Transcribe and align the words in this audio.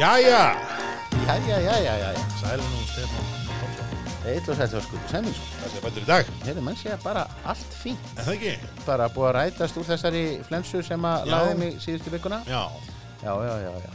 Jæja, 0.00 0.42
Jæja, 1.28 1.58
jæja, 1.68 1.94
jæja. 2.04 2.24
sæli 2.40 2.62
nú 2.72 2.80
Stefán. 2.92 3.24
Eitt 4.28 4.48
og 4.48 4.56
sætt 4.56 4.72
var 4.72 4.80
skutu 4.80 5.08
Sæminsson. 5.10 5.44
Það 5.60 5.68
sé 5.74 5.80
bættur 5.84 6.02
í 6.02 6.06
dag, 6.06 6.24
Heyrðu, 6.44 6.60
mann 6.60 6.76
sé 6.76 6.96
bara 7.04 7.22
allt 7.44 7.72
fínt. 7.82 7.98
en 8.18 8.24
það 8.24 8.32
ekki? 8.36 8.52
Bara 8.86 9.08
búið 9.08 9.28
að 9.28 9.34
rætast 9.38 9.76
úr 9.80 9.84
þessari 9.90 10.24
flensu 10.48 10.82
sem 10.82 11.04
að 11.04 11.18
Já. 11.26 11.30
laði 11.34 11.54
mig 11.58 11.72
síðustu 11.84 12.10
vikuna. 12.16 12.38
Já, 12.48 12.62
Já, 13.24 13.32
já, 13.48 13.54
já, 13.66 13.72
já. 13.84 13.90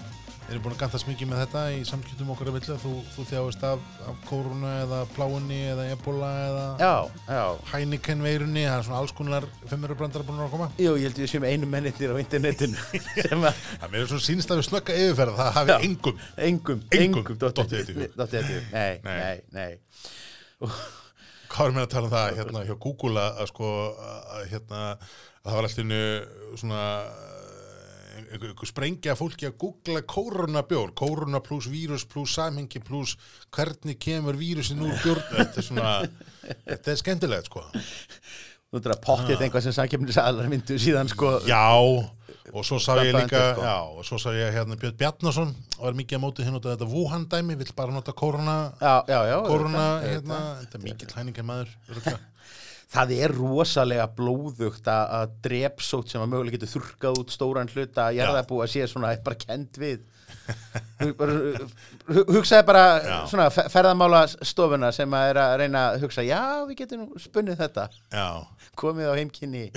Erum 0.53 0.61
búin 0.65 0.73
að 0.75 0.81
gantast 0.83 1.07
mikið 1.09 1.29
með 1.31 1.39
þetta 1.41 1.61
í 1.73 1.77
samskiptum 1.89 2.27
okkar 2.33 2.49
að 2.51 2.55
vilja. 2.59 2.75
Þú, 2.83 2.91
þú 3.15 3.23
þjáist 3.31 3.63
af, 3.65 3.85
af 4.11 4.19
kórunu 4.29 4.69
eða 4.83 4.99
pláunni 5.15 5.57
eða 5.71 5.85
ebola 5.95 6.29
eða 6.45 6.65
Já, 6.81 6.91
já. 7.33 7.43
Heineken 7.71 8.21
veirunni. 8.25 8.65
Það 8.67 8.77
er 8.77 8.85
svona 8.89 8.99
alls 9.01 9.15
konar 9.17 9.47
fimmuru 9.71 9.97
brandar 9.99 10.25
búin 10.27 10.43
að 10.45 10.51
koma. 10.53 10.67
Jú, 10.77 10.93
ég 11.01 11.07
held 11.09 11.21
við 11.23 11.31
séum 11.33 11.47
einu 11.49 11.69
mennitnir 11.71 12.13
á 12.13 12.17
internetinu 12.21 12.77
að 13.49 13.63
Það 13.81 13.97
er 14.01 14.11
svona 14.11 14.25
sínst 14.27 14.53
að 14.53 14.61
við 14.61 14.67
slökka 14.69 14.99
yfirferð. 15.01 15.39
Það 15.41 15.51
hafi 15.59 15.73
Já. 15.73 15.77
engum. 15.89 16.21
engum, 16.49 16.85
Engum 16.99 17.25
engum. 17.25 17.41
Nei, 18.75 18.99
Nei. 19.05 19.41
nei. 19.55 19.71
Hvað 21.55 21.69
er 21.69 21.75
mér 21.75 21.85
að 21.85 21.91
tala 21.93 22.07
um 22.09 22.13
það 22.13 22.37
hérna 22.39 22.61
hjá 22.67 22.75
Google 22.83 23.21
að, 23.21 23.37
að 23.43 23.49
sko 23.51 23.67
að, 24.05 24.45
hérna 24.51 24.79
að 24.91 25.09
það 25.45 25.55
var 25.55 25.67
alltaf 25.67 25.83
innu 25.85 25.99
svona 26.59 26.81
einhver, 28.37 28.69
sprengja 28.69 29.15
fólki 29.19 29.47
að 29.49 29.57
googla 29.63 30.01
koronabjór, 30.11 30.91
korona 30.97 31.41
pluss 31.43 31.69
vírus 31.71 32.05
pluss 32.09 32.35
samhengi 32.37 32.81
pluss 32.85 33.15
hvernig 33.55 33.97
kemur 34.01 34.37
vírusin 34.39 34.83
úr 34.85 34.93
bjórn 35.03 35.23
þetta 35.31 35.61
er 35.63 35.69
svona, 35.69 35.93
þetta 36.67 36.93
er 36.93 37.01
skemmtilegt 37.01 37.51
sko 37.51 37.65
Þú 38.75 38.81
að 38.91 39.01
pottið 39.05 39.41
einhvað 39.45 39.63
sem 39.63 39.73
samkjöfnisaðlar 39.77 40.49
myndu 40.51 40.75
síðan 40.81 41.07
sko. 41.07 41.29
Já, 41.47 41.61
og 42.51 42.65
svo 42.67 42.75
sá 42.81 42.97
ég 42.99 43.13
líka 43.15 43.39
sko. 43.53 43.63
já, 43.63 43.75
og 43.87 44.01
svo 44.07 44.17
sá 44.19 44.29
ég 44.35 44.51
hérna 44.51 44.75
Björn 44.81 44.97
Bjarnason 44.99 45.53
og 45.77 45.85
var 45.85 45.95
mikið 45.95 46.17
að 46.17 46.23
móti 46.25 46.43
hinn 46.43 46.57
út 46.57 46.67
af 46.67 46.75
þetta 46.75 46.89
Wuhan 46.91 47.23
dæmi, 47.31 47.55
vill 47.61 47.71
bara 47.77 47.95
nota 47.95 48.11
korona 48.17 48.57
Já, 48.81 48.95
já, 49.07 49.37
korona, 49.47 49.85
auðvitað, 50.01 50.09
hérna, 50.11 50.39
auðvitað. 50.41 50.59
þetta 50.65 50.79
er 50.79 50.85
mikið 50.89 51.15
hlæningar 51.15 51.47
maður 51.47 51.71
Það 52.93 53.11
er 53.17 53.33
rosalega 53.35 54.05
blóðugt 54.15 54.85
að, 54.87 55.31
drepsótt 55.43 56.11
sem 56.13 56.21
að 56.21 56.29
mögulega 56.31 56.57
getur 56.59 56.69
þurrkað 56.75 57.17
út 57.23 57.31
stóran 57.33 57.71
hluta 57.73 58.09
að 58.09 58.19
jarðabú 58.19 58.59
að 58.63 58.69
sé 58.75 58.85
svona 58.87 59.13
bara 59.25 59.39
kend 59.41 59.79
við. 59.81 60.03
Hugsaði 62.07 62.65
bara 62.67 62.83
Já. 63.01 63.15
svona 63.29 63.47
fe- 63.53 63.65
ferðamála 63.73 64.21
stofuna 64.45 64.91
sem 64.95 65.11
að 65.17 65.29
er 65.31 65.39
að 65.41 65.55
reyna 65.63 65.81
að 65.91 66.03
hugsa 66.05 66.23
já 66.25 66.41
við 66.69 66.77
getum 66.83 67.07
spunnið 67.21 67.59
þetta. 67.63 67.87
Já, 68.13 68.27
komið 68.77 69.09
á 69.11 69.13
heimkynni 69.17 69.63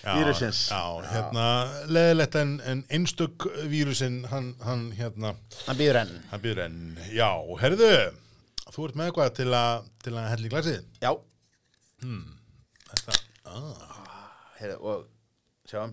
Vírusins. 0.00 0.62
Hérna, 1.10 1.46
leðilegt 1.92 2.36
en, 2.40 2.54
en 2.64 2.84
einstök 2.88 3.44
vírusinn, 3.68 4.22
hann, 4.30 4.54
hann, 4.64 4.86
hérna, 4.96 5.34
hann 5.66 5.76
býður 5.80 5.98
enn. 6.04 6.14
Hann 6.30 6.40
býður 6.44 6.62
enn, 6.64 6.78
já, 7.12 7.28
herðu, 7.60 7.90
þú 8.72 8.86
ert 8.88 8.96
með 8.96 9.10
eitthvað 9.10 9.34
til 9.42 9.50
að, 9.58 9.90
til 10.04 10.14
að 10.16 10.30
hella 10.32 10.48
í 10.48 10.52
glasið, 10.54 10.80
já 11.04 11.12
þetta, 12.00 13.16
ah, 13.50 14.30
Heyrðu, 14.58 14.78
og 14.80 15.68
sjáum 15.68 15.92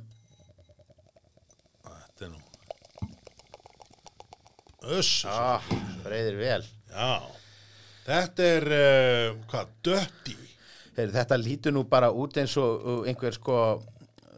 þetta 1.88 2.26
er 2.26 2.32
nú, 2.32 2.40
öss, 4.98 5.12
ah, 5.30 5.68
breyðir 6.06 6.40
vel. 6.40 6.64
Já, 6.92 7.12
þetta 8.08 8.48
er, 8.56 8.68
uh, 8.78 9.28
hvað, 9.52 9.76
dötti, 9.86 10.38
Heyrðu, 10.96 11.14
þetta 11.20 11.42
lítur 11.42 11.76
nú 11.76 11.84
bara 11.90 12.10
út 12.12 12.40
eins 12.42 12.56
og 12.62 12.82
uh, 12.82 13.02
einhver 13.10 13.36
sko 13.36 13.60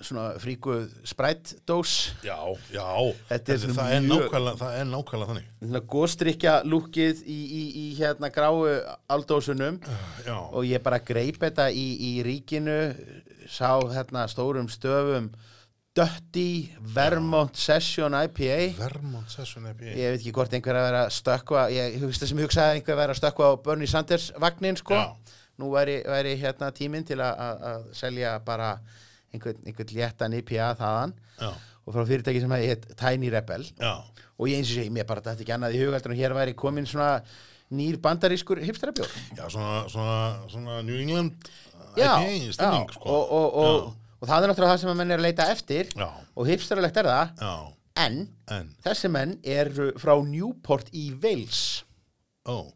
svona 0.05 0.25
fríkuð 0.41 0.87
sprættdós 1.07 1.95
já, 2.25 2.37
já, 2.73 2.87
Þetta 3.29 3.53
er 3.53 3.63
það, 3.65 3.93
er 3.95 4.05
nákvæmlega, 4.05 4.55
það 4.61 4.79
er 4.79 4.89
nákvæmlega 4.89 5.31
þannig, 5.33 5.51
svona 5.61 5.83
góðstrykja 5.93 6.55
lúkið 6.69 7.23
í, 7.25 7.39
í, 7.39 7.61
í 7.83 7.85
hérna 7.99 8.31
gráu 8.33 8.65
aldósunum. 9.11 9.79
Já, 10.27 10.35
og 10.37 10.65
ég 10.67 10.83
bara 10.83 11.01
greip 11.03 11.39
þetta 11.41 11.69
í, 11.71 11.87
í 12.09 12.11
ríkinu 12.25 12.79
sá 13.49 13.79
hérna 13.91 14.27
stórum 14.29 14.69
stöfum 14.69 15.31
Dötti 15.97 16.69
Vermont 16.95 17.57
Session 17.57 18.13
IPA 18.13 18.57
Vermont 18.77 19.29
Session 19.31 19.65
IPA, 19.71 19.89
ég 19.97 20.13
veit 20.13 20.21
ekki 20.21 20.33
hvort 20.37 20.53
einhver 20.53 20.77
að 20.77 20.85
vera 20.85 21.01
að 21.07 21.15
stökkva 21.17 21.65
ég 21.73 21.97
hugst 22.03 22.21
það 22.21 22.31
sem 22.31 22.41
hugsaði 22.43 22.69
að 22.69 22.77
einhver 22.77 22.93
að 22.93 23.01
vera 23.01 23.15
að 23.15 23.19
stökkva 23.19 23.49
á 23.49 23.53
Bernie 23.65 23.89
Sanders 23.89 24.29
vagnin 24.39 24.77
sko. 24.79 24.95
Já. 24.95 25.35
nú 25.59 25.73
væri, 25.73 25.97
væri 26.07 26.37
hérna 26.39 26.69
tíminn 26.71 27.03
til 27.03 27.19
að 27.19 27.89
selja 27.97 28.37
bara 28.45 28.77
einhvern, 29.33 29.61
einhvern 29.65 29.93
léttan 29.95 30.35
IPA 30.39 30.71
þaðan 30.79 31.13
já, 31.39 31.51
og 31.85 31.95
frá 31.95 32.03
fyrirtæki 32.09 32.41
sem 32.43 32.55
hefði 32.55 32.71
hitt 32.73 32.89
Tiny 32.99 33.31
Rebel. 33.33 33.65
Já, 33.79 33.93
og 34.39 34.49
ég 34.51 34.59
eins 34.59 34.71
og 34.71 34.79
segi, 34.79 34.91
mér 34.95 35.07
bara 35.09 35.23
þetta 35.25 35.45
ekki 35.45 35.55
annað 35.55 35.77
í 35.77 35.81
hugaldur 35.83 36.13
og 36.15 36.19
hér 36.21 36.35
væri 36.37 36.55
komin 36.57 36.87
svona 36.89 37.23
nýr 37.75 37.99
bandarískur 38.01 38.61
hipsterabjór. 38.65 39.09
Já, 39.37 39.45
svona, 39.49 39.81
svona, 39.91 40.19
svona 40.49 40.79
New 40.85 40.99
England 40.99 41.49
IPA 41.97 42.53
stemning, 42.53 42.93
sko, 42.93 43.09
og, 43.09 43.33
og, 43.33 43.59
og, 43.59 43.91
og 44.21 44.29
það 44.29 44.45
er 44.45 44.51
náttúrulega 44.51 44.73
það 44.75 44.81
sem 44.83 44.91
að 44.93 44.99
menn 45.01 45.13
er 45.13 45.21
að 45.21 45.27
leita 45.27 45.49
eftir 45.53 45.91
og 45.99 46.49
hipsteralegt 46.49 46.99
er 47.01 47.09
það 47.09 47.45
en 47.99 48.19
en, 48.55 48.69
þessi 48.85 49.09
menn 49.11 49.37
eru 49.43 49.89
frá 49.99 50.13
Newport 50.23 50.87
í 50.95 51.09
Wales. 51.21 51.83
Ó, 52.47 52.69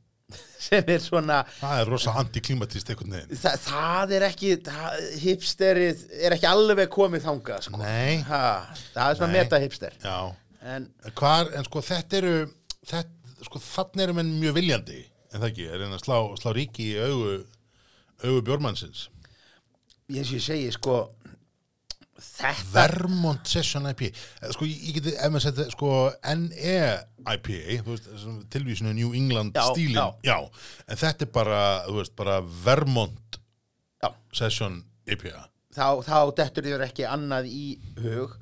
sem 0.68 0.92
er 0.96 1.02
svona 1.04 1.40
það 1.60 1.82
er 1.82 1.92
rosa 1.94 2.16
antiklimatist 2.22 2.92
einhvern 2.94 3.18
veginn. 3.18 3.42
það, 3.44 3.58
það 3.68 4.16
er 4.18 4.28
ekki 4.30 4.52
það, 4.68 5.00
hipsterið 5.24 6.06
er 6.20 6.38
ekki 6.38 6.50
alveg 6.50 6.94
komið 6.94 7.26
þangað 7.28 7.66
sko. 7.68 7.82
Nei, 7.82 8.22
ha, 8.30 8.44
það 8.94 9.08
er 9.08 9.20
svona 9.22 9.32
Nei. 9.34 9.40
meta 9.40 9.62
hipster 9.64 9.98
já, 10.04 10.18
en 10.76 10.88
hvar, 11.20 11.52
en 11.58 11.68
sko 11.70 11.84
þetta 11.86 12.22
eru, 12.22 12.36
þetta, 12.92 13.34
sko 13.50 13.64
þannig 13.70 14.06
eru 14.08 14.20
menn 14.20 14.38
mjög 14.42 14.60
viljandi, 14.60 15.02
en 15.34 15.42
það 15.42 15.50
ekki, 15.52 15.68
er 15.72 15.88
einn 15.88 15.98
að 15.98 16.06
slá, 16.06 16.18
slá 16.40 16.54
ríki 16.56 16.94
í 16.94 17.02
augu, 17.04 17.36
augu 18.24 18.40
og 18.44 19.20
ég 20.14 20.44
segi 20.44 20.72
sko 20.76 20.98
þetta 22.24 22.72
Vermont 22.74 23.48
Session 23.48 23.86
IPA, 23.92 24.10
Eh, 24.42 24.52
sko 24.56 24.66
ég 24.70 24.96
geti, 24.98 25.14
ef 25.16 25.32
maður 25.34 25.46
setja, 25.48 25.66
sko 25.76 25.92
NE 26.40 26.76
IPA, 27.36 27.78
veist, 27.88 28.10
tilvísinu 28.54 28.94
New 28.98 29.14
England 29.16 29.56
Já, 29.56 29.66
stílin, 29.72 30.00
já. 30.26 30.38
en 30.88 30.98
þetta 31.04 31.28
er 31.28 31.32
bara, 31.36 31.62
þú 31.88 31.98
veist, 32.02 32.16
bara 32.20 32.40
Vermont 32.42 33.40
já, 34.04 34.10
Session 34.34 34.82
IPA. 35.08 35.48
þá, 35.76 35.88
þá 36.06 36.18
dettur 36.38 36.64
þér 36.72 36.86
ekki 36.90 37.06
annað 37.10 37.48
í 37.52 37.64
hug 38.04 38.36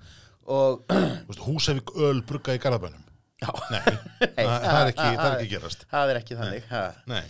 og 0.51 0.81
veist, 0.89 1.43
Húsavík 1.45 1.93
öl 1.95 2.21
brugga 2.27 2.55
í 2.57 2.61
Garðabænum. 2.63 3.03
já, 3.41 3.51
Nei, 3.71 3.81
það, 4.37 4.57
það 4.65 4.81
er 4.81 4.89
ekki, 4.91 5.05
það 5.05 5.27
er 5.27 5.37
ekki 5.37 5.51
gerast. 5.55 5.85
það 5.91 6.09
er 6.15 6.19
ekki 6.23 6.39
þannig 6.41 6.67
ha. 6.73 6.81
Nei. 7.09 7.23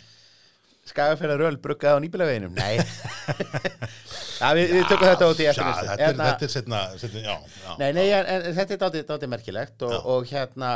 Skagafælar 0.90 1.44
öl 1.46 1.60
bruggað 1.62 1.98
á 1.98 2.04
nýbílaveginum? 2.04 2.56
Nei. 2.58 2.80
Ja, 4.42 4.50
við, 4.58 4.72
við 4.74 4.88
tökum 4.90 5.06
þetta 5.06 5.28
út 5.30 5.42
í 5.42 5.46
Já, 5.46 5.52
eftir 5.52 5.68
þetta 5.68 5.96
er, 6.08 6.16
þetta 6.18 6.46
er 6.48 6.52
setna, 6.52 6.78
setna, 6.98 7.22
já, 7.22 7.34
já. 7.62 7.74
nei, 7.78 7.90
nei, 7.94 8.06
en, 8.18 8.30
en 8.34 8.56
þetta 8.58 8.74
er 8.74 8.80
dálítið, 8.82 9.04
dálítið 9.12 9.32
merkilegt 9.36 9.86
og, 9.86 9.94
og 10.16 10.32
hérna 10.32 10.72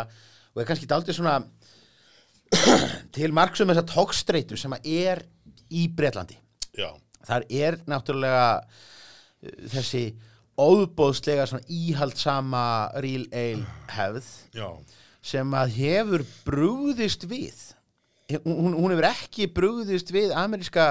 og 0.54 0.62
er 0.62 0.68
kannski 0.70 0.90
dálítið 0.92 1.18
svona 1.18 1.40
til 3.16 3.32
marksum 3.34 3.72
þess 3.72 3.82
að 3.82 3.90
tókstreitu 3.96 4.60
sem 4.60 4.76
að 4.78 4.90
er 4.92 5.24
í 5.74 5.88
Bretlandi. 5.98 6.38
Já, 6.78 6.92
þar 7.26 7.48
er 7.50 7.80
náttúrulega 7.90 8.46
uh, 8.62 9.56
þessi 9.74 10.04
óbóðslega 10.56 11.48
svona 11.50 11.66
íhaldsama 11.68 12.66
real 13.04 13.26
ale 13.34 13.66
hefð 13.92 14.30
já, 14.56 14.70
sem 15.26 15.58
að 15.58 15.74
hefur 15.80 16.24
brúðist 16.46 17.26
við 17.28 17.72
hún, 18.46 18.74
hún 18.74 18.94
hefur 18.96 19.10
ekki 19.12 19.50
brúðist 19.54 20.12
við 20.14 20.34
ameríska 20.38 20.88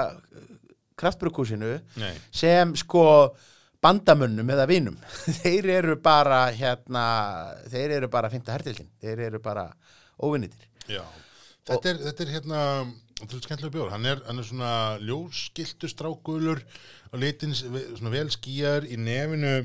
kraftbrukúsinu 0.99 1.75
nei, 1.99 2.13
sem 2.31 2.71
sko 2.79 3.05
bandamönnum 3.83 4.49
eða 4.55 4.67
vinum. 4.69 4.97
Þeir 5.41 5.69
eru 5.79 5.97
bara 6.01 6.45
hérna 6.55 7.05
þeir 7.71 7.99
eru 7.99 8.09
bara 8.11 8.29
að 8.29 8.37
finna 8.37 8.55
hertildin 8.55 8.91
þeir 9.03 9.27
eru 9.29 9.41
bara 9.43 9.67
óvinnitir. 10.21 10.69
Þetta 11.65 11.89
er, 11.89 11.99
þetta 12.07 12.23
er 12.23 12.31
hérna, 12.35 12.59
þetta 13.19 13.37
er 13.37 13.45
skemmtilega 13.47 13.73
bjór, 13.73 13.89
hann 13.89 14.05
er, 14.05 14.19
hann 14.27 14.41
er 14.41 14.45
svona 14.45 14.73
ljósskiltu 15.01 15.89
strákulur 15.89 16.61
og 17.09 17.21
litin 17.21 17.55
svona 17.57 18.11
vel 18.13 18.27
skýjar 18.33 18.85
í 18.85 18.99
nefinu, 19.01 19.55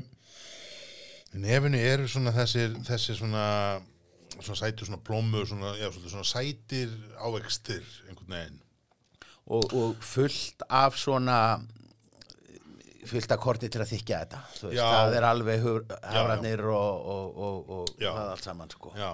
í 1.31 1.41
nefinu 1.43 1.81
eru 1.91 2.09
svona 2.09 2.33
þessir, 2.33 2.73
þessir 2.87 3.19
svona, 3.19 3.45
svona 4.45 4.61
sætur 4.61 4.89
svona 4.89 5.01
plómu, 5.03 5.45
svona, 5.45 5.75
já, 5.79 5.89
svona, 5.91 6.15
svona 6.15 6.27
sætir 6.27 6.93
ávextir 7.19 7.85
einhvern 8.07 8.35
veginn. 8.35 8.61
og, 9.45 9.73
og 9.73 9.95
fullt 10.05 10.63
af 10.69 10.97
svona 10.97 11.37
fullt 13.05 13.33
af 13.33 13.41
korti 13.41 13.69
til 13.71 13.81
að 13.81 13.91
þykja 13.95 14.23
þetta 14.23 14.39
Þú 14.55 14.69
veist, 14.69 14.77
Já. 14.77 14.87
það 14.93 15.17
er 15.17 15.27
alveg 15.27 15.67
hafratnir 16.13 16.65
og, 16.69 17.13
og, 17.13 17.69
og, 17.75 17.93
það 17.99 18.25
allt 18.27 18.47
saman 18.47 18.73
sko. 18.73 18.93
Já, 18.97 19.11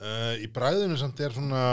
uh, 0.00 0.32
í 0.40 0.48
bræðinu 0.52 0.96
samt 1.00 1.20
er 1.24 1.36
svona 1.36 1.64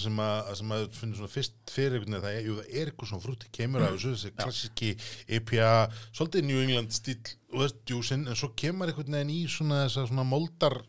sem 0.00 0.20
að, 0.24 0.50
sem 0.60 0.74
að 0.76 0.84
finnir 0.98 1.20
svona 1.20 1.34
fyrst 1.34 1.74
fyrir 1.74 1.98
einhvern 1.98 2.18
veginn 2.18 2.26
það 2.26 2.38
er, 2.38 2.48
jú, 2.48 2.58
það 2.58 2.74
er 2.80 2.90
eitthvað 2.90 3.12
svona 3.12 3.26
frúti 3.28 3.52
kemur 3.60 3.86
af 3.86 3.94
þessu, 3.94 4.14
þessi 4.16 4.34
klassíski 4.40 4.92
IPA, 5.38 5.72
svolítið 6.10 6.48
New 6.50 6.64
England 6.64 6.96
stíl 6.96 7.20
og 7.54 7.62
þess 7.62 7.78
djúsin, 7.86 8.26
en 8.26 8.38
svo 8.38 8.50
kemur 8.58 8.90
einhvern 8.90 9.18
veginn 9.20 9.34
í 9.36 9.40
svona 9.50 9.84
þessa 9.84 10.08
svona 10.10 10.26
moldar 10.26 10.80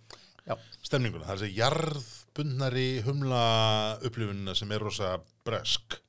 Já. 0.46 0.56
stemninguna, 0.86 1.26
það 1.26 1.36
er 1.36 1.44
þessi 1.44 1.58
jarðbundnari 1.60 2.88
humla 3.06 3.44
upplifunina 4.06 4.54
sem 4.58 4.72
er 4.76 4.84
rosa 4.86 5.16
bresk 5.48 6.02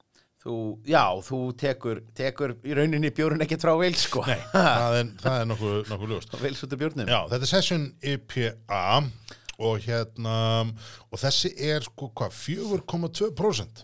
Þú, 0.46 0.56
já, 0.86 1.02
þú 1.26 1.38
tekur, 1.58 2.00
tekur 2.14 2.52
í 2.62 2.74
rauninni 2.78 3.08
bjórun 3.10 3.42
ekkert 3.42 3.64
frá 3.64 3.72
Wales, 3.74 4.04
sko. 4.06 4.20
Nei, 4.28 4.36
það 4.52 4.98
er, 5.00 5.08
það 5.18 5.38
er 5.40 5.48
nokkuð, 5.50 5.78
nokkuð 5.90 6.12
ljóst. 6.12 6.36
Já, 7.10 7.16
þetta 7.32 7.48
er 7.48 7.50
Session 7.50 7.86
IPA 8.12 8.82
og 9.66 9.80
hérna 9.88 10.36
og 11.10 11.18
þessi 11.18 11.50
er 11.66 11.82
sko 11.88 12.12
hvað 12.14 12.36
4,2% 12.38 13.82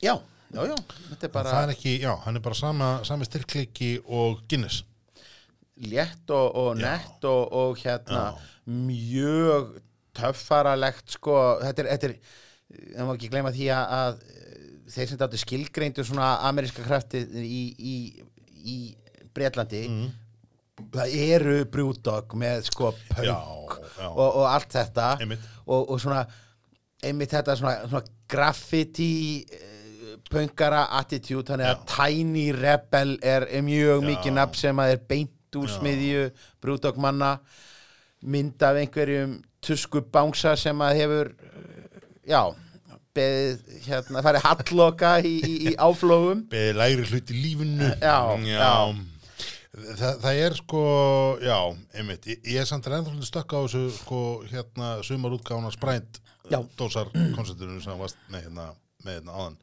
Já, 0.00 0.14
já, 0.54 0.62
já, 0.70 0.76
þetta 1.10 1.28
er 1.28 1.34
bara 1.34 1.52
það 1.52 1.66
er 1.66 1.74
ekki, 1.74 1.94
já, 2.06 2.12
hann 2.24 2.40
er 2.40 2.44
bara 2.48 2.58
sama, 2.62 2.90
sami 3.04 3.28
styrkleiki 3.28 3.90
og 4.06 4.40
Guinness 4.48 4.84
létt 5.88 6.32
og, 6.34 6.56
og 6.60 6.80
nett 6.80 7.24
og, 7.28 7.52
og 7.56 7.78
hérna 7.80 8.24
Já. 8.30 8.48
mjög 8.66 9.70
töffaralegt, 10.20 11.14
sko. 11.16 11.36
Þetta 11.62 11.84
er, 11.84 11.90
þetta 11.94 12.10
er, 12.10 12.16
það 12.96 13.08
má 13.08 13.14
ekki 13.14 13.30
gleyma 13.32 13.52
því 13.54 13.68
að, 13.74 13.94
að 14.00 14.24
þeir 14.90 15.06
sem 15.06 15.20
þetta 15.20 15.40
skilgreindu 15.44 16.04
svona 16.06 16.32
ameríska 16.48 16.84
kraftið 16.86 17.36
í, 17.40 17.62
í, 17.78 17.96
í 18.60 18.78
Bretlandi, 19.34 19.84
það 20.90 21.16
eru 21.22 21.56
brúdog 21.70 22.34
með 22.40 22.64
sko 22.70 22.90
punk 23.12 23.74
og, 24.08 24.24
og 24.26 24.46
allt 24.48 24.72
þetta 24.74 25.10
og, 25.20 25.90
og 25.92 25.98
svona 26.00 26.24
einmitt 27.04 27.34
þetta 27.34 27.56
svona, 27.56 27.74
svona 27.88 28.02
graffiti 28.30 29.10
eh, 29.44 30.16
punkara 30.30 30.86
attitude 30.98 31.46
þannig 31.52 31.68
að 31.68 31.84
Tiny 31.90 32.46
Rebel 32.56 33.16
er 33.22 33.46
mjög 33.66 34.00
Já. 34.02 34.08
mikið 34.08 34.36
nafn 34.36 34.60
sem 34.62 34.82
að 34.82 34.94
er 34.96 35.04
beint 35.12 35.36
úr 35.58 35.68
Já. 35.68 35.74
smiðju 35.78 36.24
brúdogmanna 36.62 37.34
mynd 38.30 38.62
af 38.62 38.80
einhverjum 38.80 39.38
tusku 39.64 40.02
bánsa 40.12 40.56
sem 40.60 40.82
að 40.84 40.98
hefur 41.00 41.30
já 42.28 42.42
beðið 43.16 43.62
hérna, 43.88 44.22
farið 44.22 44.44
halloka 44.46 45.14
í, 45.26 45.32
í, 45.42 45.54
í 45.70 45.76
áflógum 45.88 46.44
beðið 46.52 46.78
lægri 46.78 47.08
hlut 47.10 47.32
í 47.32 47.40
lífinu 47.44 47.88
Já, 48.00 48.18
já. 48.46 48.68
Þa, 49.70 50.08
það 50.18 50.38
er 50.44 50.56
sko 50.58 50.84
já, 51.46 51.56
einmitt, 51.94 52.26
ég, 52.26 52.40
ég 52.54 52.62
er 52.62 52.68
samt 52.68 52.88
ennþá 52.90 53.26
stökk 53.26 53.54
á 53.54 53.60
þessu 53.64 53.82
sko 53.94 54.20
hérna 54.50 54.96
sumarútgána 55.06 55.70
sprænt 55.74 56.18
Já. 56.50 56.58
dósar 56.78 57.10
koncerturinu 57.36 57.78
sem 57.84 57.98
varst 58.00 58.18
nei, 58.32 58.40
hérna, 58.42 58.72
með 59.06 59.18
hérna 59.18 59.36
áðan. 59.36 59.58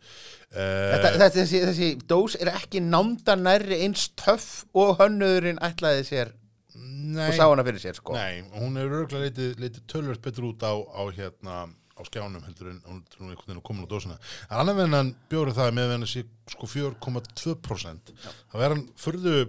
Þetta, 0.47 0.97
uh, 0.97 1.15
þetta, 1.17 1.29
þessi, 1.37 1.61
þessi 1.67 1.89
dós 2.09 2.37
er 2.39 2.51
ekki 2.53 2.81
námda 2.83 3.35
nærri 3.39 3.81
eins 3.85 4.09
töff 4.19 4.65
og 4.77 4.95
hönnöðurinn 5.01 5.61
ætlaði 5.65 6.05
sér 6.07 6.33
nei, 6.77 7.27
og 7.27 7.35
sá 7.35 7.43
hana 7.45 7.65
fyrir 7.67 7.83
sér 7.83 7.97
sko. 7.99 8.15
nei, 8.17 8.43
hún 8.57 8.79
er 8.79 8.87
örgulega 8.87 9.27
leitið, 9.27 9.57
leitið 9.61 9.85
tölvöld 9.91 10.23
betur 10.23 10.49
út 10.51 10.63
á, 10.63 10.73
á 10.73 11.01
hérna 11.15 11.57
á 11.97 12.01
skjánum 12.05 12.43
heldur 12.45 12.69
en 12.71 12.81
hún 12.85 12.99
er 13.01 13.31
einhvern 13.31 13.47
veginn 13.47 13.61
að 13.61 13.65
koma 13.65 13.87
á 13.87 13.91
dósina. 13.91 14.19
En 14.49 14.59
annar 14.61 14.77
með 14.77 14.93
hann 14.93 15.15
bjórið 15.31 15.57
það 15.57 15.71
með 15.77 15.93
hann 15.95 16.09
sé 16.09 16.23
sko 16.53 16.69
4,2% 16.69 18.13
þá 18.21 18.59
er 18.59 18.75
hann 18.75 18.85
fyrðu 19.01 19.39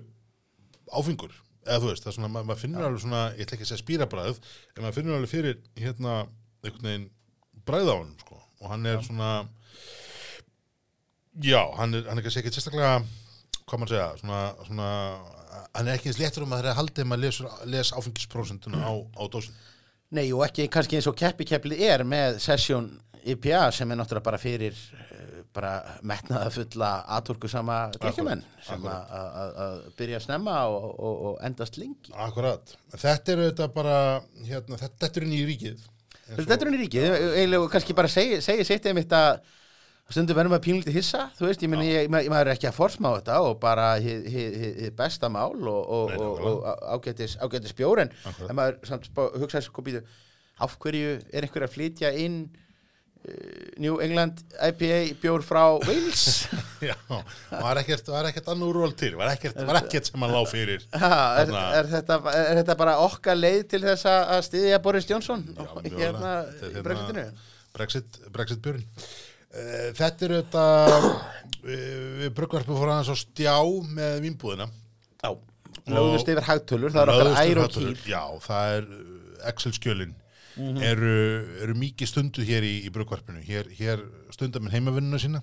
áfengur 0.88 1.34
eða 1.68 1.82
þú 1.82 1.90
veist, 1.90 2.04
það 2.04 2.10
er 2.10 2.16
svona, 2.16 2.30
ma 2.32 2.44
maður 2.46 2.62
finnur 2.62 2.86
alveg 2.88 3.04
svona 3.04 3.22
ég 3.36 3.44
ætla 3.44 3.58
ekki 3.58 3.66
að 3.66 3.70
segja 3.72 3.82
spýrabræð 3.82 4.38
en 4.40 4.82
maður 4.84 4.96
finnur 4.96 5.18
alveg 5.18 5.32
fyrir 5.32 5.58
hérna 5.76 6.14
einhvern 6.64 6.88
veginn 6.88 7.08
bræð 7.68 7.92
á 7.92 7.96
hann 7.98 8.14
sko. 8.22 8.40
og 8.62 8.72
hann 8.72 8.88
er 8.88 9.02
svona 9.04 9.32
já, 11.44 11.60
hann 11.78 11.94
er, 11.94 12.04
hann 12.08 12.18
er 12.18 12.24
kannski 12.26 12.42
ekki 12.42 12.54
sérstaklega 12.56 13.02
hvað 13.68 13.80
maður 13.82 13.92
segja, 13.94 14.06
svona, 14.22 14.42
svona 14.66 14.90
hann 15.76 15.88
er 15.88 15.98
ekki 15.98 16.10
eins 16.12 16.20
léttur 16.22 16.46
um 16.46 16.52
að 16.56 16.62
það 16.64 16.70
er 16.72 16.78
haldið 16.80 17.08
maður 17.10 17.24
les, 17.26 17.40
les 17.74 17.92
áfengisprósentuna 17.98 18.80
á, 18.84 18.92
á 18.96 19.22
dósin 19.32 19.56
Nei, 20.16 20.30
og 20.32 20.40
ekki 20.46 20.64
kannski 20.72 20.96
eins 20.96 21.06
og 21.10 21.18
keppikeplið 21.20 21.82
er 21.84 22.02
með 22.08 22.38
sesjón 22.40 22.86
IPA 23.28 23.66
sem 23.76 23.90
er 23.92 23.98
náttúrulega 24.00 24.24
bara 24.24 24.38
fyrir 24.40 24.72
eh, 24.72 25.42
bara 25.52 25.72
metnaða 26.06 26.48
fulla 26.54 26.88
aðtorkusama 27.18 27.76
drikkjumenn 27.98 28.40
sem 28.64 28.78
akkurat. 28.78 29.10
að- 29.12 29.36
að 29.42 29.58
að 29.66 29.76
byrja 29.98 30.16
að 30.20 30.24
snemma 30.24 30.54
og, 30.70 30.86
og, 30.96 31.20
og 31.28 31.36
endast 31.44 31.76
lengi. 31.76 32.14
Akkurat, 32.14 32.72
þetta 32.94 33.34
er 33.34 33.42
auðvitað 33.44 33.74
bara 33.76 33.98
hérna, 34.48 34.80
þetta, 34.80 34.96
þetta 35.04 35.20
er 35.20 35.26
inn 35.28 35.36
í 35.36 35.44
ríkið 35.52 35.86
Þetta 36.28 36.56
er 36.58 36.64
henni 36.70 36.80
ríkið, 36.86 37.04
eiginlega 37.36 37.68
kannski 37.72 37.94
bara 37.96 38.08
segi, 38.12 38.40
segi 38.44 38.64
sitt 38.68 38.88
einmitt 38.90 39.12
að 39.16 39.38
stundum 40.08 40.38
verðum 40.38 40.54
að 40.56 40.62
pínlítið 40.64 40.94
hissa, 40.96 41.24
þú 41.36 41.48
veist, 41.50 41.62
ég 41.64 41.68
meni, 41.72 41.88
ég, 41.90 42.06
ma- 42.08 42.22
maður 42.32 42.48
er 42.48 42.54
ekki 42.54 42.68
að 42.70 42.76
forsmá 42.78 43.10
þetta 43.18 43.40
og 43.44 43.58
bara 43.60 43.88
hið, 44.00 44.22
hið, 44.32 44.54
hið, 44.62 44.78
hið 44.86 44.94
besta 44.96 45.28
mál 45.32 45.50
og, 45.52 45.82
og, 45.84 46.14
Nei, 46.14 46.22
og, 46.24 46.46
og 46.62 46.86
ágætis, 46.96 47.34
ágætis 47.44 47.76
bjóren, 47.76 48.14
en 48.48 48.56
maður 48.56 48.78
samt 48.88 49.10
hugsaði 49.18 49.66
sko 49.66 49.84
býtu, 49.84 50.00
af 50.64 50.78
hverju 50.80 51.18
er 51.28 51.44
einhver 51.44 51.66
að 51.68 51.74
flytja 51.76 52.14
inn 52.24 52.38
uh, 52.48 53.68
New 53.84 54.00
England 54.02 54.40
IPA 54.70 55.02
bjór 55.20 55.44
frá 55.44 55.62
Wales? 55.84 56.24
Já, 56.88 56.96
var 57.52 57.82
ekkert, 57.84 58.08
var 58.08 58.30
ekkert 58.30 58.48
annað 58.54 58.72
úrval 58.72 58.96
til 58.96 59.12
var 59.20 59.34
ekkert, 59.34 59.60
var 59.68 59.82
ekkert 59.82 60.08
sem 60.08 60.24
hann 60.24 60.32
lá 60.38 60.40
fyrir. 60.48 60.88
Ha, 61.04 61.12
er, 61.44 61.52
er, 61.82 61.92
þetta, 61.98 62.20
er 62.32 62.62
þetta 62.62 62.78
bara 62.80 62.96
okkar 63.04 63.36
leið 63.36 63.60
til 63.76 63.84
þess 63.84 64.08
að 64.08 64.40
styðja 64.48 64.80
Boris 64.88 65.12
Johnson? 65.12 65.44
Já, 65.52 65.68
hérna 65.68 65.84
í 65.84 65.96
hérna- 66.00 66.84
Brexitinu? 66.88 67.28
Brexit, 67.76 68.22
Brexit 68.32 68.64
björn 68.64 68.80
Þetta 69.98 70.26
er 70.28 70.36
auðvitað 70.38 70.94
uh, 71.08 71.18
við 72.22 72.32
brugvarpum 72.38 72.78
fór 72.80 72.92
aðeins 72.94 73.12
á 73.12 73.16
stjá 73.18 73.56
með 73.98 74.20
vínbúðina. 74.26 74.68
Já, 75.22 75.30
lögðust 75.88 76.30
yfir 76.32 76.46
hagtölur, 76.48 76.94
það 76.94 77.02
er 77.02 77.12
okkar 77.14 77.42
ær 77.42 77.60
og 77.64 77.76
kýr 77.76 78.02
Já, 78.10 78.22
það 78.46 78.78
er 78.78 78.88
uh, 78.96 79.12
Excel-skjölin 79.52 80.16
Mhm. 80.58 80.80
eru, 80.82 81.10
eru 81.62 81.74
mikið 81.78 82.08
stundu 82.10 82.42
hér 82.42 82.64
í, 82.66 82.72
í 82.82 82.90
brugvarpinu 82.90 83.38
hér, 83.46 83.68
hér 83.78 84.00
stundar 84.34 84.58
minn 84.64 84.72
heimavinnuna 84.74 85.20
sína 85.22 85.38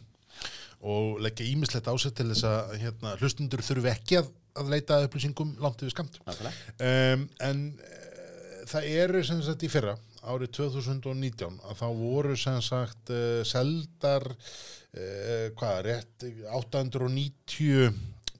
og 0.83 1.21
leggja 1.23 1.45
ímislegt 1.47 1.87
á 1.87 1.95
sig 1.95 2.11
til 2.17 2.25
þess 2.33 2.43
að 2.49 2.73
hérna, 2.81 3.13
hlustundur 3.21 3.63
þurfi 3.63 3.93
ekki 3.93 4.17
að, 4.19 4.27
að 4.59 4.73
leita 4.73 4.97
upplýsingum 5.05 5.53
langt 5.63 5.79
yfir 5.85 5.93
skamt 5.95 6.19
um, 6.19 7.23
en 7.47 7.61
uh, 7.79 8.59
það 8.67 8.89
eru 9.05 9.23
sem 9.23 9.39
sagt 9.45 9.63
í 9.63 9.71
fyrra 9.71 9.95
árið 10.25 10.51
2019 10.59 11.59
að 11.69 11.79
þá 11.81 11.87
voru 11.99 12.35
sem 12.39 12.59
sagt 12.65 13.11
uh, 13.13 13.41
seldar 13.47 14.27
uh, 14.31 15.47
hvað, 15.57 15.79
rétt 15.87 16.27
890 16.51 17.95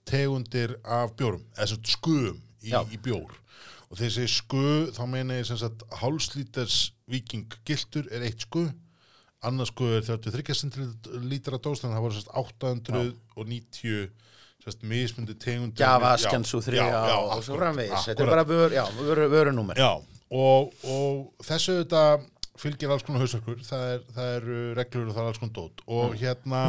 tegundir 0.05 0.77
af 0.83 1.15
bjórum, 1.17 1.45
eða 1.57 1.71
svo 1.71 1.81
skuðum 1.95 2.39
í, 2.61 2.71
Já. 2.73 2.81
í 2.93 2.99
bjór. 3.01 3.33
Og 3.89 3.99
þessi 3.99 4.25
skuð, 4.29 4.91
þá 4.97 5.03
meina 5.09 5.37
ég 5.39 5.47
sem 5.47 5.59
sagt 5.61 5.85
hálslíters 6.01 6.89
viking 7.09 7.53
giltur 7.65 8.09
er 8.13 8.25
eitt 8.25 8.45
skuð 8.45 8.73
annars 9.45 9.71
skuð 9.73 9.99
er 9.99 10.05
33 10.07 10.57
centilítra 10.61 11.59
dós 11.61 11.81
þannig 11.81 11.93
að 11.93 11.97
það 11.97 12.05
voru 12.05 12.17
sagt 12.17 12.31
890 12.41 14.07
sem 14.63 14.73
sagt 14.73 14.85
mismundi 14.89 15.35
Já, 15.77 15.93
Skjansu 16.17 16.61
3 16.65 16.79
já, 16.79 16.85
já, 16.89 17.15
og 17.19 17.43
svo 17.45 17.57
framvegis. 17.59 18.07
Þetta 18.09 18.23
er 18.25 18.31
bara 18.31 18.45
vör, 18.47 18.73
já, 18.73 18.83
vör, 18.97 19.21
vörunúmer. 19.29 19.77
Já, 19.77 20.01
og, 20.31 20.73
og 20.83 21.45
þessu 21.45 21.79
þetta 21.81 22.03
fylgir 22.59 22.93
alls 22.93 23.03
konar 23.03 23.25
hausverkur, 23.25 23.59
það 23.67 23.87
er, 23.93 24.05
það 24.15 24.29
er 24.37 24.45
reglur 24.79 25.09
og 25.09 25.17
það 25.17 25.23
er 25.23 25.31
alls 25.31 25.41
konar 25.41 25.55
dót 25.57 25.83
og 25.91 26.15
hérna 26.21 26.61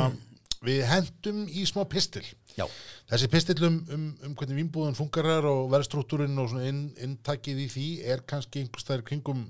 við 0.67 0.83
hendum 0.89 1.45
í 1.47 1.63
smá 1.69 1.85
pistil. 1.89 2.25
Já, 2.57 2.65
Þessi 3.11 3.29
pistil 3.31 3.59
um, 3.69 3.77
um, 3.93 4.07
um 4.27 4.35
hvernig 4.35 4.57
vínbúðun 4.63 4.97
funkarar 4.97 5.45
og 5.47 5.69
verðstrútturinn 5.71 6.39
og 6.43 6.57
inn, 6.65 6.89
inntakið 7.05 7.61
í 7.63 7.67
því 7.71 7.89
er 8.15 8.25
kannski 8.27 8.65
einhvers 8.65 8.89
þær 8.89 9.05
kringum. 9.07 9.45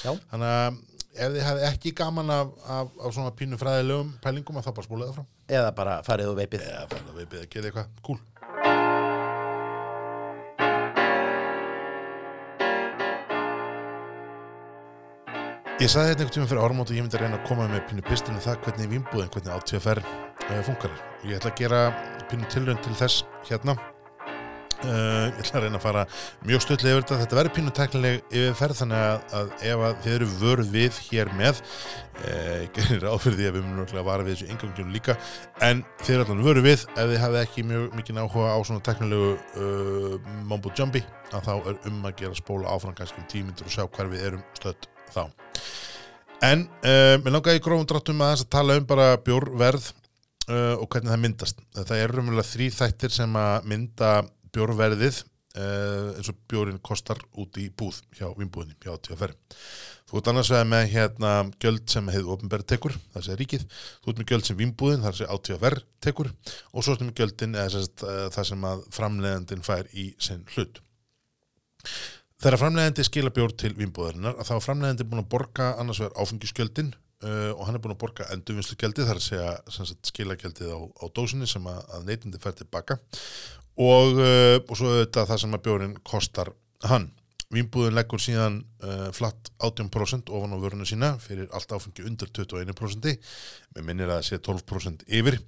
Já. 0.00 0.14
Þannig 0.30 0.48
að 0.48 0.78
ef 1.18 1.34
þið 1.34 1.44
hefði 1.44 1.66
ekki 1.68 1.92
gaman 1.98 2.30
af, 2.32 2.52
af, 2.64 2.94
af 3.04 3.14
svona 3.14 3.34
pínu 3.36 3.58
fræðilegum 3.60 4.14
pælingum 4.24 4.58
að 4.58 4.68
það 4.68 4.76
bara 4.78 4.86
spólaði 4.86 5.10
það 5.10 5.18
fram. 5.18 5.28
eða 5.58 5.72
bara 5.76 5.96
farið 6.06 6.30
og 6.32 6.38
veipið 6.38 6.64
Eða 6.68 6.82
að 6.86 7.16
við 7.18 7.28
beða 7.34 7.44
að 7.44 7.50
gera 7.54 7.70
eitthvað 7.70 8.02
cool. 8.06 8.18
Ég 15.78 15.86
sagði 15.86 16.10
þetta 16.10 16.24
einhvern 16.24 16.34
tíma 16.34 16.48
fyrir 16.50 16.64
áramót 16.66 16.88
og 16.90 16.96
ég 16.96 17.04
myndi 17.04 17.14
að 17.14 17.20
reyna 17.22 17.36
að 17.38 17.44
koma 17.46 17.66
með 17.70 17.84
pínu 17.86 18.02
pistinu 18.02 18.40
það 18.42 18.56
hvernig 18.64 18.88
vínbúðin, 18.90 19.28
hvernig 19.30 19.52
átíðaferð 19.54 20.08
uh, 20.08 20.56
funkar. 20.66 20.96
Ég 21.22 21.36
ætla 21.38 21.52
að 21.52 21.60
gera 21.60 21.82
pínu 22.32 22.48
tilraun 22.50 22.80
til 22.82 22.94
þess 22.98 23.20
hérna. 23.46 23.76
Uh, 24.82 25.28
ég 25.30 25.38
ætla 25.44 25.60
að 25.60 25.68
reyna 25.68 25.78
að 25.78 25.84
fara 25.84 26.02
mjög 26.50 26.64
stöðlega 26.64 26.96
yfir 26.96 27.06
þetta. 27.06 27.20
Þetta 27.22 27.38
verður 27.38 27.54
pínu 27.60 27.74
teknileg 27.78 28.34
yfirferð 28.40 28.80
þannig 28.80 29.04
að, 29.04 29.22
að 29.38 29.54
ef 29.70 29.84
að 29.86 30.02
þið 30.02 30.16
eru 30.16 30.28
vörð 30.42 30.74
við 30.74 31.00
hér 31.12 31.32
með 31.38 31.62
uh, 31.62 32.58
ég 32.64 32.74
gerir 32.80 33.06
ráð 33.06 33.22
fyrir 33.28 33.38
því 33.38 33.48
að 33.52 33.56
við 33.60 33.66
munum 33.68 33.80
örugglega 33.84 34.02
að 34.02 34.10
vara 34.10 34.26
við 34.26 34.34
þessu 34.34 34.50
engangjum 34.56 34.92
líka 34.98 35.18
en 35.70 35.86
þið 36.02 36.14
eru 36.16 36.26
allan 36.26 36.44
vörð 36.50 36.66
við 36.66 36.86
ef 36.88 37.00
þið 37.14 37.18
hafið 37.28 37.42
ekki 37.44 37.68
mjög 37.70 37.88
mikið 38.02 38.22
áhuga 38.24 38.50
á 38.50 38.58
svona 38.66 38.86
teknilegu 38.90 39.32
uh, 39.38 40.20
mambo 40.42 40.74
jumbi 40.74 41.06
að 41.30 41.50
þá 41.52 41.56
er 41.56 41.82
um 41.86 42.02
að 42.02 42.22
gera 42.24 42.42
spóla 42.42 42.74
áfram 42.74 42.98
kannski 42.98 43.22
um 43.22 43.30
tímyndur 43.30 43.70
og 43.70 43.78
sjá 43.78 43.84
hver 43.86 44.10
við 44.10 44.30
erum 44.32 44.46
stödd 44.58 44.94
þá 45.14 45.22
en 46.48 46.66
uh, 46.86 47.16
mér 47.22 47.34
langaði 47.34 47.60
í 47.60 47.64
grófum 47.64 47.88
dráttum 47.88 48.22
að 48.22 48.34
þess 48.34 48.46
að 48.46 48.52
tala 48.54 48.76
um 48.78 48.86
bara 48.88 49.08
bjórverð 49.26 49.88
uh, 49.90 50.76
og 50.78 50.86
hvernig 50.86 51.10
það 51.10 51.24
myndast 51.24 51.64
það 51.78 51.96
er 51.98 52.14
raunverulega 52.14 52.52
þrý 52.52 52.70
þættir 52.78 53.16
sem 53.16 53.40
að 53.40 53.68
mynda 53.72 54.12
bjórverðið 54.54 55.22
uh, 55.58 56.16
eins 56.16 56.30
og 56.30 56.40
bjórin 56.50 56.80
kostar 56.84 57.20
út 57.38 57.58
í 57.60 57.68
búð 57.70 58.00
hjá 58.16 58.26
vinnbúðinni, 58.36 58.76
hjá 58.82 58.94
TFR. 58.96 59.34
Þú 60.08 60.20
ert 60.20 60.30
annars 60.30 60.50
vegar 60.52 60.68
með 60.70 60.84
hérna 60.94 61.32
gjöld 61.60 61.88
sem 61.92 62.06
hefur 62.08 62.38
ofnbæri 62.38 62.64
tekur, 62.70 62.94
það 63.12 63.26
sé 63.26 63.34
ríkið, 63.36 63.64
þú 64.00 64.12
ert 64.12 64.20
með 64.22 64.30
gjöld 64.32 64.46
sem 64.48 64.58
vinnbúðin, 64.60 65.02
það 65.04 65.18
sé 65.18 65.28
ATFR 65.34 65.76
tekur 66.04 66.30
og 66.32 66.84
svo 66.84 66.94
ertu 66.94 67.08
með 67.08 67.20
gjöldin 67.20 67.58
eða 67.60 67.82
það 68.32 68.48
sem 68.52 68.68
að 68.70 68.86
framleiðandin 68.96 69.66
fær 69.66 69.90
í 69.92 70.10
sinn 70.22 70.46
hlut. 70.54 70.80
Þegar 72.38 72.60
framleiðandi 72.60 73.02
skila 73.02 73.30
bjór 73.34 73.52
til 73.58 73.72
vinnbúðarinnar 73.74 74.36
að 74.38 74.46
þá 74.46 74.52
er 74.54 74.62
framleiðandi 74.62 75.06
búin 75.10 75.22
að 75.24 75.30
borga 75.32 75.72
annars 75.82 75.98
vegar 75.98 76.20
áfengisgjöldin 76.22 76.92
uh, 76.94 77.50
og 77.56 77.64
hann 77.66 77.74
er 77.74 77.82
búin 77.82 77.94
að 77.96 78.02
borga 78.04 78.26
endurvinnslugjaldið, 78.36 79.08
það 79.08 79.14
er 79.16 79.22
að 79.22 79.72
segja 79.74 79.96
skilagjaldið 80.06 80.70
á, 80.70 80.78
á 80.78 81.04
dósinni 81.18 81.48
sem 81.50 81.66
að, 81.66 81.80
að 81.96 82.04
neytindi 82.06 82.38
fær 82.42 82.54
tilbaka 82.60 82.98
og, 83.74 84.20
uh, 84.22 84.54
og 84.62 84.70
svo 84.78 84.92
auðvitað 84.92 85.32
það 85.32 85.42
sem 85.42 85.58
að 85.58 85.64
bjórin 85.66 85.98
kostar 86.06 86.52
hann. 86.86 87.10
Vínbúðin 87.50 87.98
leggur 87.98 88.22
síðan 88.22 88.60
uh, 88.84 89.08
flatt 89.16 89.50
18% 89.58 90.30
ofan 90.30 90.54
á 90.54 90.62
vöruna 90.62 90.86
sína 90.86 91.14
fyrir 91.18 91.50
allt 91.50 91.74
áfengi 91.74 92.06
undir 92.06 92.30
21%, 92.38 93.18
með 93.74 93.88
minnir 93.88 94.12
að 94.12 94.20
það 94.20 94.26
sé 94.30 94.42
12% 94.46 95.06
yfir 95.10 95.40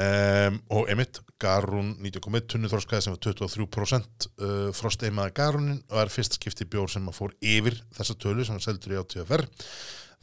um, 0.00 0.58
og 0.76 0.90
emitt, 0.92 1.20
Garun 1.42 1.92
90,1 2.00 2.46
tunni 2.48 2.70
þorskaði 2.72 3.04
sem 3.04 3.14
var 3.14 3.22
23% 3.26 4.28
uh, 4.30 4.70
frosteimaði 4.76 5.34
Garunin 5.36 5.82
og 5.90 6.00
er 6.04 6.12
fyrsta 6.12 6.38
skipti 6.38 6.66
bjór 6.70 6.92
sem 6.92 7.10
að 7.10 7.18
fór 7.18 7.34
yfir 7.44 7.76
þessa 7.96 8.16
tölu 8.16 8.46
sem 8.46 8.56
var 8.56 8.64
seldur 8.64 8.94
í 8.94 9.00
átíðaferð 9.02 9.66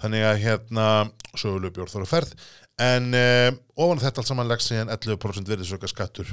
þannig 0.01 0.25
að 0.25 0.39
hérna 0.41 0.85
sögulegu 1.37 1.75
bjór 1.75 1.91
þóra 1.91 2.07
ferð. 2.09 2.31
En 2.81 3.11
uh, 3.13 3.49
ofan 3.77 4.01
þetta 4.01 4.23
allt 4.23 4.31
saman 4.31 4.49
legg 4.49 4.63
síðan 4.65 4.89
11% 4.95 5.51
verðisöka 5.51 5.91
skattur 5.91 6.31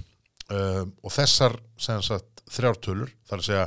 um, 0.54 0.92
og 1.02 1.14
þessar 1.14 1.58
sagt 1.78 2.38
þrjártölur, 2.48 3.10
þar 3.28 3.42
að 3.42 3.46
segja 3.48 3.64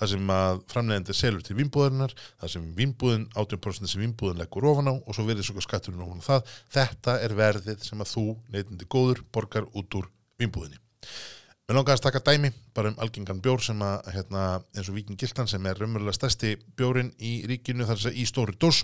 það 0.00 0.10
sem 0.10 0.32
að 0.34 0.62
framlegandi 0.72 1.14
selur 1.14 1.44
til 1.46 1.56
vínbúðarinnar 1.58 2.14
það 2.16 2.52
sem 2.54 2.64
vínbúðin, 2.78 3.28
18% 3.38 3.92
sem 3.92 4.02
vínbúðin 4.02 4.42
leggur 4.42 4.66
ofan 4.72 4.90
á 4.90 4.94
og 4.94 5.14
svo 5.14 5.26
verður 5.28 5.46
svo 5.46 5.62
skatturinn 5.62 6.02
ofan 6.02 6.24
á 6.24 6.28
það, 6.28 6.50
þetta 6.74 7.14
er 7.22 7.36
verðið 7.38 7.86
sem 7.86 8.02
að 8.02 8.10
þú 8.10 8.26
neytindi 8.50 8.90
góður 8.90 9.22
borgar 9.34 9.70
út 9.70 9.98
úr 10.00 10.10
vínbúðinni. 10.42 10.80
Mér 11.64 11.78
langar 11.78 11.96
að 11.96 12.02
taka 12.04 12.20
dæmi, 12.20 12.50
bara 12.76 12.90
um 12.92 12.98
algengan 13.00 13.38
bjór 13.40 13.62
sem 13.64 13.78
að, 13.80 14.10
hérna, 14.12 14.40
eins 14.76 14.90
og 14.90 14.98
Víking 14.98 15.16
Gildan 15.16 15.48
sem 15.48 15.64
er 15.64 15.78
raunverulega 15.80 16.18
stærsti 16.18 16.50
bjórin 16.76 17.08
í 17.24 17.38
ríkinu 17.48 17.86
þar 17.88 17.96
að 17.96 18.02
segja 18.02 18.20
í 18.20 18.26
stóri 18.28 18.56
dós. 18.60 18.82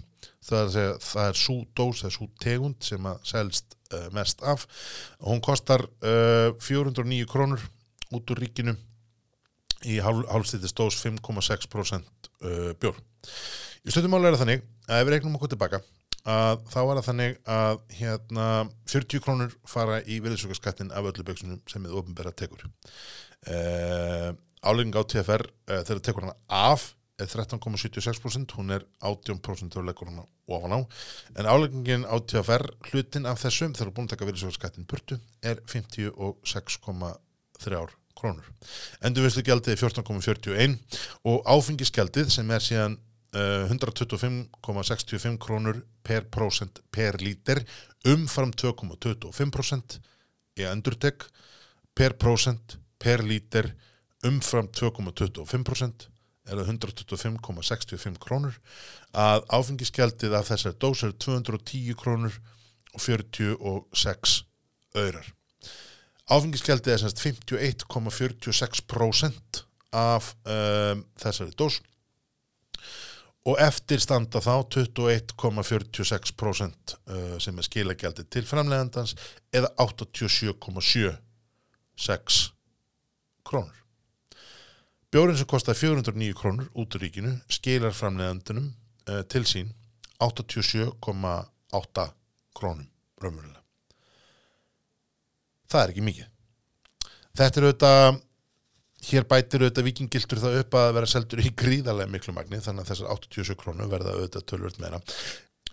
Það 0.48 0.78
er, 0.80 0.94
það 1.04 1.26
er 1.26 1.40
sú 1.42 1.56
dós, 1.76 2.00
það 2.00 2.08
er 2.08 2.14
sú 2.14 2.28
tegund 2.40 2.88
sem 2.88 3.10
að 3.10 3.20
selst 3.28 3.76
uh, 3.94 4.08
mest 4.14 4.42
af 4.46 4.66
hún 5.26 5.42
kostar 5.44 5.84
uh, 5.86 6.56
409 6.58 7.28
krónur 7.30 7.62
út 8.14 8.32
úr 8.32 8.42
ríkinu 8.42 8.74
í 9.88 10.00
hálfstýttist 10.02 10.76
dós 10.76 10.98
5,6% 11.00 12.28
uh, 12.44 12.72
bjór. 12.80 12.98
Í 13.80 13.94
stöðumáli 13.94 14.28
er 14.28 14.36
það 14.36 14.44
þannig 14.44 14.68
að 14.90 15.00
ef 15.00 15.08
við 15.08 15.14
regnum 15.14 15.38
okkur 15.38 15.54
tilbaka 15.54 15.80
að 16.28 16.60
þá 16.68 16.80
er 16.82 16.90
það 16.98 17.06
þannig 17.06 17.36
að 17.48 17.78
hérna 17.96 18.46
40 18.92 19.24
krónur 19.24 19.54
fara 19.64 20.02
í 20.04 20.18
virðsökkarskattin 20.20 20.92
af 20.92 21.08
öllu 21.08 21.24
byggsunum 21.24 21.62
sem 21.70 21.86
við 21.86 21.96
ofnbæra 21.96 22.34
tekur. 22.36 22.66
Álegning 24.60 25.00
á 25.00 25.02
TFR 25.08 25.46
þegar 25.64 26.02
tekur 26.04 26.26
hana 26.26 26.36
af 26.52 26.90
13,76%, 27.28 28.56
hún 28.56 28.70
er 28.70 28.86
18% 29.04 29.76
af 29.76 29.84
leggur 29.84 30.08
hana 30.08 30.24
ofan 30.50 30.72
á 30.72 30.80
en 31.36 31.46
álegningin 31.46 32.04
á 32.08 32.18
TFR 32.18 32.64
hlutin 32.90 33.26
af 33.26 33.40
þessum 33.42 33.72
þegar 33.76 33.92
búin 33.94 34.06
að 34.08 34.12
taka 34.14 34.28
virðsökkarskattin 34.28 34.88
burtu 34.88 35.18
er 35.42 35.56
56,3 35.66 38.00
krónur. 38.20 38.46
Endurvinnslugjaldið 39.06 39.74
er 39.74 39.80
14,41 39.80 40.76
og 41.30 41.36
áfengisgjaldið 41.48 42.26
sem 42.34 42.50
er 42.52 42.62
síðan 42.64 42.98
uh, 43.36 43.64
125,65 43.70 45.38
krónur 45.40 45.76
per 46.06 46.22
prósent 46.32 46.74
per 46.92 47.20
lítir 47.22 47.58
umfram 48.08 48.52
2,25% 48.52 50.00
í 50.60 50.62
endurtek 50.68 51.18
per 51.96 52.12
prósent 52.20 52.66
per 53.00 53.24
lítir 53.24 53.66
umfram 54.26 54.68
2,25% 54.68 56.09
er 56.50 56.56
það 56.58 56.70
125,65 56.74 58.18
krónur 58.22 58.54
að 59.16 59.40
áfengisgjaldið 59.54 60.32
af 60.38 60.48
þessar 60.50 60.74
dós 60.82 61.00
er 61.06 61.12
210 61.22 61.94
krónur 61.98 62.34
og 62.94 63.00
46 63.00 64.44
öyrar. 64.98 65.26
Áfengisgjaldið 66.30 66.92
er 66.94 67.00
semst 67.02 67.20
51,46% 67.22 69.64
af 69.96 70.34
um, 70.46 71.04
þessari 71.18 71.52
dós 71.58 71.80
og 73.48 73.56
eftir 73.62 74.00
standa 74.02 74.40
þá 74.44 74.54
21,46% 74.76 76.94
uh, 77.08 77.38
sem 77.42 77.58
er 77.58 77.64
skilagjaldið 77.66 78.26
til 78.30 78.44
framlegandans 78.46 79.12
eða 79.56 79.68
87,76 79.80 81.16
krónur. 83.46 83.79
Bjórin 85.10 85.36
sem 85.36 85.46
kostar 85.50 85.74
409 85.74 86.34
krónur 86.38 86.68
út 86.78 86.94
úr 86.94 87.02
ríkinu 87.02 87.32
skilar 87.50 87.94
framlegandunum 87.96 88.68
uh, 89.10 89.22
til 89.26 89.42
sín 89.42 89.72
87,8 90.22 92.04
krónum 92.54 92.86
raunverulega. 93.18 93.58
Það 95.70 95.82
er 95.82 95.92
ekki 95.92 96.04
mikið. 96.06 96.28
Þetta 97.40 97.60
er 97.60 97.66
auðvitað 97.66 98.20
hér 99.10 99.26
bætir 99.32 99.64
auðvitað 99.64 99.88
vikingiltur 99.88 100.42
það 100.44 100.58
upp 100.62 100.78
að 100.78 100.94
vera 101.00 101.10
seldur 101.10 101.42
í 101.42 101.52
gríðarlega 101.58 102.12
miklu 102.14 102.34
magni 102.36 102.62
þannig 102.62 102.84
að 102.84 102.92
þessar 102.92 103.12
87 103.16 103.58
krónu 103.58 103.90
verða 103.90 104.14
auðvitað 104.14 104.46
tölvöld 104.52 104.78
meira. 104.82 105.00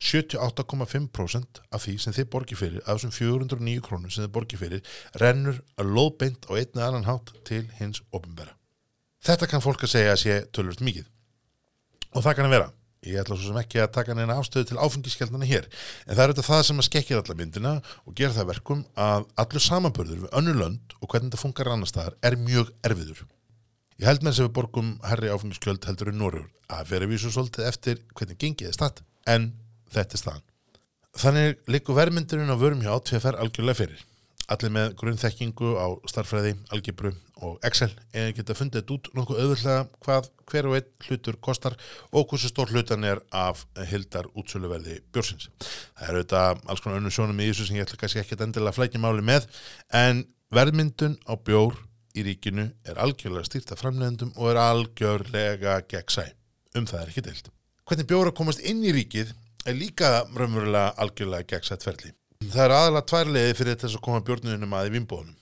segja 0.00 0.32
78,5% 0.32 1.62
af 1.68 1.84
því 1.84 1.94
sem 2.00 2.16
þið 2.16 2.28
borgir 2.32 2.60
fyrir, 2.60 2.82
af 2.86 2.96
þessum 2.98 3.14
409 3.18 3.84
krónum 3.84 4.12
sem 4.12 4.24
þið 4.24 4.34
borgir 4.36 4.62
fyrir, 4.62 4.96
rennur 5.20 5.60
að 5.76 5.94
lóðbind 5.98 6.48
á 6.48 6.52
einn 6.56 6.72
eða 6.72 6.88
annan 6.88 7.08
hátt 7.08 7.32
til 7.44 7.66
hins 7.76 8.00
ofnbæra. 8.16 8.56
Þetta 9.20 9.50
kann 9.50 9.64
fólk 9.64 9.84
að 9.84 9.92
segja 9.92 10.14
að 10.14 10.22
sé 10.22 10.42
tölvöld 10.56 10.84
mikið 10.84 11.08
og 12.10 12.24
það 12.24 12.36
kann 12.38 12.48
að 12.48 12.54
vera 12.56 12.70
ég 13.06 13.20
ætla 13.20 13.36
svo 13.36 13.48
sem 13.48 13.58
ekki 13.60 13.80
að 13.80 13.92
taka 13.94 14.14
neina 14.16 14.36
ástöðu 14.36 14.68
til 14.68 14.80
áfengiskjaldana 14.80 15.48
hér, 15.48 15.68
en 16.04 16.16
það 16.16 16.22
er 16.22 16.32
þetta 16.34 16.46
það 16.48 16.62
sem 16.68 16.80
að 16.82 16.86
skekkja 16.88 17.20
allar 17.20 17.38
myndina 17.38 17.74
og 18.04 18.16
gera 18.16 18.36
það 18.36 18.50
verkum 18.50 18.82
að 19.00 19.28
allur 19.40 19.64
samanbörður 19.64 20.24
við 20.24 20.34
önnu 20.40 20.56
lönd 20.58 20.96
og 20.98 21.06
hvernig 21.06 21.30
þetta 21.30 21.40
funkar 21.40 21.70
annar 21.72 21.88
staðar 21.88 22.18
er 22.28 22.36
mjög 22.40 22.72
erfiður. 22.84 23.22
Ég 24.00 24.08
held 24.08 24.24
með 24.24 24.34
þess 24.34 24.42
að 24.42 24.48
við 24.48 24.56
borgum 24.58 24.90
herri 25.04 25.32
áfengiskjöld 25.32 25.88
heldur 25.88 26.12
í 26.12 26.16
Norrjórn 26.16 26.52
að 26.76 26.92
vera 26.92 27.08
vísu 27.08 27.32
svolítið 27.32 27.70
eftir 27.70 28.02
hvernig 28.16 28.40
gengið 28.40 28.68
er 28.68 28.76
statt, 28.76 29.00
en 29.26 29.50
þetta 29.92 30.16
er 30.16 30.22
staðan. 30.24 30.46
Þannig 31.20 31.58
likur 31.66 31.98
vermyndurinn 31.98 32.54
á 32.54 32.56
vörum 32.56 32.84
hjá 32.84 32.94
TFR 33.02 33.40
algjörlega 33.40 33.82
fyrir 33.82 34.06
allir 34.50 34.72
með 34.74 34.94
grunnþekkingu 34.98 35.74
á 35.78 35.86
starfræði, 36.10 36.54
algebru 36.74 37.12
og 37.46 37.58
Excel 37.66 37.90
eða 38.10 38.32
geta 38.36 38.56
fundið 38.58 38.82
þetta 38.82 38.94
út 38.96 39.10
nokkuð 39.16 39.42
auðvitað 39.44 39.92
hvað 40.04 40.30
hver 40.50 40.68
og 40.68 40.76
einn 40.78 40.88
hlutur 41.06 41.38
kostar 41.46 41.76
og 42.10 42.26
hversu 42.30 42.50
stór 42.50 42.72
hlutan 42.74 43.06
er 43.06 43.22
af 43.30 43.62
hildar 43.92 44.26
útsöluverði 44.34 44.98
bjórsins. 45.14 45.48
Það 45.60 46.08
eru 46.08 46.24
þetta 46.24 46.42
alls 46.66 46.82
konar 46.82 46.98
önnum 47.00 47.14
sjónum 47.14 47.42
í 47.42 47.48
þessu 47.52 47.68
sem 47.68 47.78
ég 47.78 47.86
ætla 47.86 48.00
kannski 48.02 48.22
ekki 48.24 48.38
að 48.38 48.48
endilega 48.48 48.76
flækja 48.76 49.02
máli 49.02 49.24
með 49.30 49.46
en 50.02 50.24
verðmyndun 50.54 51.16
á 51.30 51.32
bjór 51.38 51.78
í 52.18 52.26
ríkinu 52.26 52.66
er 52.90 52.98
algjörlega 52.98 53.46
stýrt 53.46 53.70
af 53.70 53.84
framlegundum 53.84 54.34
og 54.34 54.50
er 54.50 54.62
algjörlega 54.64 55.78
gegnsæ. 55.90 56.26
Um 56.74 56.90
það 56.90 57.04
er 57.04 57.14
ekki 57.14 57.26
deilt. 57.30 57.54
Hvernig 57.90 58.06
bjóra 58.06 58.30
komast 58.30 58.60
inn 58.62 58.84
í 58.86 58.92
ríkið 58.94 59.32
er 59.66 59.74
líka 59.74 60.08
raunverulega 60.30 60.92
algjörlega 61.02 61.48
gegnsætt 61.50 61.82
ferli. 61.82 62.12
Það 62.44 62.60
er 62.62 62.74
aðalega 62.76 63.08
tværlega 63.10 63.56
fyrir 63.58 63.78
þess 63.80 63.98
að 63.98 64.04
koma 64.04 64.20
björnunum 64.28 64.76
að 64.78 64.90
í 64.92 64.92
vimbóðunum. 64.94 65.34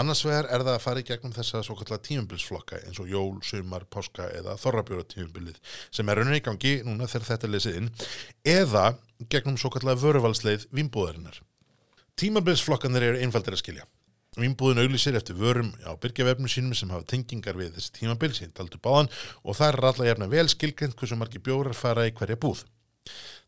Annars 0.00 0.22
vegar 0.24 0.48
er 0.48 0.64
það 0.64 0.78
að 0.78 0.86
fara 0.86 1.02
í 1.02 1.06
gegnum 1.10 1.34
þessa 1.36 1.60
svo 1.66 1.76
kallar 1.76 2.00
tímumbilsflokka 2.06 2.80
eins 2.86 3.02
og 3.04 3.12
jól, 3.12 3.36
sumar, 3.44 3.84
páska 3.92 4.30
eða 4.32 4.56
þorrabjóra 4.62 5.04
tímumbilið 5.12 5.60
sem 5.92 6.08
er 6.08 6.22
raunin 6.22 6.38
í 6.38 6.42
gangi 6.48 6.74
núna 6.88 7.10
þegar 7.10 7.28
þetta 7.34 7.48
er 7.50 7.54
lesið 7.58 7.78
inn 7.82 7.92
eða 8.48 8.86
gegnum 9.28 9.60
svo 9.60 9.68
kallar 9.76 10.00
vöruvalsleið 10.00 10.70
vimbóðarinnar 10.72 11.42
Tímabilsflokkanir 12.16 13.10
eru 13.10 13.20
einfaldir 13.26 13.58
að 13.58 13.60
skilja. 13.66 13.84
Vínbúðin 14.38 14.78
auglýsir 14.78 15.16
eftir 15.18 15.34
vörum 15.34 15.72
á 15.82 15.90
byrgjavefnum 15.98 16.50
sínum 16.52 16.74
sem 16.78 16.90
hafa 16.94 17.02
tengingar 17.12 17.56
við 17.58 17.72
þessi 17.74 17.96
tímabil 17.96 18.30
sem 18.36 18.52
taldu 18.54 18.78
báðan 18.78 19.10
og 19.42 19.56
það 19.58 19.70
er 19.72 19.78
allar 19.88 20.06
jafna 20.06 20.28
vel 20.30 20.44
skilgrind 20.52 20.94
hversu 20.94 21.18
margi 21.18 21.42
bjórar 21.42 21.74
fara 21.74 22.04
í 22.06 22.12
hverja 22.14 22.38
búð. 22.38 22.60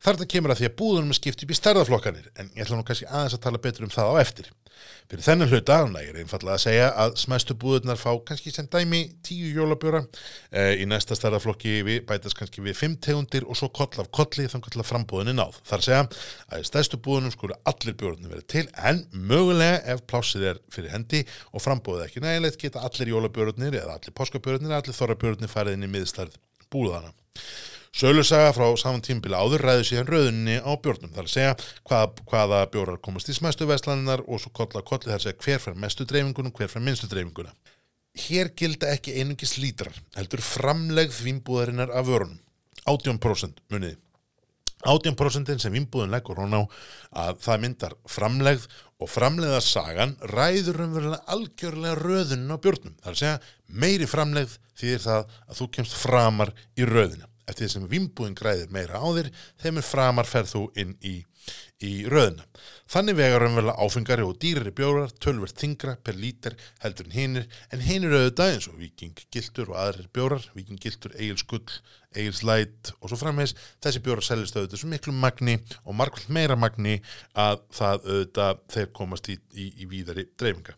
Þarna 0.03 0.27
kemur 0.27 0.51
að 0.51 0.59
því 0.59 0.67
að 0.67 0.79
búðunum 0.81 1.13
er 1.15 1.17
skipt 1.21 1.43
upp 1.45 1.53
í 1.53 1.57
stærðaflokkanir 1.57 2.31
en 2.35 2.49
ég 2.57 2.65
ætla 2.65 2.79
nú 2.79 2.85
kannski 2.87 3.07
aðeins 3.07 3.37
að 3.37 3.43
tala 3.45 3.61
betur 3.63 3.87
um 3.87 3.93
það 3.93 4.09
á 4.11 4.15
eftir. 4.19 4.49
Fyrir 5.07 5.23
þennan 5.23 5.51
hluta, 5.53 5.77
nægir 5.93 6.19
einfallega 6.19 6.57
að 6.57 6.63
segja 6.65 6.89
að 6.99 7.13
smæstu 7.21 7.55
búðunar 7.63 8.01
fá 8.01 8.09
kannski 8.27 8.51
sem 8.51 8.67
dæmi 8.73 9.03
tíu 9.23 9.53
jólabjóra, 9.55 10.01
e, 10.51 10.65
í 10.83 10.89
næsta 10.91 11.15
stærðaflokki 11.19 11.77
við, 11.87 12.01
bætast 12.09 12.35
kannski 12.39 12.65
við 12.65 12.79
fimm 12.81 12.97
tegundir 13.07 13.47
og 13.47 13.61
svo 13.61 13.69
koll 13.77 14.03
af 14.03 14.11
kolli 14.17 14.49
þannig 14.51 14.81
að 14.81 14.89
frambúðinni 14.89 15.37
náð. 15.39 15.61
Þar 15.69 15.87
segja 15.87 16.03
að 16.49 16.65
í 16.65 16.69
stærstu 16.71 16.99
búðunum 17.05 17.35
skulu 17.37 17.59
allir 17.69 17.99
bjórnir 18.01 18.33
verið 18.33 18.49
til 18.57 18.65
en 18.91 19.05
mögulega 19.13 19.83
ef 19.95 20.03
plásið 20.11 20.49
er 20.55 20.63
fyrir 20.73 20.97
hendi 20.97 21.23
og 21.53 21.63
frambúðið 21.63 22.09
ekki 22.09 22.25
nægilegt 22.25 22.65
geta 22.65 22.83
allir 22.89 23.13
jólabjórnir 23.13 23.77
eða 23.85 24.01
allir 24.01 24.17
páskabjórnir 24.19 24.73
eða 24.73 24.83
allir 24.83 24.99
þorrabjórnir 24.99 25.53
farið 25.53 25.79
inn 25.79 25.87
í 25.87 25.93
miðstarð 25.93 26.41
búðana. 26.73 27.13
Sölusaga 27.93 28.55
frá 28.57 28.71
saman 28.81 29.03
tímbili 29.05 29.37
áður 29.37 29.67
ræður 29.67 29.85
síðan 29.85 30.07
rauðinni 30.09 30.55
á 30.65 30.73
bjórnum. 30.81 31.11
Það 31.13 31.21
er 31.21 31.27
að 31.27 31.33
segja 31.35 31.57
hvað, 31.85 32.21
hvaða 32.31 32.61
bjórar 32.73 33.01
komast 33.05 33.29
í 33.29 33.35
smæstu 33.37 33.67
vestlaninar 33.69 34.23
og 34.25 34.41
svo 34.41 34.53
kolla 34.57 34.81
kolli 34.81 35.11
þar 35.11 35.19
að 35.19 35.25
segja 35.27 35.41
hver 35.45 35.59
fær 35.61 35.75
mestu 35.83 36.07
dreifingunum, 36.09 36.55
hver 36.57 36.71
fær 36.73 36.81
minnstu 36.87 37.11
dreifinguna. 37.11 37.53
Hér 38.17 38.49
gilda 38.57 38.89
ekki 38.95 39.19
einungis 39.21 39.59
lítrar, 39.61 39.99
heldur 40.17 40.41
framlegð 40.41 41.19
vinnbúðarinnar 41.27 41.93
af 41.93 42.09
vörunum. 42.09 42.39
18% 42.89 43.61
muniði. 43.73 43.99
18% 44.89 45.61
sem 45.61 45.77
vinnbúðin 45.77 46.17
leggur 46.17 46.41
hún 46.41 46.57
á 46.57 46.63
að 47.27 47.43
það 47.45 47.61
myndar 47.67 47.97
framlegð 48.09 48.65
og 49.05 49.11
framlegðarsagan 49.13 50.17
ræður 50.33 50.81
umverulega 50.87 51.37
algjörlega 51.37 52.01
röðunum 52.01 52.57
á 52.57 52.63
bjórnum. 52.65 52.97
Það 53.05 53.13
er 53.13 53.19
að 53.19 53.21
segja 53.21 53.85
meiri 53.85 54.09
framlegð 54.09 54.57
því 54.81 54.97
það 55.05 55.37
að 55.45 55.61
þú 55.61 55.69
kemst 55.77 55.99
framar 56.01 56.55
í 56.73 56.89
röðina 56.89 57.29
eftir 57.47 57.67
því 57.67 57.73
sem 57.75 57.91
vimbúin 57.91 58.39
græðir 58.39 58.73
meira 58.75 59.01
á 59.03 59.07
þér 59.17 59.29
þeim 59.63 59.81
er 59.81 59.87
framar 59.87 60.29
ferð 60.29 60.53
þú 60.53 60.63
inn 60.83 60.93
í, 61.03 61.15
í 61.83 61.93
röðina. 62.11 62.45
Þannig 62.93 63.17
vegar 63.19 63.47
umvel 63.47 63.73
áfengari 63.73 64.27
og 64.27 64.37
dýrari 64.43 64.73
bjórar 64.77 65.15
tölvert 65.23 65.59
þingra 65.59 65.97
per 66.05 66.19
lítir 66.19 66.57
heldur 66.85 67.09
en 67.09 67.17
hinnir 67.17 67.49
en 67.73 67.85
hinnir 67.87 68.15
auðvitað 68.17 68.55
eins 68.55 68.69
og 68.71 68.79
vikinggiltur 68.83 69.73
og 69.73 69.81
aðrir 69.81 70.11
bjórar, 70.15 70.47
vikinggiltur, 70.57 71.17
eigilskull, 71.19 71.65
eigilslæt 72.15 72.93
og 73.01 73.09
svo 73.09 73.19
frammeins 73.23 73.57
þessi 73.83 74.05
bjórar 74.05 74.27
seljast 74.27 74.59
auðvitað 74.59 74.85
svo 74.85 74.93
miklu 74.93 75.17
magni 75.17 75.59
og 75.83 75.97
margvöld 75.99 76.31
meira 76.33 76.59
magni 76.59 77.01
að 77.33 77.65
það 77.73 78.07
auðvitað 78.07 78.63
þeir 78.77 78.93
komast 79.01 79.33
í, 79.33 79.39
í, 79.57 79.73
í 79.83 79.91
víðari 79.91 80.29
dreifinga. 80.39 80.77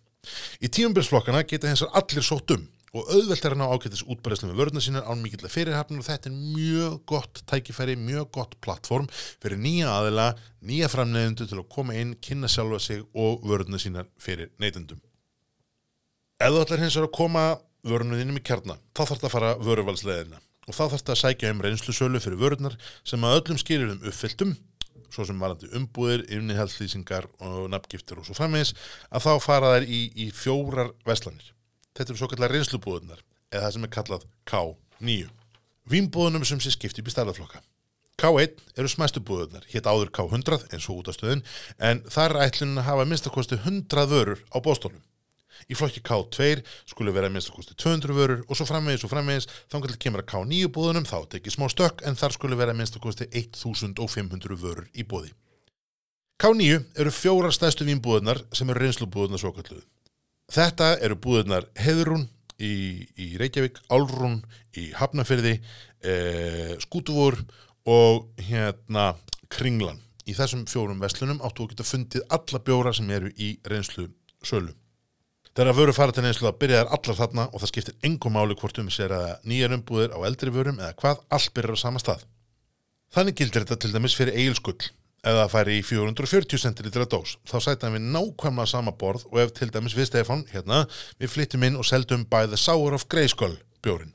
Í 0.65 0.71
tíumbilsflokkana 0.73 1.45
geta 1.45 1.69
hensar 1.69 1.93
allir 1.99 2.25
sótt 2.25 2.55
um 2.55 2.65
og 2.95 3.11
auðvelt 3.11 3.45
er 3.45 3.55
hann 3.55 3.65
á 3.67 3.73
ákveðtis 3.75 4.05
útbæðislega 4.07 4.53
með 4.53 4.61
vörðuna 4.61 4.83
sínar 4.85 5.09
án 5.11 5.23
mikill 5.23 5.43
að 5.43 5.55
fyrirhafna 5.55 5.99
og 5.99 6.07
þetta 6.07 6.31
er 6.31 6.37
mjög 6.39 6.97
gott 7.11 7.41
tækifæri, 7.51 7.97
mjög 7.99 8.29
gott 8.37 8.55
plattform 8.63 9.09
fyrir 9.43 9.59
nýja 9.59 9.91
aðila, 9.91 10.29
nýja 10.63 10.91
framleiðendu 10.93 11.49
til 11.51 11.59
að 11.59 11.69
koma 11.75 11.97
inn, 11.99 12.15
kynna 12.23 12.51
sjálfa 12.51 12.81
sig 12.83 13.03
og 13.13 13.43
vörðuna 13.47 13.81
sínar 13.83 14.11
fyrir 14.23 14.53
neytendum. 14.63 15.03
Ef 16.39 16.55
þú 16.55 16.63
ætlar 16.63 16.85
hins 16.85 16.99
vegar 16.99 17.11
að 17.11 17.17
koma 17.19 17.47
vörðuninum 17.85 18.39
í 18.39 18.45
kjarnar, 18.47 18.79
þá 18.95 19.03
þarf 19.03 19.17
þetta 19.17 19.31
að 19.31 19.35
fara 19.35 19.57
vörðuvalsleðina 19.63 20.45
og 20.65 20.73
þá 20.73 20.85
þarf 20.85 20.95
þetta 21.01 21.17
að 21.17 21.23
sækja 21.25 21.51
um 21.53 21.65
reynslusölu 21.67 22.23
fyrir 22.23 22.41
vörðunar 22.41 22.79
sem 23.05 23.27
að 23.27 23.41
öllum 23.41 23.61
skýrirum 23.61 24.07
uppfylltum 24.09 24.55
svo 25.15 25.27
sem 25.29 25.39
varandi 25.39 25.71
umbúðir, 25.79 26.25
innihaldslýsingar 26.35 27.29
og 27.45 27.69
nafngiftir 27.71 28.19
og 28.19 28.27
svo 28.27 28.35
frammeins, 28.35 28.75
að 29.15 29.29
þá 29.29 29.33
fara 29.45 29.75
þær 29.77 29.87
í, 29.87 30.01
í 30.25 30.31
fjórar 30.35 30.91
veslanir. 31.07 31.54
Þetta 31.95 32.11
eru 32.11 32.19
svo 32.19 32.31
kallar 32.33 32.51
reynslubúðunar 32.51 33.23
eða 33.55 33.67
það 33.67 33.75
sem 33.77 33.87
er 33.87 33.95
kallað 33.95 34.27
K9. 34.51 35.31
Vínbúðunum 35.91 36.45
sem 36.49 36.61
sé 36.63 36.73
skipti 36.75 37.05
upp 37.05 37.11
í 37.11 37.15
stærðaflokka. 37.15 37.61
K1 38.19 38.61
eru 38.79 38.91
smæstu 38.91 39.23
búðunar, 39.27 39.65
hétt 39.71 39.87
áður 39.87 40.11
K100 40.15 40.69
eins 40.73 40.87
og 40.91 41.01
út 41.03 41.11
af 41.11 41.17
stöðun, 41.17 41.43
en 41.79 42.03
þar 42.11 42.35
er 42.37 42.49
ætlunum 42.49 42.81
að 42.83 42.89
hafa 42.89 43.07
minnstakosti 43.11 43.59
100 43.61 44.07
vörur 44.11 44.43
á 44.55 44.59
bóstólum. 44.63 45.03
Í 45.71 45.79
flokki 45.79 46.03
K2 46.05 46.65
skulle 46.91 47.15
vera 47.15 47.31
minnstakosti 47.33 47.77
200 47.79 48.15
vörur 48.17 48.43
og 48.49 48.59
svo 48.59 48.67
framvegis 48.69 49.07
og 49.07 49.13
framvegis 49.13 49.49
þannig 49.73 49.95
að 49.95 50.03
kemur 50.03 50.23
að 50.25 50.31
K9 50.35 50.71
búðunum 50.75 51.09
þá 51.09 51.19
tekið 51.35 51.57
smá 51.57 51.67
stökk 51.71 52.05
en 52.07 52.19
þar 52.19 52.35
skulle 52.37 52.59
vera 52.59 52.75
minnstakosti 52.77 53.31
1500 53.31 54.59
vörur 54.61 54.91
í 54.93 55.07
búði. 55.07 55.31
K9 56.43 56.83
eru 56.99 57.15
fjóra 57.15 57.55
stæstu 57.55 57.87
vínbúðunar 57.87 58.43
sem 58.53 58.71
eru 58.71 58.83
reynslubúðunar 58.83 59.41
svo 59.41 59.55
kalluðu. 59.55 59.87
Þetta 60.53 60.95
eru 61.05 61.17
búðunar 61.17 61.67
Heðrún 61.81 62.27
í, 62.61 63.07
í 63.17 63.35
Reykjavík, 63.41 63.81
Álrún 63.93 64.43
í 64.77 64.91
Hafnafyrði, 64.97 65.59
eh, 66.05 66.75
Skútuvór 66.83 67.39
og 67.89 68.29
hérna 68.39 69.15
Kringlan. 69.49 70.01
Í 70.25 70.35
þessum 70.37 70.65
fjórum 70.69 71.03
vestlunum 71.03 71.43
áttu 71.45 71.65
að 71.65 71.75
geta 71.75 71.87
fundið 71.89 72.25
alla 72.33 72.61
bjóra 72.65 72.95
sem 72.97 73.11
eru 73.11 73.31
í 73.37 73.59
reynslu 73.69 74.09
sölu. 74.45 74.73
Þegar 75.55 75.71
að 75.71 75.79
vöru 75.79 75.95
fara 75.95 76.13
til 76.13 76.25
reynslu 76.25 76.49
að 76.49 76.59
byrja 76.59 76.83
þær 76.83 76.95
allar 76.97 77.19
þarna 77.21 77.45
og 77.53 77.61
það 77.61 77.71
skiptir 77.71 77.99
engum 78.09 78.35
máli 78.35 78.57
hvort 78.59 78.79
um 78.83 78.89
sér 78.91 79.13
að 79.15 79.27
nýjar 79.47 79.77
umbúðir 79.77 80.17
á 80.17 80.19
eldri 80.27 80.51
vörum 80.51 80.81
eða 80.81 80.97
hvað, 80.99 81.21
allt 81.31 81.55
byrjar 81.55 81.79
á 81.79 81.85
sama 81.85 82.03
stað. 82.03 82.25
Þannig 83.15 83.37
gildir 83.39 83.63
þetta 83.63 83.79
til 83.85 83.93
dæmis 83.95 84.17
fyrir 84.19 84.35
eigilskull 84.35 84.81
ef 85.25 85.39
það 85.39 85.53
færi 85.55 85.77
í 85.79 85.85
440 85.89 86.61
centilitra 86.61 87.07
dós 87.09 87.39
þá 87.49 87.57
sættum 87.65 87.97
við 87.97 88.09
nákvæmlega 88.13 88.71
sama 88.71 88.93
borð 89.01 89.25
og 89.31 89.41
ef 89.41 89.55
til 89.57 89.71
dæmis 89.73 89.97
við 89.97 90.11
Stefan, 90.11 90.45
hérna 90.53 90.85
við 91.21 91.33
flyttum 91.33 91.65
inn 91.65 91.79
og 91.81 91.89
seldum 91.89 92.27
the 92.29 92.61
Sour 92.61 92.95
of 92.95 93.09
Greyskull 93.09 93.57
bjórin. 93.83 94.13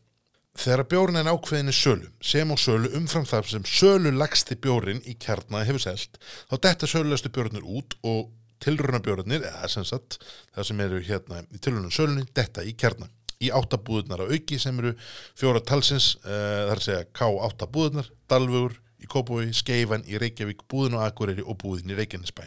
Þegar 0.59 0.83
bjórin 0.91 1.19
er 1.21 1.29
ákveðinni 1.31 1.73
sölu, 1.73 2.09
sem 2.21 2.49
á 2.51 2.55
sölu 2.59 2.89
umfram 2.97 3.25
þar 3.25 3.47
sem 3.47 3.63
sölu 3.65 4.11
lagsti 4.11 4.57
bjórin 4.59 4.99
í 5.07 5.15
kjarnaði 5.15 5.69
hefur 5.69 5.83
selt, 5.85 6.19
þá 6.49 6.55
detta 6.65 6.89
sölulegastu 6.89 7.31
bjórinir 7.31 7.63
út 7.63 7.95
og 8.03 8.27
tilrunabjórinir, 8.59 9.45
eða 9.47 9.69
sem 9.71 9.85
sagt 9.87 10.19
það 10.51 10.67
sem 10.67 10.83
eru 10.83 10.99
hérna 11.05 11.45
í 11.47 11.61
tilrunum 11.63 11.93
sölunni, 11.93 12.27
detta 12.35 12.65
í 12.65 12.75
kjarnaði 12.75 13.15
í 13.39 13.49
áttabúðunar 13.55 14.25
á 14.27 14.31
auki 14.35 14.59
sem 14.59 14.75
eru 14.81 14.93
fjóra 15.37 15.61
talsins, 15.63 16.17
uh, 16.25 16.67
þar 16.73 16.83
segja 16.83 17.05
K8 17.15 17.67
búðunar, 17.71 18.09
Dalvögur, 18.27 18.75
í 18.99 19.09
Kópói, 19.09 19.49
Skeifan, 19.55 20.03
í 20.07 20.19
Reykjavík, 20.21 20.65
búðin 20.69 20.97
á 20.99 21.07
Akureyri 21.07 21.45
og 21.45 21.57
búðin 21.61 21.93
í 21.93 21.97
Reykjanesbæ. 21.97 22.43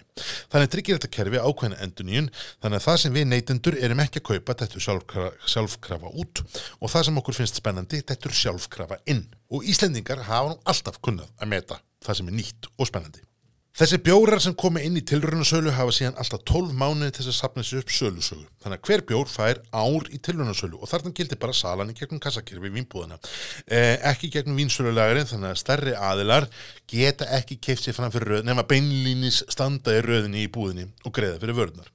Þannig 0.52 0.72
tryggir 0.72 0.98
þetta 0.98 1.12
kerfi 1.16 1.42
ákveðna 1.42 1.80
enduníun, 1.86 2.30
þannig 2.62 2.80
að 2.80 2.86
það 2.86 3.00
sem 3.02 3.16
við 3.16 3.28
neytendur 3.32 3.78
erum 3.80 4.04
ekki 4.04 4.22
að 4.22 4.28
kaupa, 4.30 4.58
þetta 4.62 4.84
sjálfkrafa, 4.86 5.32
sjálfkrafa 5.54 6.14
út 6.22 6.44
og 6.44 6.92
það 6.92 7.08
sem 7.08 7.20
okkur 7.22 7.40
finnst 7.40 7.60
spennandi, 7.62 8.04
þetta 8.04 8.36
sjálfkrafa 8.42 9.00
inn. 9.08 9.26
Og 9.52 9.66
Íslendingar 9.68 10.24
hafa 10.28 10.54
nú 10.54 10.60
alltaf 10.68 11.00
kunnað 11.04 11.32
að 11.40 11.54
meta 11.56 11.82
það 12.02 12.18
sem 12.20 12.32
er 12.32 12.40
nýtt 12.40 12.72
og 12.76 12.88
spennandi. 12.88 13.24
Þessi 13.72 13.96
bjórar 14.04 14.36
sem 14.44 14.52
komi 14.52 14.82
inn 14.84 14.98
í 15.00 15.02
tilrunasölu 15.08 15.72
hafa 15.72 15.94
síðan 15.96 16.18
alltaf 16.20 16.42
12 16.50 16.74
mánuði 16.76 17.14
til 17.16 17.22
þess 17.22 17.30
að 17.30 17.36
sapna 17.38 17.62
sér 17.64 17.78
upp 17.80 17.92
sölusögu. 17.96 18.42
Þannig 18.60 18.76
að 18.82 18.90
hver 18.90 19.02
bjór 19.08 19.30
fær 19.32 19.60
ár 19.72 20.10
í 20.12 20.20
tilrunasölu 20.20 20.76
og 20.76 20.90
þarna 20.90 21.12
gildir 21.16 21.40
bara 21.40 21.56
salan 21.56 21.88
í 21.88 21.96
gegnum 21.96 22.20
kassakirfi 22.20 22.68
í 22.68 22.74
vínbúðana. 22.74 23.16
Eh, 23.64 23.96
ekki 24.12 24.28
gegnum 24.34 24.60
vínsölulegarinn 24.60 25.30
þannig 25.30 25.54
að 25.54 25.62
stærri 25.62 25.96
aðilar 25.96 26.50
geta 26.92 27.30
ekki 27.38 27.56
keift 27.64 27.88
sér 27.88 27.96
fram 27.96 28.12
fyrir 28.12 28.34
röð 28.34 28.46
nema 28.50 28.68
beinlínis 28.68 29.40
standa 29.48 29.96
í 29.96 30.04
röðinni 30.04 30.44
í 30.44 30.52
búðinni 30.52 30.90
og 31.08 31.16
greiða 31.16 31.40
fyrir 31.40 31.62
vörðunar. 31.62 31.88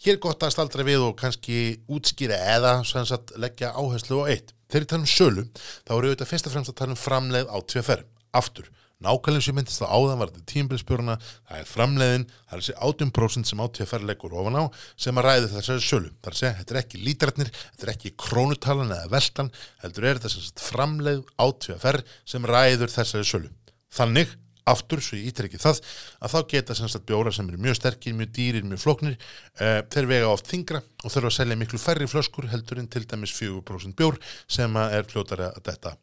Hér 0.00 0.16
er 0.16 0.24
gott 0.24 0.40
að 0.40 0.56
staldra 0.56 0.88
við 0.88 1.04
og 1.10 1.18
kannski 1.20 1.82
útskýra 1.92 2.40
eða 2.56 2.78
sagt, 2.88 3.36
leggja 3.36 3.76
áherslu 3.76 4.24
á 4.24 4.32
eitt. 4.32 4.56
Þegar 4.72 4.86
við 4.86 4.92
talum 4.96 5.04
um 5.04 5.12
sölu 5.12 5.50
þá 5.60 5.98
eru 5.98 6.08
auðvitað 6.08 6.32
fyrst 6.32 6.48
og 6.48 6.56
fremst 6.56 6.72
að 6.72 6.80
tala 6.80 6.96
um 6.96 7.04
framleið 7.04 7.52
á 7.52 7.58
tveferð. 7.68 8.08
Aftur 8.32 8.72
nákvæmlega 9.04 9.46
sem 9.46 9.56
myndist 9.58 9.84
á 9.84 9.90
áðan 9.92 10.20
var 10.20 10.32
þetta 10.32 10.52
tímbilspjórna, 10.52 11.16
það 11.48 11.62
er 11.62 11.70
framleiðin, 11.70 12.26
það 12.48 12.56
er 12.56 12.62
þessi 12.62 12.76
18% 12.88 13.50
sem 13.50 13.62
átíða 13.62 13.88
ferleikur 13.90 14.36
ofan 14.40 14.60
á 14.60 14.64
sem 14.96 15.18
að 15.20 15.28
ræði 15.28 15.50
þessari 15.54 15.86
sölu. 15.86 16.12
Það 16.18 16.30
er 16.30 16.36
að 16.36 16.40
segja, 16.42 16.58
þetta 16.60 16.74
er 16.74 16.80
ekki 16.82 17.02
lítrætnir, 17.02 17.50
þetta 17.72 17.88
er 17.88 17.94
ekki 17.96 18.14
krónutalan 18.24 18.94
eða 18.96 19.10
veltan, 19.12 19.50
heldur 19.82 20.08
er 20.10 20.22
þetta 20.22 20.68
framleið 20.68 21.26
ferð 21.82 22.14
sem 22.28 22.48
ræður 22.48 22.94
þessari 22.94 23.28
sölu. 23.28 23.52
Þannig, 23.92 24.36
aftur, 24.68 25.02
svo 25.02 25.18
ég 25.18 25.32
ítir 25.32 25.48
ekki 25.48 25.60
það, 25.62 25.80
að 26.22 26.34
þá 26.34 26.38
geta 26.52 26.76
semst 26.78 27.02
bjóra 27.08 27.32
sem 27.34 27.48
eru 27.50 27.60
mjög 27.62 27.78
sterkir, 27.80 28.14
mjög 28.18 28.30
dýrir, 28.36 28.66
mjög 28.68 28.84
floknir, 28.84 29.16
uh, 29.58 29.80
þeir 29.92 30.10
vega 30.10 30.30
oft 30.30 30.50
þingra 30.50 30.82
og 31.02 31.08
þurfa 31.08 31.32
að 31.32 31.36
selja 31.38 31.58
miklu 31.58 31.82
færri 31.82 32.08
flöskur 32.10 32.50
heldur 32.52 32.82
en 32.82 32.90
til 32.92 33.04
dæmis 33.08 33.34
4% 33.38 33.98
bjór 33.98 34.20
sem 34.46 34.78
er 34.86 35.08
fljótari 35.10 35.50
að 35.50 35.62
detta 35.66 35.96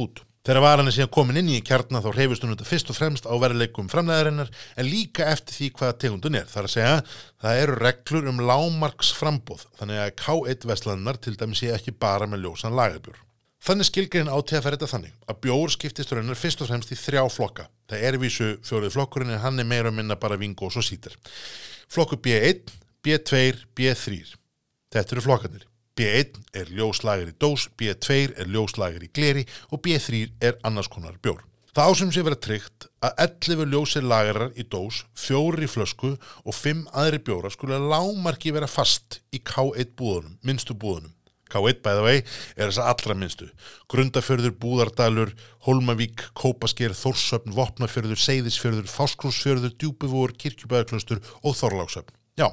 út. 0.00 0.24
Þegar 0.46 0.62
varan 0.64 0.88
er 0.88 0.94
síðan 0.94 1.12
komin 1.12 1.40
inn 1.40 1.50
í 1.52 1.60
kjarnar 1.66 2.04
þá 2.04 2.10
reyfist 2.14 2.44
hún 2.44 2.54
þetta 2.54 2.68
fyrst 2.68 2.92
og 2.92 2.96
fremst 2.96 3.26
á 3.28 3.34
veruleikum 3.42 3.90
framlegarinnar 3.92 4.50
en 4.78 4.88
líka 4.88 5.26
eftir 5.28 5.56
því 5.58 5.70
hvaða 5.76 5.96
tegundun 6.04 6.38
er. 6.38 6.46
Það 6.48 6.60
er 6.62 6.68
að 6.68 6.74
segja 6.74 6.98
það 7.42 7.62
eru 7.62 7.78
reglur 7.82 8.28
um 8.32 8.42
lámarks 8.48 9.10
frambóð 9.18 9.66
þannig 9.80 10.02
að 10.04 10.12
K1 10.22 10.68
Vestlandar 10.70 11.20
til 11.20 11.34
dæmis 11.36 11.64
sé 11.64 11.72
ekki 11.74 11.96
bara 11.98 12.30
með 12.30 12.46
ljósan 12.46 12.78
lagabjörn. 12.78 13.24
Þannig 13.68 13.88
skilgrein 13.88 14.30
átíða 14.30 14.62
fer 14.64 14.76
þetta 14.76 14.90
þannig 14.92 15.14
að 15.28 15.40
bjór 15.44 15.72
skiptist 15.74 16.12
raunar 16.14 16.38
fyrst 16.38 16.62
og 16.62 16.70
fremst 16.70 16.92
í 16.94 16.98
þrjá 16.98 17.24
flokka. 17.34 17.66
Það 17.90 18.04
er 18.08 18.18
vísu 18.22 18.50
fjórið 18.64 18.94
flokkurinn 18.94 19.34
en 19.34 19.42
hann 19.42 19.58
er 19.58 19.68
meira 19.68 19.92
minna 19.92 20.16
bara 20.16 20.38
vingo 20.38 20.70
og 20.70 20.86
sítir. 20.86 21.18
Flokkur 21.90 22.22
B1, 22.22 22.70
B2, 23.04 23.42
B3. 23.74 24.22
Þetta 24.94 25.16
eru 25.16 25.26
flokkarnir. 25.26 25.67
B1 25.98 26.38
er 26.54 26.68
ljóslager 26.70 27.32
í 27.32 27.36
dós, 27.42 27.66
B2 27.74 28.18
er 28.38 28.46
ljóslager 28.46 29.02
í 29.02 29.10
gleri 29.10 29.42
og 29.74 29.82
B3 29.82 30.20
er 30.38 30.58
annars 30.62 30.90
konar 30.92 31.18
bjór. 31.18 31.42
Það 31.74 31.90
ásum 31.90 32.12
sé 32.14 32.22
vera 32.26 32.38
tryggt 32.38 32.86
að 33.04 33.20
11 33.24 33.68
ljósir 33.72 34.06
lagarar 34.06 34.54
í 34.58 34.64
dós, 34.70 35.04
fjóri 35.18 35.66
í 35.66 35.70
flösku 35.70 36.14
og 36.14 36.54
5 36.54 36.86
aðri 37.02 37.20
bjóra 37.26 37.50
skulle 37.54 37.78
lámarki 37.82 38.54
vera 38.54 38.70
fast 38.70 39.20
í 39.34 39.42
K1 39.42 39.92
búðunum, 39.98 40.38
minnstu 40.46 40.74
búðunum. 40.74 41.14
K1 41.48 41.80
bæða 41.84 42.04
vei 42.04 42.16
er 42.18 42.68
þess 42.68 42.80
að 42.82 42.90
allra 42.92 43.16
minnstu. 43.18 43.48
Grundafjörður, 43.88 44.54
Búðardalur, 44.60 45.32
Holmavík, 45.64 46.26
Kópasker, 46.36 46.94
Þórsöfn, 46.98 47.54
Vopnafjörður, 47.56 48.20
Seyðisfjörður, 48.20 48.90
Fáskrúsfjörður, 48.92 49.74
Djúbivór, 49.80 50.34
Kirkjubæðaklaustur 50.36 51.22
og 51.40 51.56
Þorláksöfn. 51.56 52.17
Já, 52.38 52.46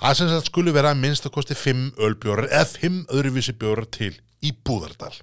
það 0.00 0.16
sem 0.18 0.30
sagt 0.32 0.50
skulu 0.50 0.74
vera 0.74 0.90
að 0.90 1.02
minnst 1.04 1.26
að 1.28 1.36
kosti 1.36 1.54
5 1.54 1.82
ölbjórar 2.02 2.48
eða 2.50 2.66
5 2.72 3.00
öðruvísi 3.14 3.54
bjórar 3.54 3.86
til 3.94 4.16
í 4.42 4.50
Búðardal. 4.66 5.14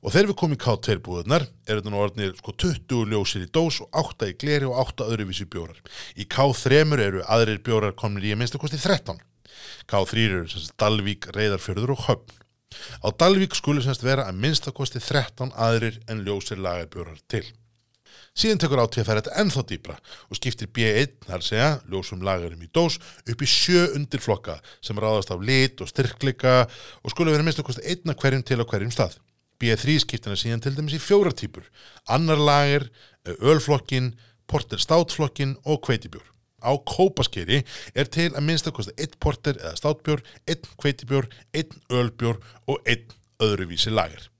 Og 0.00 0.14
þegar 0.14 0.30
við 0.30 0.36
komum 0.40 0.56
í 0.56 0.60
K2 0.62 0.94
búðunar 1.04 1.42
er 1.66 1.80
þetta 1.80 1.90
nú 1.92 1.98
orðinir 2.00 2.36
sko 2.38 2.54
20 2.56 3.10
ljósir 3.10 3.42
í 3.44 3.50
dós 3.52 3.82
og 3.84 3.98
8 4.00 4.30
í 4.30 4.36
gleri 4.40 4.68
og 4.68 4.78
8 4.86 5.08
öðruvísi 5.10 5.44
bjórar. 5.50 5.80
Í 6.16 6.24
K3 6.30 6.80
eru 7.04 7.24
aðrir 7.26 7.60
bjórar 7.66 7.96
komin 7.98 8.24
í 8.24 8.32
að 8.32 8.40
minnst 8.40 8.56
að 8.56 8.62
kosti 8.62 8.80
13. 8.80 9.20
K3 9.90 10.24
eru 10.24 10.46
sem 10.48 10.62
sagt 10.62 10.78
Dalvík, 10.80 11.28
Reyðarfjörður 11.36 11.96
og 11.96 12.06
Höfn. 12.06 12.38
Á 13.04 13.08
Dalvík 13.10 13.58
skulu 13.58 13.82
semst 13.84 14.06
vera 14.06 14.28
að 14.30 14.40
minnst 14.40 14.70
að 14.70 14.78
kosti 14.78 15.02
13 15.02 15.52
aðrir 15.52 15.98
en 16.08 16.22
ljósir 16.24 16.62
lagarbjórar 16.62 17.20
til. 17.28 17.44
Síðan 18.40 18.60
tekur 18.62 18.80
átíð 18.80 19.02
að 19.02 19.08
færa 19.10 19.20
þetta 19.20 19.40
ennþá 19.42 19.62
dýbra 19.68 19.94
og 20.32 20.38
skiptir 20.38 20.68
B1, 20.72 21.16
þar 21.26 21.42
segja, 21.44 21.72
ljósum 21.92 22.22
lagarum 22.24 22.62
í 22.64 22.70
dós, 22.72 22.96
upp 23.28 23.42
í 23.44 23.48
sjö 23.48 23.82
undirflokka 23.98 24.54
sem 24.80 24.96
ráðast 24.96 25.32
af 25.34 25.42
lit 25.44 25.82
og 25.84 25.90
styrkleika 25.90 26.54
og 26.64 27.12
skulu 27.12 27.34
vera 27.34 27.44
minnst 27.44 27.60
kosti 27.66 27.84
einna 27.84 28.14
hverjum 28.16 28.44
til 28.48 28.56
á 28.56 28.64
hverjum 28.64 28.94
stað. 28.94 29.18
B3 29.60 29.98
skiptir 30.06 30.32
hann 30.32 30.40
síðan 30.40 30.64
til 30.64 30.72
dæmis 30.78 30.96
í 30.96 31.02
fjóra 31.04 31.34
típur, 31.36 31.66
annar 32.08 32.40
lager, 32.40 32.88
ölflokkin, 33.28 34.14
porter 34.48 34.80
státflokkin 34.80 35.58
og 35.68 35.82
kveitibjór. 35.84 36.24
Á 36.64 36.72
kópaskeri 36.80 37.60
er 37.92 38.08
til 38.08 38.30
að 38.32 38.46
minnst 38.46 38.72
kosta 38.72 38.96
einn 38.96 39.20
porter 39.20 39.60
eða 39.60 39.76
státbjór, 39.82 40.24
einn 40.48 40.72
kveitibjór, 40.80 41.28
einn 41.52 41.76
ölbjór 41.92 42.40
og 42.64 42.88
einn 42.88 43.04
öðruvísi 43.44 43.92
lager. 43.92 44.30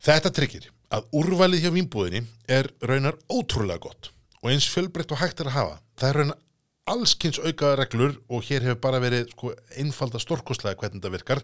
Þetta 0.00 0.32
tryggir 0.32 0.72
að 0.94 1.08
úrvalið 1.20 1.66
hjá 1.66 1.72
vínbúðinni 1.74 2.24
er 2.48 2.70
raunar 2.80 3.18
ótrúlega 3.28 3.82
gott 3.88 4.12
og 4.42 4.52
eins 4.52 4.68
fjölbreytt 4.70 5.12
og 5.12 5.20
hægt 5.20 5.40
er 5.42 5.50
að 5.50 5.56
hafa. 5.58 5.80
Það 5.98 6.08
er 6.08 6.18
raunar 6.22 6.44
allskynns 6.88 7.38
aukaða 7.42 7.78
reglur 7.82 8.14
og 8.32 8.44
hér 8.48 8.64
hefur 8.64 8.80
bara 8.82 9.00
verið 9.02 9.28
sko, 9.32 9.52
einfalda 9.80 10.20
stórkostlega 10.22 10.78
hvernig 10.78 11.00
þetta 11.00 11.12
virkar. 11.12 11.42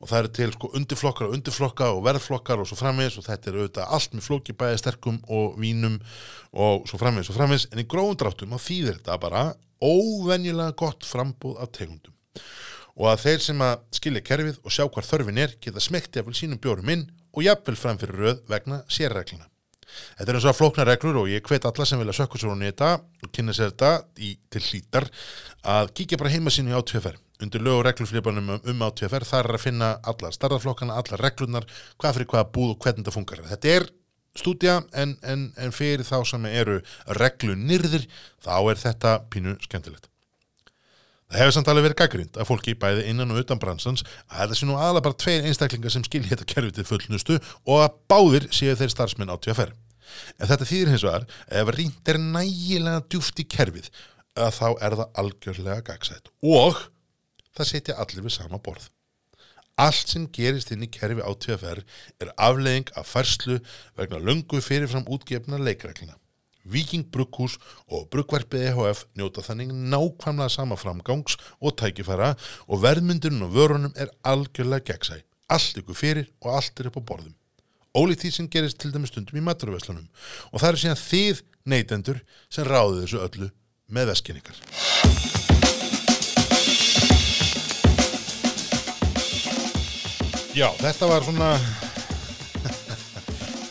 Og 0.00 0.10
það 0.10 0.20
eru 0.20 0.32
til 0.38 0.54
sko, 0.54 0.70
undirflokkar 0.78 1.28
og 1.28 1.36
undirflokka 1.38 1.90
og 1.94 2.02
verðflokkar 2.06 2.62
og 2.62 2.68
svo 2.70 2.78
framvegis 2.78 3.18
og 3.20 3.26
þetta 3.26 3.50
er 3.50 3.58
auðvitað 3.60 3.96
allt 3.96 4.14
með 4.14 4.28
flókibæði 4.28 4.82
sterkum 4.82 5.18
og 5.34 5.58
vínum 5.60 5.98
og 6.52 6.86
svo 6.90 7.00
framvegis 7.00 7.32
og 7.32 7.38
framvegis. 7.38 7.66
En 7.72 7.82
í 7.82 7.88
grófum 7.90 8.20
dráttum 8.20 8.54
þá 8.54 8.68
þýðir 8.68 9.00
þetta 9.00 9.18
bara 9.24 9.44
óvenjulega 9.82 10.78
gott 10.78 11.08
frambúð 11.08 11.58
af 11.62 11.74
tegundum. 11.74 12.14
Og 12.94 13.10
að 13.10 13.24
þeir 13.24 13.42
sem 13.42 13.66
að 13.66 13.76
skilja 13.98 14.22
kerfið 14.22 14.62
og 14.62 14.74
sjá 14.74 14.86
hvar 14.86 15.06
þörfin 15.08 15.42
er 15.42 15.56
geta 15.62 15.82
smekti 15.82 16.22
af 16.22 16.30
sínum 16.38 16.60
bjórum 16.62 16.92
inn 16.94 17.08
og 17.34 17.42
jafnvel 17.44 17.76
framfyrir 17.78 18.22
röð 18.22 18.40
vegna 18.50 18.82
sérregluna. 18.88 19.48
Þetta 20.18 20.30
er 20.30 20.38
eins 20.38 20.46
og 20.46 20.52
að 20.52 20.58
flókna 20.58 20.86
reglur 20.88 21.18
og 21.22 21.28
ég 21.30 21.44
hvet 21.46 21.66
alla 21.68 21.86
sem 21.86 22.00
vilja 22.00 22.16
sökku 22.16 22.40
svo 22.40 22.52
hún 22.52 22.64
í 22.64 22.70
þetta 22.70 22.94
og 22.98 23.32
kynna 23.34 23.54
sér 23.54 23.72
þetta 23.72 23.92
í, 24.18 24.34
til 24.50 24.62
hlítar 24.68 25.06
að 25.74 25.92
kíkja 25.98 26.18
bara 26.20 26.32
heima 26.34 26.52
sínu 26.54 26.72
í 26.72 26.78
átvefær. 26.78 27.18
Undir 27.42 27.62
lög 27.62 27.80
og 27.80 27.84
regluflipanum 27.88 28.54
um, 28.56 28.62
um 28.70 28.86
átvefær 28.86 29.26
þar 29.26 29.50
er 29.50 29.58
að 29.58 29.64
finna 29.66 29.90
alla 30.06 30.30
starðarflokkana, 30.34 30.96
alla 30.98 31.20
reglunar, 31.20 31.68
hvað 31.98 32.18
fyrir 32.18 32.30
hvaða 32.32 32.50
búð 32.54 32.74
og 32.74 32.80
hvernig 32.86 33.04
þetta 33.04 33.14
funkar. 33.14 33.44
Þetta 33.50 33.74
er 33.74 33.88
stúdja 34.38 34.80
en, 34.98 35.14
en, 35.22 35.46
en 35.58 35.74
fyrir 35.74 36.06
þá 36.06 36.16
sem 36.26 36.48
eru 36.50 36.80
reglunirðir 37.20 38.08
þá 38.42 38.56
er 38.58 38.82
þetta 38.86 39.16
pínu 39.30 39.58
skemmtilegt. 39.66 40.10
Það 41.34 41.42
hefur 41.42 41.54
samt 41.56 41.68
alveg 41.72 41.84
verið 41.88 41.98
gaggrind 41.98 42.36
að 42.38 42.46
fólki 42.46 42.72
bæði 42.78 43.08
innan 43.10 43.32
og 43.34 43.40
utan 43.40 43.58
bransans 43.58 44.04
að 44.28 44.36
þetta 44.38 44.58
sé 44.60 44.68
nú 44.68 44.76
aðalega 44.78 45.02
bara 45.08 45.16
tveir 45.18 45.48
einstaklingar 45.48 45.90
sem 45.90 46.04
skilja 46.06 46.30
þetta 46.30 46.46
kerfið 46.52 46.76
til 46.76 46.84
fullnustu 46.86 47.38
og 47.40 47.80
að 47.80 47.96
báðir 48.12 48.46
séu 48.54 48.76
þeir 48.78 48.92
starfsmenn 48.92 49.34
á 49.34 49.36
TFR. 49.42 49.72
En 50.38 50.46
þetta 50.52 50.68
þýðir 50.70 50.92
hins 50.92 51.06
vegar 51.08 51.26
ef 51.58 51.74
rýnt 51.74 52.12
er 52.12 52.20
nægilega 52.22 53.02
djúft 53.10 53.42
í 53.42 53.48
kerfið 53.50 53.90
að 54.46 54.54
þá 54.60 54.68
er 54.86 54.98
það 55.00 55.20
algjörlega 55.24 55.86
gagsætt 55.90 56.30
og 56.54 56.84
það 57.50 57.70
setja 57.72 57.98
allir 57.98 58.28
við 58.28 58.36
sama 58.38 58.62
borð. 58.62 58.86
Allt 59.74 60.14
sem 60.14 60.30
gerist 60.30 60.70
inn 60.70 60.86
í 60.86 60.92
kerfi 61.00 61.18
á 61.18 61.34
TFR 61.34 61.82
er 62.22 62.34
aflegging 62.38 62.94
af 62.94 63.10
færslu 63.10 63.58
vegna 63.98 64.22
löngu 64.22 64.62
fyrirfram 64.62 65.10
útgefna 65.10 65.58
leikreglina. 65.58 66.14
Viking 66.64 67.04
Brugghús 67.12 67.58
og 67.92 68.08
Bruggverfið 68.12 68.70
EHF 68.70 69.04
njóta 69.18 69.44
þannig 69.44 69.72
nákvæmlega 69.72 70.52
sama 70.52 70.78
framgangs 70.80 71.36
og 71.60 71.76
tækifæra 71.80 72.32
og 72.68 72.82
verðmyndurinn 72.84 73.44
og 73.44 73.54
vörunum 73.54 73.96
er 74.00 74.12
algjörlega 74.24 74.92
gegnsæ. 74.92 75.20
Allt 75.52 75.80
ykkur 75.82 75.98
fyrir 75.98 76.30
og 76.40 76.56
allt 76.56 76.80
er 76.80 76.88
upp 76.88 77.00
á 77.00 77.02
borðum. 77.12 77.34
Ólíkt 77.94 78.24
því 78.24 78.30
sem 78.34 78.50
gerist 78.50 78.80
til 78.80 78.90
dæmis 78.94 79.12
stundum 79.12 79.38
í 79.38 79.44
maturveslunum 79.44 80.08
og 80.50 80.58
það 80.58 80.70
er 80.70 80.80
síðan 80.82 81.02
þið 81.04 81.44
neytendur 81.68 82.24
sem 82.50 82.66
ráðu 82.66 83.04
þessu 83.04 83.22
öllu 83.22 83.50
með 83.92 84.10
veskinningar. 84.14 84.58
Já, 90.54 90.68
þetta 90.78 91.06
var 91.10 91.24
svona 91.26 91.48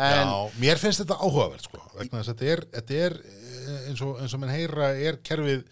Já, 0.00 0.60
mér 0.62 0.80
finnst 0.80 1.02
þetta 1.02 1.18
áhugavert 1.20 1.66
sko, 1.66 1.82
þetta 1.98 2.46
er, 2.48 2.62
þetta 2.78 3.00
er 3.08 3.16
eh, 3.20 3.82
eins 3.90 4.04
og, 4.04 4.14
eins 4.22 4.36
og 4.36 4.40
menn 4.40 4.54
heyra 4.54 4.94
er 4.96 5.18
kerfið 5.26 5.66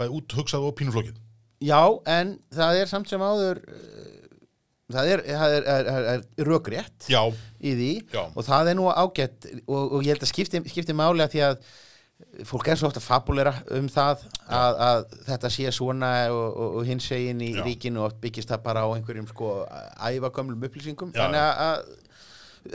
bæði 0.00 0.16
út 0.16 0.38
hugsað 0.38 0.64
og 0.64 0.72
pínuflókið. 0.78 1.18
Já, 1.60 1.82
en 2.08 2.38
það 2.56 2.80
er 2.80 2.88
samt 2.88 3.10
sem 3.10 3.20
áður 3.20 3.60
uh, 3.60 4.20
það 4.94 5.12
er, 5.12 5.22
er, 5.28 5.68
er, 5.68 6.24
Já, 7.10 7.20
í 7.60 7.74
því 7.76 7.90
Já. 8.14 8.22
og 8.24 8.46
það 8.46 8.72
er 8.72 8.78
nú 8.78 8.88
ágætt 8.88 9.50
og, 9.66 9.82
og 9.84 10.00
ég 10.00 10.14
held 10.14 10.24
að 10.24 10.32
skipti, 10.32 10.62
skipti 10.72 10.96
máli 10.96 11.24
að 11.24 11.36
því 11.36 11.44
að 11.50 11.60
fólk 12.46 12.68
er 12.72 12.78
svo 12.80 12.88
ofta 12.88 13.00
fabulera 13.04 13.52
um 13.76 13.88
það 13.90 14.22
að, 14.48 14.78
að 14.88 15.00
þetta 15.28 15.50
sé 15.52 15.72
svona 15.76 16.10
og, 16.32 16.44
og, 16.56 16.76
og 16.80 16.86
hins 16.88 17.08
segin 17.10 17.40
í 17.44 17.50
Já. 17.56 17.64
ríkinu 17.66 18.04
og 18.06 18.14
byggist 18.22 18.48
það 18.52 18.62
bara 18.68 18.84
á 18.84 18.88
einhverjum 18.94 19.26
sko 19.30 19.54
æfagömlum 20.10 20.68
upplýsingum 20.68 21.12
Já. 21.14 21.24
þannig 21.24 21.42
að- 21.46 21.96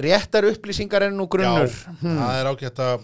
réttar 0.02 0.42
upplýsingar 0.50 1.04
er 1.06 1.12
nú 1.14 1.28
grunnur 1.30 1.70
já 1.70 1.92
það 2.02 2.38
er 2.40 2.48
ágætt 2.50 2.80
að 2.82 3.04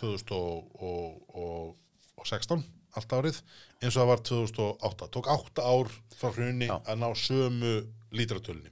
2016 0.00 2.60
allt 2.94 3.12
árið 3.18 3.36
eins 3.82 3.94
og 3.94 4.00
það 4.00 4.10
var 4.12 4.20
2008 4.30 5.12
tók 5.16 5.26
8 5.34 5.66
ár 5.66 5.88
frá 6.14 6.28
hrunni 6.30 6.68
Já. 6.70 6.76
að 6.78 6.96
ná 7.02 7.08
sömu 7.18 7.74
lítratölunni 8.14 8.70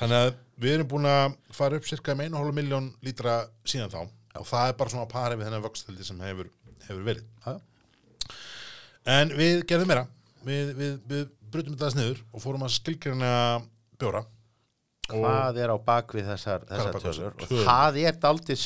þannig 0.00 0.18
að 0.18 0.30
við 0.62 0.76
erum 0.76 0.90
búin 0.92 1.08
að 1.10 1.36
fara 1.54 1.78
upp 1.78 1.88
cirka 1.88 2.14
um 2.14 2.22
1,5 2.22 2.56
miljón 2.56 2.90
lítra 3.04 3.42
síðan 3.66 3.92
þá. 3.92 4.00
Og 4.40 4.48
það 4.48 4.68
er 4.68 4.78
bara 4.78 4.92
svona 4.92 5.06
að 5.06 5.12
pari 5.12 5.38
við 5.38 5.48
þennan 5.48 5.64
vöxtöldi 5.66 6.06
sem 6.06 6.24
hefur, 6.24 6.50
hefur 6.86 7.06
verið. 7.08 7.26
Já, 7.44 7.52
En 9.08 9.32
við 9.34 9.64
gerðum 9.68 9.90
meira. 9.90 10.04
Við, 10.46 10.74
við, 10.78 10.94
við 11.10 11.24
brutum 11.52 11.74
þetta 11.74 11.88
aðeins 11.88 11.98
niður 11.98 12.22
og 12.32 12.44
fórum 12.44 12.64
að 12.66 12.74
skilgjörna 12.76 13.32
bjóra. 14.00 14.22
Hvað 15.12 15.58
er 15.60 15.72
á 15.74 15.76
bakvið 15.82 16.28
þessar, 16.30 16.62
þessar 16.68 16.98
tölur 17.02 17.34
og 17.42 17.64
það 17.66 17.98
er 18.06 18.20
daldis 18.22 18.62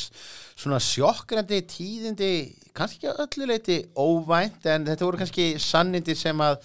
svona 0.53 0.79
sjokkrandi 0.85 1.63
tíðindi 1.73 2.29
kannski 2.77 3.01
ekki 3.01 3.09
að 3.11 3.23
öllu 3.25 3.49
leiti 3.51 3.79
óvænt 3.97 4.69
en 4.71 4.85
þetta 4.87 5.09
voru 5.09 5.21
kannski 5.23 5.47
sannindi 5.63 6.15
sem 6.19 6.43
að 6.45 6.61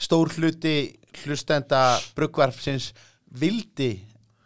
stór 0.00 0.32
hluti 0.38 0.74
hlustenda 1.22 1.82
bruggvarpsins 2.16 2.90
vildi 3.38 3.92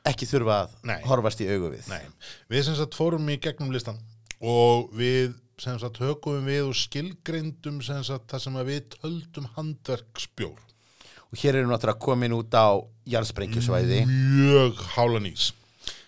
ekki 0.06 0.28
þurfa 0.28 0.58
að 0.64 0.76
Nei. 0.90 0.98
horfast 1.06 1.40
í 1.42 1.48
augu 1.50 1.72
við 1.72 1.88
nei, 1.90 2.02
við 2.50 2.66
sem 2.66 2.76
sagt 2.78 2.98
fórum 2.98 3.26
í 3.32 3.38
gegnum 3.42 3.72
listan 3.74 3.98
og 4.42 4.90
við 4.98 5.34
sem 5.60 5.78
sagt 5.80 6.00
hökum 6.02 6.44
við 6.46 6.66
og 6.68 6.76
skilgreindum 6.76 7.80
sem 7.84 8.02
sagt 8.04 8.28
það 8.32 8.42
sem 8.44 8.58
við 8.68 8.80
töldum 8.96 9.46
handverksbjór. 9.56 10.58
og 11.26 11.38
hér 11.40 11.58
erum 11.58 11.70
við 11.70 11.74
náttúrulega 11.74 12.04
komin 12.06 12.36
út 12.36 12.54
á 12.54 12.68
jarðsprengjusvæði 13.12 14.02
Mjög 14.06 14.82
hálan 14.94 15.30
ís. 15.30 15.52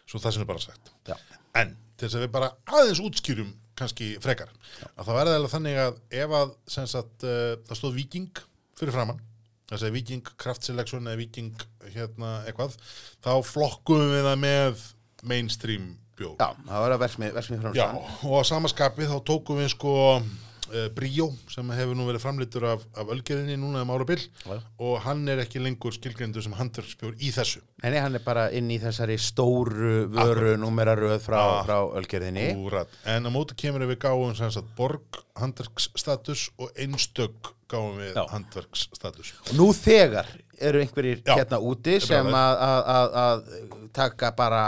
Svo 0.08 0.20
það 0.20 0.34
sem 0.34 0.44
er 0.44 0.50
bara 0.50 0.62
sagt. 0.62 0.92
Já. 1.08 1.16
En 1.58 1.74
til 1.96 2.06
þess 2.06 2.18
að 2.18 2.26
við 2.26 2.34
bara 2.36 2.52
aðeins 2.66 3.00
útskýrum 3.02 3.54
kannski 3.78 4.12
frekar. 4.22 4.52
Að 4.94 5.08
það 5.08 5.18
verði 5.20 5.38
alveg 5.38 5.54
þannig 5.54 5.80
að 5.82 5.98
ef 6.22 6.36
að 6.38 6.52
sagt 6.74 7.26
uh, 7.26 7.56
það 7.68 7.80
stóð 7.80 7.98
viking 7.98 8.44
fyrir 8.78 8.94
framann 8.94 9.24
þess 9.68 9.84
að 9.84 9.96
viking 9.98 10.30
kraftseleksjon 10.40 11.08
eða 11.10 11.20
viking 11.20 11.64
hérna 11.92 12.30
eitthvað 12.48 12.76
þá 13.24 13.32
flokkum 13.44 14.04
við 14.14 14.24
það 14.24 14.38
með 14.44 14.84
mainstream 15.28 15.88
bjór. 16.18 16.34
Já, 16.38 16.48
það 16.68 16.84
var 16.84 16.96
að 16.98 17.02
versmið, 17.06 17.32
versmið 17.38 17.58
Já, 17.58 17.64
framstæðan 17.64 18.28
og 18.32 18.36
á 18.38 18.42
samaskapi 18.52 19.08
þá 19.10 19.16
tókum 19.32 19.58
við 19.62 19.70
sko 19.74 19.94
uh, 20.18 20.88
Bríó 20.92 21.30
sem 21.48 21.70
hefur 21.72 21.96
nú 21.96 22.04
verið 22.10 22.20
framlítur 22.26 22.66
af, 22.68 22.82
af 22.98 23.08
ölgerðinni 23.14 23.56
núna 23.62 23.80
um 23.86 23.92
árabil 23.94 24.20
Já. 24.44 24.58
og 24.84 24.98
hann 25.06 25.22
er 25.32 25.40
ekki 25.44 25.62
lengur 25.64 25.94
skilgrendur 25.96 26.44
sem 26.44 26.52
handverksbjór 26.58 27.14
í 27.24 27.30
þessu. 27.32 27.62
Nei, 27.84 27.96
hann 28.02 28.18
er 28.18 28.24
bara 28.26 28.48
inn 28.52 28.68
í 28.74 28.76
þessari 28.82 29.16
stóru 29.22 30.02
vöru 30.12 30.56
númeraröð 30.60 31.20
frá, 31.24 31.38
Ah. 31.38 31.62
frá 31.64 31.78
ölgerðinni 32.02 32.50
Úrat. 32.58 32.90
En 33.08 33.24
á 33.24 33.30
móti 33.32 33.56
kemur 33.56 33.86
við 33.88 34.00
gáum 34.04 34.34
sem 34.36 34.50
sagt 34.52 34.68
borg 34.76 35.22
handverksstatus 35.38 36.48
og 36.58 36.70
einstök 36.76 37.54
gáum 37.70 37.98
við 38.00 38.16
handverksstatus. 38.32 39.32
Og 39.50 39.56
nú 39.58 39.70
þegar 39.76 40.26
eru 40.60 40.80
einhverjir 40.82 41.22
Já, 41.26 41.34
hérna 41.38 41.60
úti 41.64 41.98
sem 42.02 42.28
að, 42.34 43.48
taka 43.96 44.30
bara, 44.36 44.62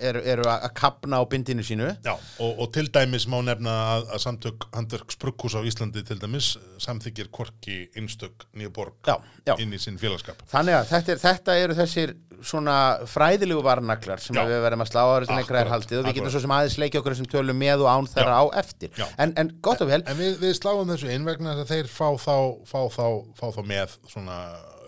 eru, 0.00 0.22
eru 0.34 0.46
að 0.48 0.66
kapna 0.76 1.20
á 1.20 1.24
bindinu 1.30 1.64
sínu. 1.66 1.90
Já, 2.04 2.14
og, 2.14 2.60
og 2.64 2.70
til 2.74 2.88
dæmis 2.92 3.26
má 3.30 3.38
nefna 3.44 3.74
að, 3.94 4.06
að 4.16 4.22
samtök 4.24 4.68
handverksbrukkús 4.74 5.56
á 5.58 5.60
Íslandi 5.66 6.04
til 6.06 6.18
dæmis 6.22 6.54
samþykir 6.82 7.30
korki 7.34 7.84
einstök 7.96 8.46
nýja 8.56 8.72
borg 8.74 8.96
Já, 9.06 9.18
já. 9.46 9.56
inn 9.60 9.74
í 9.74 9.80
sinn 9.82 10.00
félagskap. 10.00 10.42
Þannig 10.50 10.80
að 10.80 10.88
þetta, 10.92 11.14
er, 11.14 11.22
þetta 11.24 11.58
eru 11.64 11.78
þessir 11.78 12.16
svona 12.44 12.76
fræðilegu 13.08 13.62
varnaglar 13.64 14.20
sem 14.22 14.36
við 14.36 14.60
verðum 14.64 14.84
að 14.84 14.90
slá 14.90 15.02
lengra 15.04 15.32
er 15.32 15.40
Akkúrat, 15.44 15.70
haldið 15.72 16.00
og 16.00 16.08
við 16.08 16.18
getum 16.18 16.34
svo 16.34 16.42
sem 16.44 16.54
aðeins 16.56 16.76
leikja 16.82 17.00
okkur 17.00 17.16
sem 17.18 17.28
tölum 17.30 17.58
með 17.60 17.84
og 17.86 17.90
án 17.90 18.10
þeirra 18.10 18.36
á 18.40 18.44
eftir. 18.60 18.92
En, 19.16 19.32
en 19.40 19.52
gott 19.64 19.80
og 19.84 19.90
vel, 19.90 20.02
En 20.04 20.18
við, 20.18 20.36
við 20.42 20.54
sláum 20.58 20.90
þessu 20.92 21.10
inn 21.14 21.26
vegna 21.28 21.54
þess 21.54 21.64
að 21.64 21.72
þeir 21.74 21.90
fá 21.94 22.08
þá, 22.20 22.36
fá 22.68 22.80
þá, 22.92 23.06
fá 23.38 23.46
þá 23.56 23.60
með 23.70 23.98
svona 24.12 24.38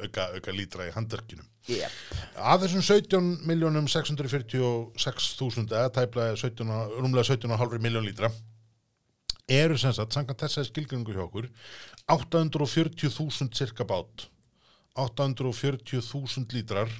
auka, 0.04 0.28
auka 0.36 0.52
lítra 0.52 0.86
í 0.88 0.92
handverkinum. 0.94 1.46
yep. 1.68 1.90
Af 2.36 2.60
þessum 2.62 2.82
17 2.84 3.46
miljónum 3.48 3.86
646.000 3.88 5.72
eða 5.72 5.90
tæplega 5.96 6.36
17, 6.36 6.68
og- 6.70 6.98
rúmlega 7.00 7.24
17,5 7.32 7.78
miljón 7.82 8.04
lítra 8.06 8.30
eru 9.48 9.76
sem 9.78 9.92
sagt, 9.94 10.12
samkvæmt 10.12 10.40
þessari 10.42 10.66
skilgringu 10.70 11.12
hjá 11.14 11.22
okkur 11.26 11.46
840.000 12.10 13.52
cirka 13.54 13.84
bát 13.86 14.26
840.000 14.96 16.52
lítrar 16.56 16.90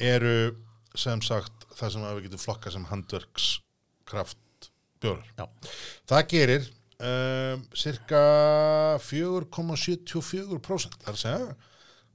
eru 0.00 0.56
sem 0.98 1.20
sagt 1.22 1.66
það 1.78 1.90
sem 1.94 2.02
að 2.04 2.14
við 2.18 2.24
getum 2.26 2.42
flokka 2.42 2.70
sem 2.74 2.84
handverkskraft 2.90 4.38
bjórar. 5.02 5.28
Það 6.08 6.26
gerir 6.32 6.66
um, 7.02 7.62
cirka 7.74 8.22
4,74% 9.02 10.98
það 11.02 11.08
er 11.08 11.14
að 11.16 11.22
segja 11.22 11.54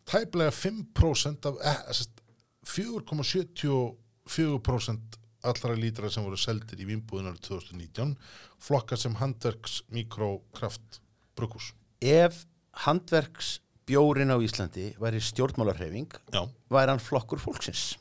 tæplega 0.08 0.52
5% 0.56 1.46
af 1.52 1.56
eh, 1.62 1.78
sem 1.91 2.06
sagt, 2.06 2.22
4,74% 2.67 5.00
allra 5.48 5.74
lítra 5.78 6.10
sem 6.12 6.24
voru 6.26 6.38
seldir 6.39 6.80
í 6.82 6.86
vinnbúðunar 6.89 7.38
2019 7.43 8.15
flokka 8.63 8.96
sem 9.00 9.13
handverks 9.20 9.82
mikrokraft 9.93 11.00
brukus. 11.38 11.65
ef 12.02 12.46
handverksbjórin 12.86 14.32
á 14.34 14.38
Íslandi 14.43 14.86
væri 15.02 15.20
stjórnmálarhefing, 15.24 16.10
væri 16.70 16.89
hann 16.93 17.00
flokkur 17.02 17.39
fólksins. 17.41 17.96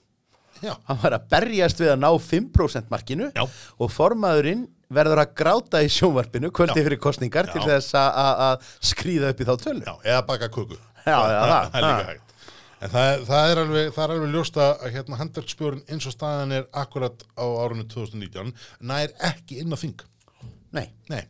Já. 0.64 0.72
Hann 0.88 0.98
var 1.02 1.12
að 1.18 1.26
berjast 1.30 1.80
við 1.80 1.90
að 1.92 2.00
ná 2.00 2.10
5% 2.16 2.88
markinu 2.90 3.26
Já. 3.36 3.44
og 3.78 3.90
formaðurinn 3.92 4.66
verður 4.88 5.18
að 5.20 5.34
gráta 5.36 5.82
í 5.84 5.88
sjónvarpinu 5.92 6.48
kvöldi 6.54 6.80
Já. 6.80 6.84
fyrir 6.86 6.98
kostningar 7.02 7.46
til 7.52 7.60
þess 7.60 7.92
að- 7.94 8.58
skríða 8.80 9.30
upp 9.34 9.40
í 9.40 9.44
þá 9.44 9.56
tölu. 9.60 9.82
Já, 9.84 9.94
eða 10.04 10.22
baka 10.26 10.48
kuku. 10.48 10.76
Það. 11.06 11.76
er 11.80 11.86
líka 11.86 12.08
hægt. 12.10 12.34
En 12.76 12.92
það, 12.92 13.22
það, 13.24 13.50
er 13.50 13.60
alveg, 13.62 13.86
það 13.96 14.04
er 14.04 14.12
alveg 14.14 14.34
ljóst 14.34 14.58
að 14.60 14.82
hérna 14.92 15.20
handverksbjörn 15.22 15.78
eins 15.94 16.08
og 16.10 16.12
staðan 16.12 16.52
er 16.58 16.66
akkurat 16.76 17.22
á 17.32 17.46
árunni 17.46 17.86
2019 17.88 18.52
nær 18.90 19.14
ekki 19.30 19.62
inn 19.62 19.72
á 19.72 19.78
þing. 19.80 20.04
Nei, 20.76 20.90
Nei, 21.08 21.22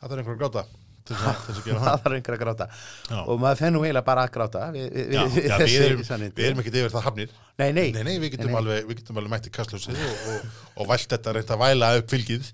það 0.00 0.14
er 0.14 0.22
einhver 0.22 0.38
að 0.38 0.40
gráta 0.40 0.64
til 1.04 1.16
þess 1.20 1.50
að, 1.50 1.58
gera 1.66 1.80
það 1.84 1.98
þarf 2.04 2.16
einhver 2.16 2.36
að 2.36 2.40
gráta. 2.40 2.66
Já. 3.10 3.18
Og 3.20 3.40
maður 3.42 3.60
fennu 3.60 3.82
eiginlega 3.84 4.06
bara 4.06 4.24
að 4.24 4.30
gráta 4.38 4.62
við, 4.72 4.86
við, 4.94 5.10
Já, 5.12 5.20
já, 5.20 5.56
við, 5.60 5.74
erum, 5.88 6.04
erum 6.46 6.62
ekki 6.62 6.72
yfir 6.72 6.94
það 6.94 7.06
hafnir. 7.08 7.34
Nei, 7.60 7.66
nei. 7.76 7.86
Nei, 7.94 8.00
nei, 8.08 8.14
við 8.22 8.32
getum. 8.34 8.54
Alveg, 8.60 8.86
við 8.88 9.02
getum 9.02 9.20
alveg 9.20 9.34
mætt 9.34 9.50
í 9.50 9.52
kastljósið 9.54 10.00
og, 10.00 10.22
og, 10.32 10.62
og 10.80 10.88
vælt 10.94 11.12
þetta 11.12 11.34
reynt 11.36 11.52
að 11.52 11.60
væla 11.60 11.90
upp 12.00 12.14
fylgið. 12.14 12.48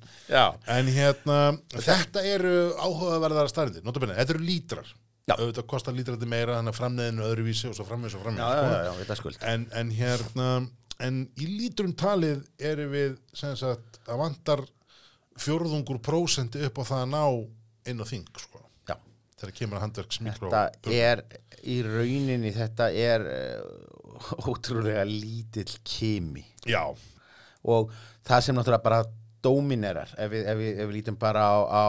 En 0.81 0.91
hérna, 0.97 1.39
þetta 1.77 2.27
eru 2.35 2.57
áhugaverðara 2.75 3.53
starfindir, 3.55 3.87
notabene, 3.87 4.19
þetta 4.19 4.35
eru 4.35 4.45
lítrar. 4.49 4.91
Auðvitað 5.37 5.67
kostar 5.71 5.95
lítrandi 5.95 6.27
meira, 6.27 6.57
þannig 6.59 6.73
að 6.75 6.79
framneðinu 6.81 7.23
öðruvísi 7.29 7.69
og 7.71 7.75
svo 7.77 7.85
framvegis 7.87 8.17
og 8.19 8.23
framvegis. 8.25 9.17
Sko. 9.21 9.29
en, 9.47 9.67
en 9.79 9.91
hérna 9.95 10.49
en 11.01 11.21
í 11.41 11.47
lítrum 11.47 11.93
talið 11.97 12.43
erum 12.59 12.91
við 12.93 13.15
sem 13.33 13.55
sagt 13.57 14.01
að 14.11 14.19
vantar 14.25 14.65
fjórðungur 15.41 16.01
prósenti 16.05 16.61
upp 16.67 16.81
á 16.83 16.85
það 16.91 17.05
að 17.05 17.13
ná 17.15 17.23
inn 17.93 18.03
á 18.03 18.07
þing 18.11 18.27
sko, 18.43 18.61
Já. 18.89 18.97
þegar 19.41 19.55
kemur 19.61 19.79
að 19.79 19.85
handverks 19.87 20.21
mikró 20.27 20.51
Þetta 20.51 20.97
er 20.99 21.23
í 21.65 21.79
rauninni, 21.87 22.53
þetta 22.57 22.91
er 22.93 23.25
uh, 23.31 24.45
ótrúlega 24.51 25.05
lítill 25.09 25.71
kimi. 25.87 26.45
já, 26.69 26.83
og 27.65 27.93
það 28.27 28.45
sem 28.45 28.57
náttúrulega 28.59 28.85
bara 28.85 29.03
dóminerar 29.45 30.11
ef 30.21 30.31
við, 30.33 30.45
ef 30.53 30.59
við, 30.61 30.73
ef 30.77 30.89
við 30.91 30.97
lítum 30.99 31.17
bara 31.21 31.47
á, 31.49 31.57
á, 31.65 31.85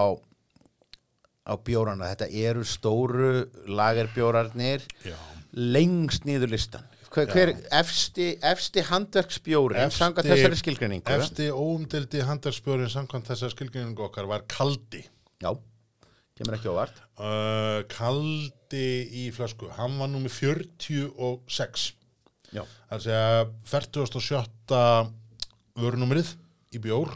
á 1.48 1.54
bjórana. 1.58 2.12
Þetta 2.14 2.28
eru 2.50 2.64
stóru 2.68 3.32
lagerbjórarnir 3.68 4.86
já. 5.06 5.16
lengst 5.54 6.26
niður 6.26 6.54
listan 6.54 6.86
hver, 7.12 7.28
hver 7.34 7.52
efsti, 7.82 8.28
efsti 8.40 8.84
handverksbjórin 8.88 9.82
Efsti- 9.84 10.00
samkvæmt 10.00 10.30
þessari 10.32 10.60
skilgreiningu? 10.60 11.12
efsti 11.12 11.50
óumdeldi 11.52 12.22
handverksbjörn 12.28 12.88
samkvæmt 12.92 13.28
þessar 13.32 13.52
skilgreiningu 13.52 14.06
okkar 14.06 14.30
var 14.30 14.46
kaldi. 14.48 15.04
Já, 15.44 15.52
kemur 16.38 16.56
ekki 16.58 16.72
óvart. 16.72 17.02
Uh, 17.20 17.82
kaldi 17.92 18.86
í 19.26 19.26
flösku. 19.36 19.70
Hann 19.76 19.98
var 20.00 20.08
númer 20.12 20.32
46 20.32 21.92
Já, 22.52 22.64
það 22.64 22.96
er 22.96 22.98
að 22.98 23.04
segja 23.08 23.26
47. 23.72 25.12
vörunúmerið 25.80 26.34
í 26.76 26.82
bjór 26.84 27.12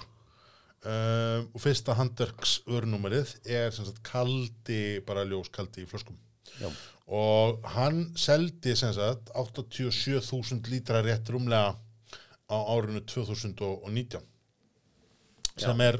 uh, 0.86 1.46
og 1.52 1.62
fyrsta 1.62 1.96
handverks 1.98 2.60
vörunúmerið 2.70 3.36
er 3.46 3.74
sem 3.76 3.88
sagt 3.88 4.04
kaldi, 4.06 5.02
bara 5.08 5.26
ljóskaldi 5.28 5.86
í 5.86 5.90
flöskum. 5.90 6.18
Já, 6.62 6.70
og 7.06 7.66
hann 7.76 8.06
seldi 8.18 8.74
sem 8.78 8.94
sagt 8.96 9.30
87.000 9.36 10.72
lítra 10.72 11.04
rétt 11.06 11.30
rúmlega 11.30 11.76
á 12.46 12.58
árinu 12.58 13.02
2019 13.06 14.22
sem 15.56 15.82
er 15.82 16.00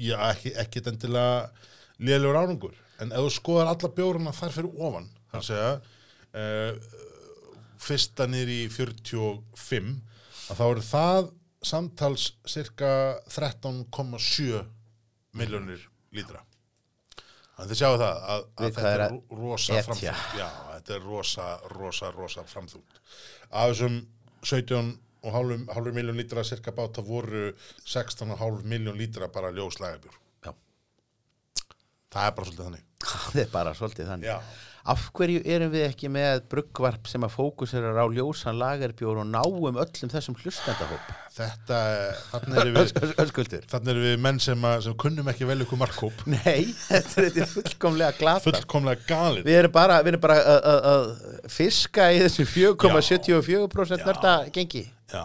já, 0.00 0.16
ekki, 0.30 0.52
ekki 0.58 0.82
endilega 0.84 1.50
lélegur 1.98 2.38
árangur. 2.40 2.76
En 3.00 3.12
ef 3.12 3.26
þú 3.26 3.32
skoðar 3.34 3.72
alla 3.72 3.92
bjóruna 3.96 4.32
þar 4.36 4.54
fyrir 4.54 4.80
ofan 4.88 5.08
þar 5.32 5.46
segja 5.46 5.72
uh, 6.36 6.94
fyrsta 7.86 8.26
niður 8.30 8.52
í 8.54 8.60
45 8.72 9.92
að 10.46 10.60
þá 10.60 10.64
eru 10.66 10.84
það 10.86 11.30
samtals 11.66 12.28
cirka 12.48 12.90
13,7 13.32 14.64
miljónir 15.36 15.82
lítra 16.14 16.42
Þannig 17.56 17.70
þið 17.72 17.78
sjáu 17.80 17.96
það 17.96 18.18
að, 18.34 18.42
að 18.60 18.66
þetta 18.66 18.88
er 18.92 19.02
að 19.06 19.12
ro- 19.14 19.36
rosa 19.40 19.72
etja. 19.78 19.84
framþúnt. 19.86 20.34
Já, 20.36 20.48
þetta 20.74 20.94
er 20.98 21.04
rosa, 21.08 21.44
rosa, 21.72 22.10
rosa 22.12 22.42
framþúnt. 22.50 22.98
Af 23.48 23.70
þessum 23.70 23.94
17 24.44 24.90
og 25.24 25.32
hálfum, 25.32 25.62
hálfur 25.72 25.94
miljón 25.96 26.18
lítra 26.20 26.44
cirka 26.44 26.74
báta 26.76 27.00
voru 27.06 27.46
16,5 27.88 28.60
miljón 28.68 28.98
lítra 29.00 29.30
bara 29.32 29.48
ljóslægabjör. 29.56 30.18
já 30.44 30.52
Það 32.12 32.26
er 32.28 32.36
bara 32.36 32.44
svolítið 32.50 32.66
þannig. 32.68 32.84
Það 33.32 33.40
er 33.46 33.50
bara 33.56 33.72
svolítið 33.80 34.10
þannig 34.12 34.28
Já. 34.28 34.36
Af 34.86 35.08
hverju 35.18 35.40
erum 35.50 35.70
við 35.72 35.82
ekki 35.88 36.08
með 36.14 36.44
bruggvarp 36.52 37.08
sem 37.10 37.24
að 37.26 37.32
fókuserar 37.34 37.96
á 37.98 38.06
ljósan 38.14 38.58
lagerbjór 38.60 39.18
og 39.22 39.26
náum 39.26 39.64
öllum 39.82 40.10
þessum 40.12 40.36
hlustendahóp? 40.38 41.08
Þetta, 41.36 41.78
þannig 42.30 42.60
erum 42.62 42.76
við, 42.76 42.92
þannig 43.72 43.90
erum 43.92 44.04
við 44.06 44.20
menn 44.28 44.38
sem, 44.44 44.66
að, 44.70 44.76
sem 44.86 44.94
kunnum 45.02 45.30
ekki 45.32 45.48
vel 45.50 45.58
ykkur 45.64 45.80
markkóp. 45.80 46.22
Nei, 46.30 46.68
þetta 46.90 47.24
er, 47.26 47.48
fullkomlega 47.54 48.14
glata 48.20 48.44
Fullkomlega 48.46 49.02
galið. 49.10 49.48
Við 49.50 49.58
erum 49.62 49.74
bara, 49.74 49.98
við 50.06 50.12
erum 50.14 50.22
bara 50.28 50.38
að- 50.54 50.86
að 50.92 51.08
fiska 51.56 52.06
í 52.14 52.20
þessu 52.22 52.46
4,74% 52.54 54.06
nörda 54.06 54.36
gengi 54.54 54.84
Já. 55.12 55.24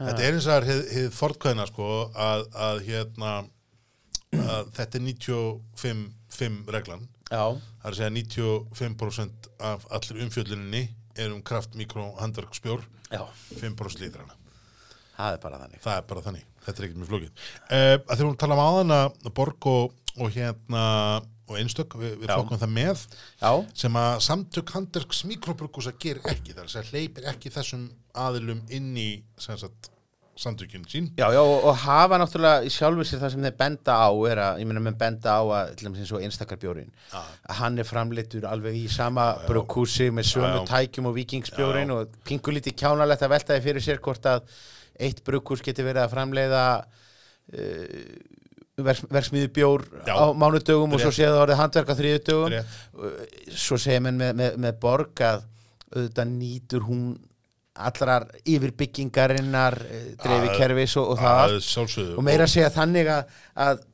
Þetta 0.00 0.22
er 0.24 0.36
eins 0.36 0.46
og 0.48 0.52
það 0.54 0.68
er 1.00 1.08
fortkvæðina 1.12 1.66
sko 1.68 1.88
að, 2.16 2.44
að 2.68 2.78
hérna 2.86 3.32
að 4.32 4.70
þetta 4.76 4.96
er 5.00 5.08
95-5 5.10 6.70
reglan 6.72 7.02
það 7.30 7.86
er 7.86 7.94
að 7.94 8.00
segja 8.00 8.12
95% 8.16 9.50
af 9.70 9.86
allir 9.96 10.24
umfjölluninni 10.26 10.84
er 11.20 11.32
um 11.34 11.42
kraft 11.46 11.78
mikró 11.78 12.10
handverksbjór 12.20 12.84
já, 13.10 13.24
5% 13.60 14.02
lítrana 14.02 14.40
það 15.20 15.34
er 15.34 15.42
bara 15.42 15.60
þannig. 15.60 15.82
Það 15.84 15.98
er 15.98 16.06
bara 16.10 16.24
þannig, 16.26 16.46
þetta 16.64 16.80
er 16.80 16.86
ekkert 16.86 17.00
mjög 17.00 17.10
flókið. 17.12 17.44
Uh, 17.66 17.92
að 17.98 18.14
þegar 18.14 18.28
hún 18.28 18.40
tala 18.40 18.56
um 18.56 18.62
áðan 18.64 18.96
að 18.96 19.30
borg 19.36 19.68
og, 19.70 19.94
og 20.16 20.34
hérna 20.34 20.84
og 21.50 21.56
einstök, 21.58 21.96
við, 21.98 22.12
við 22.20 22.30
flokkum 22.30 22.60
það 22.60 22.74
með 22.76 23.00
Já, 23.40 23.50
sem 23.82 23.96
að 23.98 24.12
samtök 24.22 24.74
handverks 24.76 25.24
mikrobrukusa 25.26 25.92
ger 25.98 26.20
ekki, 26.30 26.54
það 26.54 26.62
er 26.62 26.68
að 26.68 26.74
segja 26.76 26.92
hleypir 26.92 27.26
ekki 27.32 27.50
þessum 27.56 27.88
aðilum 28.22 28.60
inn 28.70 28.92
í 28.94 29.08
sem 29.40 29.58
sagt, 29.58 29.90
samtökin 30.40 30.86
sín 30.88 31.10
já, 31.18 31.26
já 31.34 31.40
og, 31.40 31.66
og 31.68 31.76
hafa 31.82 32.18
náttúrulega 32.20 32.64
í 32.64 32.72
sjálfu 32.72 33.04
sér 33.06 33.20
það 33.22 33.34
sem 33.34 33.44
þeir 33.46 33.56
benda 33.58 33.96
á 34.00 34.10
er 34.30 34.40
að, 34.46 34.62
ég 34.62 34.70
meina 34.70 34.82
með 34.84 34.96
benda 35.02 35.36
á 35.36 35.42
að 35.44 35.72
til 35.76 35.88
dæmis 35.88 36.02
eins 36.04 36.14
og 36.16 36.24
einstakarbjórin 36.24 36.90
Já. 37.12 37.20
að 37.20 37.60
hann 37.60 37.78
er 37.78 37.88
framleitur 37.88 38.48
alveg 38.48 38.78
í 38.80 38.86
sama 38.92 39.26
brugghúsi 39.46 40.08
með 40.14 40.30
sömu 40.32 40.62
já. 40.62 40.66
tækjum 40.72 41.10
og 41.10 41.16
vikingsbjórin 41.18 41.94
og 41.96 42.18
pingulítið 42.28 42.78
kjánalegt 42.82 43.26
að 43.26 43.34
veltaði 43.36 43.64
fyrir 43.68 43.86
sér 43.86 44.02
hvort 44.04 44.30
að 44.32 44.58
eitt 45.00 45.22
brugghús 45.26 45.64
geti 45.64 45.84
verið 45.84 46.06
að 46.06 46.14
framleiða 46.14 46.64
uh, 46.80 48.02
vers, 48.84 49.04
versmiðubjór 49.12 49.86
Já. 50.06 50.14
á 50.16 50.24
mánudögum 50.32 50.96
og 50.96 51.02
svo 51.02 51.12
séð 51.14 51.34
það 51.34 51.42
orðið 51.44 51.60
handverk 51.60 51.92
á 51.92 52.00
þriðudögum 52.00 52.54
Rétt. 52.54 52.76
svo 53.52 53.78
segir 53.80 54.04
menn 54.04 54.20
með, 54.20 54.36
með, 54.40 54.60
með 54.64 54.78
borg 54.82 55.24
að 55.26 55.44
auðvitað 55.90 56.32
nýtur 56.32 56.86
hún 56.86 57.04
allrar 57.78 58.26
yfirbyggingarinnar 58.44 59.76
eh, 59.86 60.08
dreifikerfis 60.20 60.96
og, 61.00 61.12
og 61.14 61.20
það. 61.20 61.54
að 61.54 62.18
og 62.18 62.26
meira 62.26 62.46
að 62.46 62.54
segja 62.54 62.72
þannig 62.74 63.10
að, 63.14 63.36
að 63.66 63.84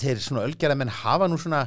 þeir 0.00 0.22
svona 0.24 0.44
ölgerða 0.48 0.78
menn 0.80 0.92
hafa 1.00 1.28
nú 1.30 1.38
svona 1.40 1.62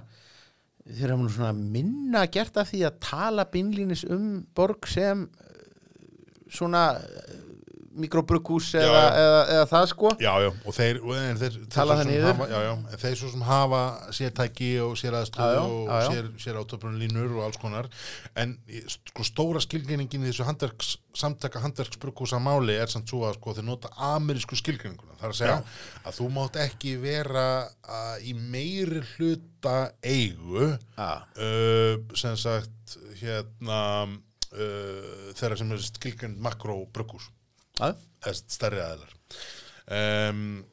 þeir 0.84 1.14
hafa 1.14 1.22
nú 1.24 1.32
svona 1.32 1.54
minna 1.56 2.26
gert 2.32 2.60
af 2.60 2.70
því 2.72 2.84
að 2.90 3.00
tala 3.08 3.48
beinlínis 3.52 4.04
um 4.12 4.44
borg 4.56 4.90
sem 4.92 5.24
eh, 5.24 5.64
svona 6.52 6.86
mikrobrukkús 8.00 8.72
eða, 8.80 9.02
eða, 9.20 9.42
eða 9.56 9.66
það 9.70 9.86
sko. 9.92 10.12
Já, 10.22 10.32
já, 10.44 10.50
og 10.66 10.76
þeir, 10.76 11.00
þeir, 11.42 11.58
Tala 11.74 11.98
það 12.00 12.10
niður. 12.10 12.28
hafa, 12.30 12.48
já, 12.50 12.60
já, 12.66 12.98
þeir 13.04 13.18
svo 13.20 13.30
sem 13.34 13.46
hafa 13.48 13.82
sértæki 14.18 14.72
og 14.84 14.96
sér 15.00 15.18
já, 15.20 15.60
og 15.62 15.92
já, 15.92 16.08
sér, 16.10 16.32
sér 16.42 16.60
átöpunulínur 16.62 17.38
og 17.38 17.46
alls 17.48 17.60
konar. 17.62 17.90
En 18.40 18.56
sko 18.92 19.26
stóra 19.28 19.62
skilgreiningin 19.64 20.26
í 20.26 20.32
þessu 20.32 20.48
handverks, 20.48 20.96
samtaka 21.18 21.62
handverksbrukkúsa 21.64 22.42
máli 22.44 22.78
er 22.80 22.92
samt 22.92 23.12
svo 23.12 23.24
að 23.28 23.38
sko 23.38 23.56
þeir 23.60 23.68
nota 23.70 23.94
amerísku 24.14 24.58
skilgreininguna, 24.60 25.18
það 25.20 25.30
er 25.30 25.36
að 25.36 25.40
segja 25.42 25.60
að 26.04 26.18
þú 26.20 26.30
mátt 26.34 26.60
ekki 26.64 26.96
vera 27.04 27.48
að, 27.86 28.28
í 28.30 28.34
meiri 28.38 29.04
hluta 29.14 29.78
eigu 30.02 30.74
uh, 30.74 31.94
sem 32.18 32.36
sagt 32.40 32.98
hérna 33.22 33.80
uh, 34.10 35.32
þeirra 35.38 35.60
sem 35.60 35.72
er 35.74 35.88
skilgreind 35.88 36.42
makrobrukkús 36.44 37.30
Já, 37.30 37.43
eða 37.80 38.36
stærri 38.38 38.82
aðilar. 38.84 39.18
Um, 39.94 40.64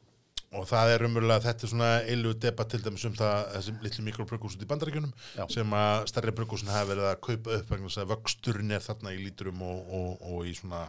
og 0.51 0.65
það 0.67 0.93
er 0.93 1.05
umverulega 1.07 1.43
þetta 1.45 1.65
er 1.65 1.71
svona 1.71 1.89
eilu 2.11 2.31
debat 2.43 2.71
til 2.71 2.81
dæmis 2.83 3.05
um 3.07 3.13
það 3.15 3.51
þessi 3.53 3.73
litlu 3.85 4.03
mikrobrukkus 4.07 4.57
út 4.57 4.63
í 4.65 4.67
bandaríkjunum 4.67 5.11
Já. 5.37 5.45
sem 5.53 5.75
að 5.77 6.07
stærri 6.11 6.33
brukkusin 6.35 6.71
hafa 6.71 6.89
verið 6.89 7.07
að 7.07 7.21
kaupa 7.27 7.53
upp 7.57 7.71
vegna 7.71 7.87
þess 7.87 8.01
að 8.03 8.09
vöxturinn 8.11 8.73
er 8.75 8.83
þarna 8.83 9.13
í 9.15 9.21
lítrum 9.21 9.61
og, 9.63 9.93
og, 9.99 10.25
og 10.27 10.49
í 10.49 10.55
svona 10.57 10.81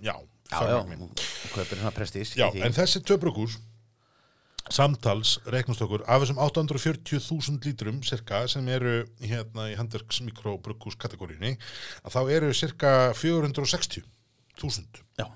já, 0.00 0.14
já, 0.48 0.60
já, 2.40 2.48
en 2.64 2.78
þessi 2.78 3.02
tvö 3.04 3.18
brukkus 3.26 3.58
samtals 4.70 5.34
reiknustökur 5.52 6.04
af 6.08 6.22
þessum 6.22 6.40
840.000 6.40 7.66
lítrum 7.66 8.00
cirka 8.06 8.46
sem 8.48 8.66
eru 8.72 9.02
hérna 9.20 9.68
í 9.72 9.76
handverks 9.76 10.22
mikrobrukkus 10.24 10.96
kategoríunni 11.00 11.56
að 12.04 12.16
þá 12.16 12.20
eru 12.38 12.50
cirka 12.56 12.94
460.000 13.18 15.04
já, 15.20 15.26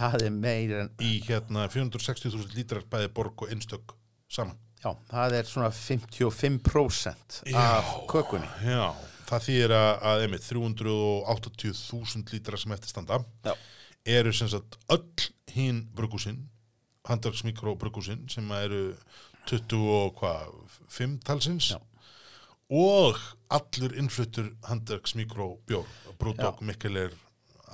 það 0.00 0.24
er 0.26 0.34
meir 0.34 0.74
en 0.80 0.90
í 1.04 1.12
hérna 1.28 1.66
460.000 1.70 2.56
lítrar 2.56 2.84
bæði 2.90 3.12
borg 3.16 3.44
og 3.44 3.52
einstök 3.52 3.94
saman. 4.30 4.56
já, 4.80 4.94
það 5.10 5.34
er 5.38 5.48
svona 5.50 5.70
55% 5.76 7.42
Já. 7.50 7.58
af 7.60 7.90
kökunni 8.10 8.48
Já, 8.64 8.94
það 9.28 9.44
þýðir 9.46 9.74
að, 9.76 9.90
að 10.10 10.22
einmitt 10.24 10.46
380.000 10.48 12.32
lítrar 12.34 12.58
sem 12.62 12.72
eftir 12.74 12.92
standa 12.94 13.20
Já. 13.44 13.54
eru 14.18 14.32
sem 14.32 14.48
sagt 14.48 14.78
öll 14.90 15.28
hinn 15.52 15.82
bruggúsin, 15.96 16.48
handverks 17.08 17.44
mikrobrugúsin 17.46 18.26
sem 18.30 18.50
eru 18.56 18.94
20 19.50 19.86
og 19.90 20.18
hvað, 20.20 20.50
5 20.92 21.18
talsins 21.26 21.70
Já. 21.74 21.80
og 22.70 23.18
allur 23.50 23.96
innfluttur 23.98 24.52
handverks 24.68 25.16
mikrobjór, 25.18 25.86
brúdók, 26.20 26.60
mikkelir, 26.62 27.12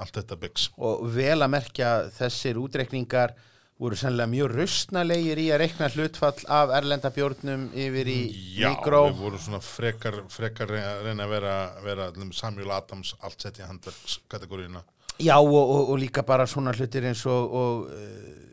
allt 0.02 0.16
þetta 0.20 0.40
byggs. 0.44 0.70
og 0.76 1.04
vel 1.16 1.38
að 1.40 1.52
merkja 1.56 1.92
þessir 2.16 2.60
útreikningar 2.62 3.36
voru 3.76 3.96
sannlega 3.98 4.32
mjög 4.32 4.54
rausnalegir 4.56 5.40
í 5.40 5.46
að 5.52 5.60
reikna 5.60 5.88
hlutfall 5.92 6.46
af 6.48 6.72
erlenda 6.78 7.10
bjórnum 7.12 7.66
yfir 7.76 8.08
í 8.08 8.20
Já, 8.56 8.70
mikró 8.70 9.02
við 9.10 9.20
vorum 9.20 9.42
svona 9.42 9.60
frekar, 9.64 10.22
frekar 10.32 10.72
reyna 10.72 11.26
að 11.26 11.34
vera, 11.34 11.56
vera 11.84 12.06
Samuel 12.32 12.72
Adams 12.72 13.12
allt 13.20 13.44
sett 13.44 13.60
í 13.60 13.66
handverkskategoríuna. 13.66 14.80
Já, 15.20 15.36
og, 15.36 15.52
og, 15.52 15.90
og 15.92 16.00
líka 16.00 16.24
bara 16.28 16.46
svona 16.48 16.72
hlutir 16.76 17.04
eins 17.08 17.24
og, 17.28 17.52
og 17.60 17.84
uh, 17.92 18.46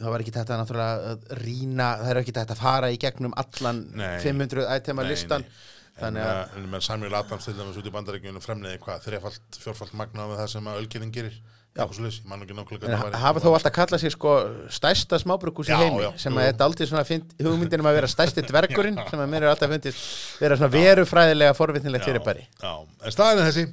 það 0.00 0.14
var 0.14 0.24
ekki 0.24 0.34
þetta 0.38 0.58
náttúrulega 0.60 1.12
að 1.12 1.28
rýna, 1.42 1.90
það 2.00 2.14
er 2.14 2.22
ekki 2.22 2.36
þetta 2.40 2.56
að 2.56 2.64
fara 2.64 2.90
í 2.92 2.98
gegnum 3.00 3.36
allan 3.40 3.84
Nei. 3.92 4.16
500 4.24 4.66
ætema 4.76 5.04
listan 5.08 5.44
En, 5.44 5.52
þannig 6.00 6.26
að, 6.26 6.42
uh, 6.42 6.58
en 6.58 6.68
með 6.74 6.84
Samuel 6.88 7.16
Adams 7.20 7.48
til 7.48 7.56
dæmis 7.58 7.78
út 7.80 7.88
í 7.88 7.94
bandaríkjunum 7.94 8.44
fremniði 8.44 8.82
hvað, 8.84 9.06
þrefalt, 9.06 9.60
fjórfalt 9.62 9.96
magna 10.00 10.28
með 10.30 10.42
það 10.42 10.52
sem 10.56 10.70
að 10.70 10.82
ölgerðin 10.82 11.14
gerir. 11.14 11.40
Já. 11.70 11.84
En 11.86 13.14
hafa 13.14 13.40
þó 13.44 13.52
alltaf 13.54 13.72
kallað 13.76 14.00
sér 14.02 14.10
sko 14.10 14.32
stærsta 14.74 15.20
smábrukus 15.22 15.68
í 15.70 15.70
Já, 15.70 15.78
heimi 15.78 16.02
já, 16.02 16.08
sem 16.18 16.34
jú. 16.34 16.40
að 16.42 16.48
þetta 16.48 16.66
aldrei 16.66 16.88
svona 16.90 17.04
find, 17.06 17.34
hugmyndin 17.38 17.84
um 17.84 17.88
að 17.92 17.94
vera 18.00 18.08
stærsti 18.10 18.42
dvergurinn 18.48 18.98
sem 19.06 19.22
að 19.22 19.30
mér 19.30 19.46
er 19.46 19.52
alltaf 19.52 19.70
fundist 19.70 20.40
vera 20.42 20.58
svona 20.58 20.72
verufræðilega 20.74 21.54
forvitnilegt 21.54 22.08
fyrir 22.08 22.24
bæri 22.26 22.42
Já, 22.58 22.72
en 22.74 23.14
staðan 23.14 23.44
er 23.44 23.52
þessi 23.52 23.64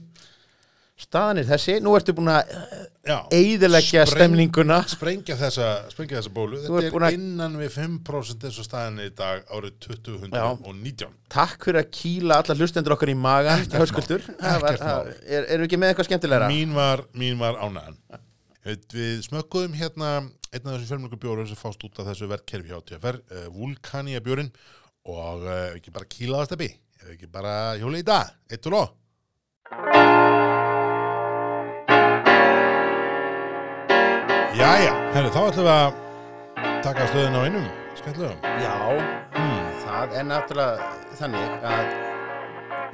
staðan 0.98 1.40
er 1.44 1.46
þessi, 1.46 1.76
nú 1.86 1.94
ertu 1.98 2.14
búin 2.18 2.32
að 2.34 2.52
Já, 3.08 3.18
eiðilegja 3.32 4.04
Spreng- 4.04 4.18
stemninguna. 4.18 4.78
sprengja 4.92 5.36
þessa, 5.40 5.68
sprengja 5.94 6.18
þessa 6.20 6.32
bólu. 6.34 6.58
Þetta 6.64 6.82
er 6.90 7.06
að- 7.08 7.14
innan 7.16 7.54
við 7.62 7.70
5% 7.78 8.48
eins 8.50 8.58
og 8.60 8.66
staðan 8.68 8.98
í 9.06 9.10
dag 9.16 9.46
árið 9.48 9.78
2019 9.86 11.14
takk 11.30 11.64
fyrir 11.64 11.84
að 11.84 11.92
kýla 11.94 12.40
alla 12.42 12.56
hlustendur 12.58 12.96
okkar 12.98 13.14
í 13.14 13.16
magan 13.16 13.64
er, 15.24 15.46
erum 15.46 15.64
við 15.64 15.68
ekki 15.70 15.80
með 15.80 15.94
eitthvað 15.94 16.10
skemmtilegra? 16.10 16.50
Mín 16.52 16.74
var, 16.76 17.06
mín 17.14 17.38
var 17.40 17.56
ánæðan 17.62 17.98
við 18.92 19.24
smökkuðum 19.30 19.78
hérna 19.80 20.12
einn 20.52 20.66
af 20.68 20.74
þessum 20.76 20.90
fjölmjölku 20.92 21.20
bjórum 21.22 21.48
sem 21.48 21.60
fást 21.60 21.84
út 21.88 22.00
af 22.02 22.10
þessu 22.10 22.28
verkkerfi 22.28 22.72
hjá 22.74 22.82
TFR, 22.84 23.22
uh, 23.32 23.48
Vulkania 23.56 24.20
bjórin 24.24 24.52
og 25.08 25.44
uh, 25.46 25.76
ekki 25.78 25.94
bara 25.96 26.08
kýla 26.10 26.42
það 26.42 26.50
steppi 26.52 26.70
ef 27.04 27.12
ekki 27.14 27.30
bara 27.32 27.54
hjóla 27.80 28.02
í 28.02 28.08
dag, 28.08 28.34
eitt 28.52 28.68
og 28.68 28.74
ló 28.76 28.82
Jæja, 34.58 34.94
herri, 35.14 35.30
þá 35.30 35.40
ætlum 35.52 35.68
við 35.68 35.72
að 35.72 36.78
taka 36.82 37.06
stöðin 37.12 37.36
á 37.38 37.42
einum 37.46 37.66
skemmtilegum 37.98 38.46
já, 38.64 38.76
hmm. 39.36 39.66
það 39.84 40.16
er 40.18 40.26
náttúrulega 40.32 40.88
þannig 41.20 41.66
að 41.72 41.92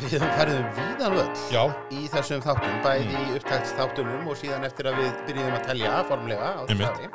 við 0.01 0.26
ferðum 0.26 0.66
víðan 0.78 1.16
völl 1.20 1.43
Já, 1.53 1.61
í 1.93 2.01
þessum 2.11 2.43
þáttum, 2.43 2.76
bæði 2.84 3.05
Mm. 3.14 3.30
í 3.30 3.38
upptæktsþáttunum 3.38 4.28
og 4.28 4.39
síðan 4.41 4.68
eftir 4.68 4.89
að 4.91 4.99
við 4.99 5.14
byrjuðum 5.30 5.55
að 5.59 5.68
telja 5.70 5.93
formlega 6.09 6.49
á 6.51 6.61
ári. 6.68 7.09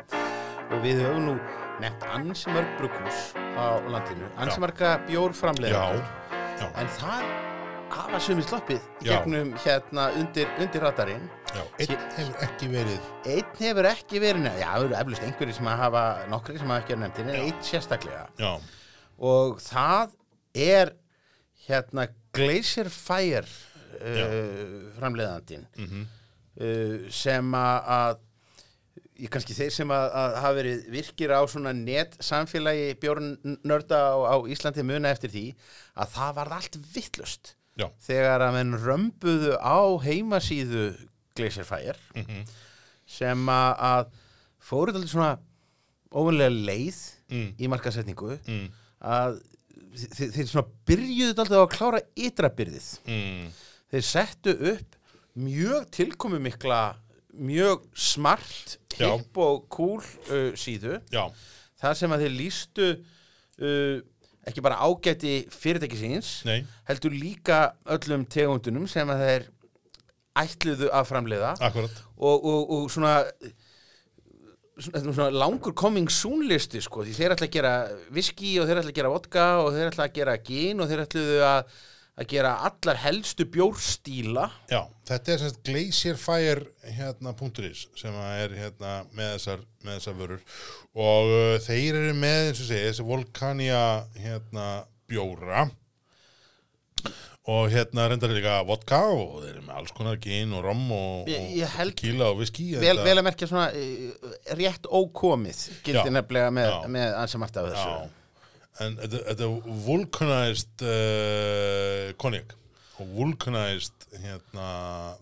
Og 0.68 0.80
við 0.84 1.02
höfum 1.04 1.26
nú 1.26 1.34
nefnt 1.82 2.08
ansi 2.14 2.54
mörg 2.54 2.72
brugghús 2.78 3.20
á 3.36 3.66
landinu, 3.84 4.30
ansi 4.38 4.64
marga 4.64 4.94
já, 4.94 5.04
bjórframlega 5.10 5.84
já, 5.92 6.72
en 6.72 6.90
það 6.96 7.47
hafa 7.92 8.20
sumið 8.22 8.48
sloppið 8.48 8.86
gegnum 9.04 9.54
hérna 9.64 10.08
undir, 10.18 10.50
undir 10.60 10.84
radarinn. 10.84 11.24
Já 11.48 11.62
Einn 11.80 12.02
hefur 12.16 12.44
ekki 12.44 12.68
verið 12.72 13.08
einn 13.32 13.54
hefur 13.62 13.88
ekki 13.88 14.20
verið 14.22 14.44
nefnd, 14.44 14.60
já, 14.60 14.68
það 14.68 14.84
eru 14.84 14.98
eflust 15.00 15.26
einhverjir 15.26 15.56
sem 15.58 15.70
að 15.70 15.82
hafa, 15.82 16.04
nokkri 16.32 16.58
sem 16.60 16.72
hafa 16.72 16.84
ekki 16.84 16.94
verið 16.94 17.04
nefndin 17.06 17.32
en 17.32 17.40
einn 17.46 17.64
sérstaklega. 17.70 18.26
Já, 18.38 18.52
og 19.32 19.62
það 19.64 20.14
er 20.68 20.94
hérna 21.68 22.06
Glacier 22.36 22.92
Fire 22.92 23.44
uh, 23.44 24.94
framleiðandinn 24.98 25.66
mhm. 25.78 26.08
uh, 26.60 26.96
sem 27.14 27.54
að, 27.58 27.92
að 27.98 28.24
ég 29.18 29.32
kannski 29.34 29.56
þeir 29.56 29.74
sem 29.74 29.92
að, 29.94 30.08
að 30.20 30.36
hafa 30.44 30.56
verið 30.60 30.82
virkir 30.94 31.34
á 31.34 31.40
svona 31.50 31.72
net 31.74 32.14
samfélagi 32.22 32.92
bjórnörda 33.02 34.02
á, 34.14 34.16
á 34.30 34.36
Íslandi 34.46 34.84
muna 34.86 35.10
eftir 35.10 35.32
því 35.32 35.46
að 35.98 36.12
það 36.14 36.36
varð 36.38 36.58
allt 36.58 36.78
vittlust 36.94 37.54
Já, 37.78 37.86
þegar 38.08 38.42
að 38.48 38.56
menn 38.58 38.78
römbuðu 38.82 39.52
á 39.62 39.78
heimasíðu 40.02 40.88
Glacier 41.38 41.68
Fire 41.68 41.98
mhm 42.16 42.48
sem 43.08 43.46
að, 43.48 44.10
fóruð 44.68 44.98
alveg 44.98 45.08
svona 45.08 45.30
óvunlega 46.12 46.52
leið 46.52 46.98
mm. 47.32 47.46
í 47.56 47.68
markasetningu 47.72 48.34
Mm. 48.48 48.66
að 49.00 49.38
þeir, 49.96 50.32
þeir 50.34 50.50
svona 50.50 50.66
byrjuðu 50.88 51.32
alltaf 51.32 51.62
að 51.62 51.72
klára 51.72 52.02
ytra 52.26 52.50
byrðið 52.52 52.88
Mm. 53.08 53.46
þeir 53.92 54.04
settu 54.10 54.54
upp 54.74 54.98
mjög 55.38 55.88
tilkomi 55.94 56.40
mikla 56.42 56.82
mjög 57.38 57.86
smart 57.94 58.76
hipp 58.98 59.38
og 59.40 59.64
cool 59.72 60.02
uh, 60.28 60.52
síðu 60.58 60.98
Já, 61.14 61.24
þar 61.80 61.94
sem 61.96 62.12
að 62.12 62.26
þeir 62.26 62.34
lístu 62.36 62.88
uh, 62.92 64.00
ekki 64.48 64.64
bara 64.64 64.80
ágæti 64.84 65.36
fyrirtækisins 65.52 66.32
nei, 66.48 66.62
heldur 66.88 67.14
líka 67.14 67.60
öllum 67.94 68.26
tegundunum 68.30 68.88
sem 68.90 69.08
að 69.12 69.24
þeir 69.24 69.48
ætluðu 70.38 70.90
að 70.94 71.08
framleiða. 71.08 71.54
Og, 72.18 72.44
og, 72.44 72.60
og 72.76 72.90
svona 72.92 73.16
svona, 74.78 75.12
svona 75.12 75.30
langur 75.34 75.74
coming 75.74 76.10
soon 76.12 76.46
listi 76.48 76.80
sko, 76.84 77.04
því 77.06 77.14
þeir 77.16 77.34
ætla 77.34 77.48
að 77.48 77.54
gera 77.56 77.74
whisky 78.14 78.56
og 78.60 78.68
þeir 78.68 78.82
ætla 78.82 78.92
að 78.92 78.98
gera 79.00 79.12
vodka 79.12 79.46
og 79.64 79.70
þeir 79.74 79.90
ætla 79.92 80.06
að 80.06 80.18
gera 80.18 80.36
gin 80.48 80.82
og 80.82 80.90
þeir 80.90 81.04
ætluðu 81.04 81.38
að, 81.48 81.78
að 82.18 82.28
gera 82.32 82.52
allar 82.66 82.98
helstu 82.98 83.46
bjórstíla 83.52 84.48
Já, 84.70 84.80
þetta 85.06 85.34
er 85.34 85.42
semst 85.42 85.60
Glacier 85.66 86.18
Fire 86.18 86.94
hérna 86.96 87.34
punkturis 87.38 87.86
sem 87.98 88.14
er 88.34 88.54
hérna 88.58 88.94
með 89.14 89.34
þessar, 89.36 89.66
með 89.84 89.98
þessar 90.00 90.16
vörur. 90.18 90.46
Og 90.98 91.34
uh, 91.34 91.58
þeir 91.62 92.00
eru 92.02 92.14
með 92.18 92.40
eins 92.48 92.62
og 92.64 92.70
segja 92.70 92.88
þessi 92.90 93.06
Volcania 93.06 93.84
hérna 94.18 94.70
bjóra. 95.08 95.68
Og 97.48 97.70
hérna 97.72 98.10
reyndar 98.10 98.34
líka 98.36 98.58
vodka 98.68 98.98
og 99.14 99.38
þeir 99.40 99.54
eru 99.54 99.62
með 99.64 99.78
alls 99.80 99.94
konar 99.96 100.18
gin 100.20 100.50
og 100.58 100.66
rom 100.66 100.82
og, 100.92 101.30
og 101.32 101.78
tequila 101.94 102.32
og 102.34 102.42
whisky 102.42 102.66
vel, 102.76 102.98
vel 103.06 103.14
að 103.14 103.24
merkja 103.30 103.48
svona 103.48 103.70
uh, 103.72 104.36
rétt 104.58 104.90
ókomið 104.90 105.62
gildi 105.86 106.12
nefnilega 106.12 106.52
með, 106.52 106.74
með 106.98 107.18
ansi 107.22 107.40
margt 107.40 107.62
af 107.62 107.70
þessu. 107.70 107.94
Já, 107.94 108.17
en 108.84 108.98
þetta 109.00 109.22
þetta 109.30 109.46
er 109.48 109.78
vulcanized 109.86 110.84
uh, 110.86 112.10
konjak 112.20 112.54
og 112.98 113.14
vulcanized 113.14 114.08
hérna 114.22 114.68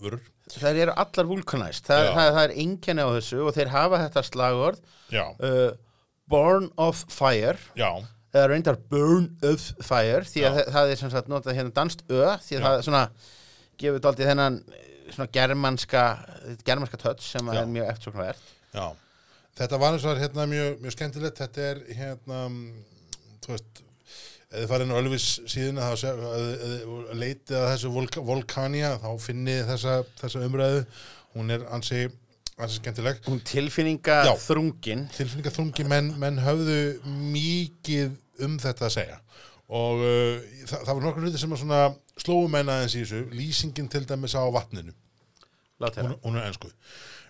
vörur. 0.00 0.24
Það 0.46 0.82
eru 0.84 0.92
allar 1.02 1.26
vulkanæst, 1.26 1.88
það, 1.88 2.04
það, 2.14 2.28
það 2.36 2.44
er 2.44 2.52
einkenni 2.62 3.04
á 3.04 3.10
þessu 3.16 3.40
og 3.42 3.56
þeir 3.56 3.72
hafa 3.72 4.02
þetta 4.04 4.22
slagord 4.28 4.84
uh, 5.16 5.72
Born 6.30 6.68
of 6.80 7.02
Fire. 7.10 7.58
Já, 7.78 7.90
eða 8.36 8.50
reyndar 8.52 8.78
Burn 8.90 9.28
of 9.46 9.64
Fire 9.84 10.24
því 10.28 10.44
að 10.46 10.58
það, 10.58 10.70
það 10.76 10.92
er 10.92 11.00
sem 11.00 11.12
sagt 11.14 11.30
notað 11.32 11.58
hérna 11.58 11.74
danst 11.76 12.04
ö 12.08 12.20
því 12.44 12.58
að 12.58 12.60
Já. 12.60 12.66
það 12.66 12.78
er 12.78 12.86
svona 12.88 13.02
gefur 13.80 14.04
daldið 14.06 14.30
þennan 14.32 14.58
eh, 14.66 14.84
svona 15.14 15.28
germanska 15.36 16.04
germanska 16.66 17.00
touch 17.00 17.26
sem 17.26 17.50
Já. 17.50 17.60
er 17.60 17.70
mjög 17.70 17.90
eftirsóknarvert. 17.92 18.50
Já, 18.76 18.86
þetta 19.60 19.80
var 19.82 19.96
eins 19.96 20.06
og 20.08 20.20
hérna 20.20 20.46
mjög, 20.50 20.76
mjög 20.84 20.96
skemmtilegt, 20.96 21.42
þetta 21.42 21.66
er 21.70 21.82
hérna, 22.00 22.42
þú 23.46 23.54
veist, 23.54 23.82
ef 24.50 24.60
þið 24.60 24.68
farið 24.70 24.86
inn 24.86 24.94
á 24.94 25.00
Ölvis 25.00 25.26
ef 25.46 25.56
þið 25.56 27.18
leitið 27.22 27.58
að 27.60 27.68
þessu 27.72 27.92
Volk 27.94 28.20
Volcania 28.28 28.92
þá 29.02 29.10
finnið 29.22 29.64
þessa, 29.72 29.96
þessa 30.20 30.44
umræðu, 30.46 30.84
hún 31.36 31.54
er 31.56 31.66
ansi, 31.74 32.06
ansi 32.56 32.80
skemmtileg. 32.80 33.22
hún 33.26 33.42
tilfinninga 33.46 34.18
Já. 34.28 34.32
þrungin 34.46 35.06
Tilfinningaþrungi 35.16 35.86
menn, 35.90 36.12
menn 36.20 36.42
höfðu 36.44 36.80
mikið 37.06 38.44
um 38.46 38.58
þetta 38.62 38.88
að 38.88 38.96
segja 38.98 39.20
og 39.66 40.02
uh, 40.04 40.44
það, 40.62 40.78
það 40.78 40.92
var 40.92 41.02
nokkur 41.08 41.26
hluti 41.26 41.42
sem 41.42 41.56
að 41.56 41.62
svona 41.64 41.82
slóum 42.22 42.52
menn 42.54 42.70
aðeins 42.70 42.94
í 42.94 43.02
þessu, 43.02 43.24
lýsingin 43.34 43.90
til 43.90 44.04
dæmis 44.06 44.36
á 44.38 44.46
vatninu. 44.54 44.94
Hún, 45.76 46.14
hún 46.22 46.38
er 46.38 46.46
ennsku 46.46 46.70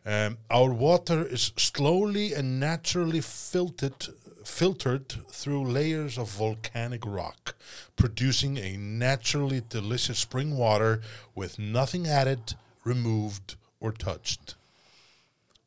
um, 0.07 0.37
Our 0.55 0.71
water 0.79 1.25
is 1.27 1.51
slowly 1.57 2.33
and 2.35 2.61
naturally 2.61 3.21
filtered 3.21 4.07
filtered 4.47 5.15
through 5.29 5.65
layers 5.69 6.17
of 6.17 6.29
volcanic 6.31 7.05
rock 7.05 7.55
producing 7.97 8.57
a 8.57 8.77
naturally 8.77 9.61
delicious 9.69 10.19
spring 10.19 10.57
water 10.57 11.01
with 11.35 11.59
nothing 11.59 12.07
added, 12.07 12.55
removed 12.85 13.57
or 13.81 13.93
touched. 13.93 14.55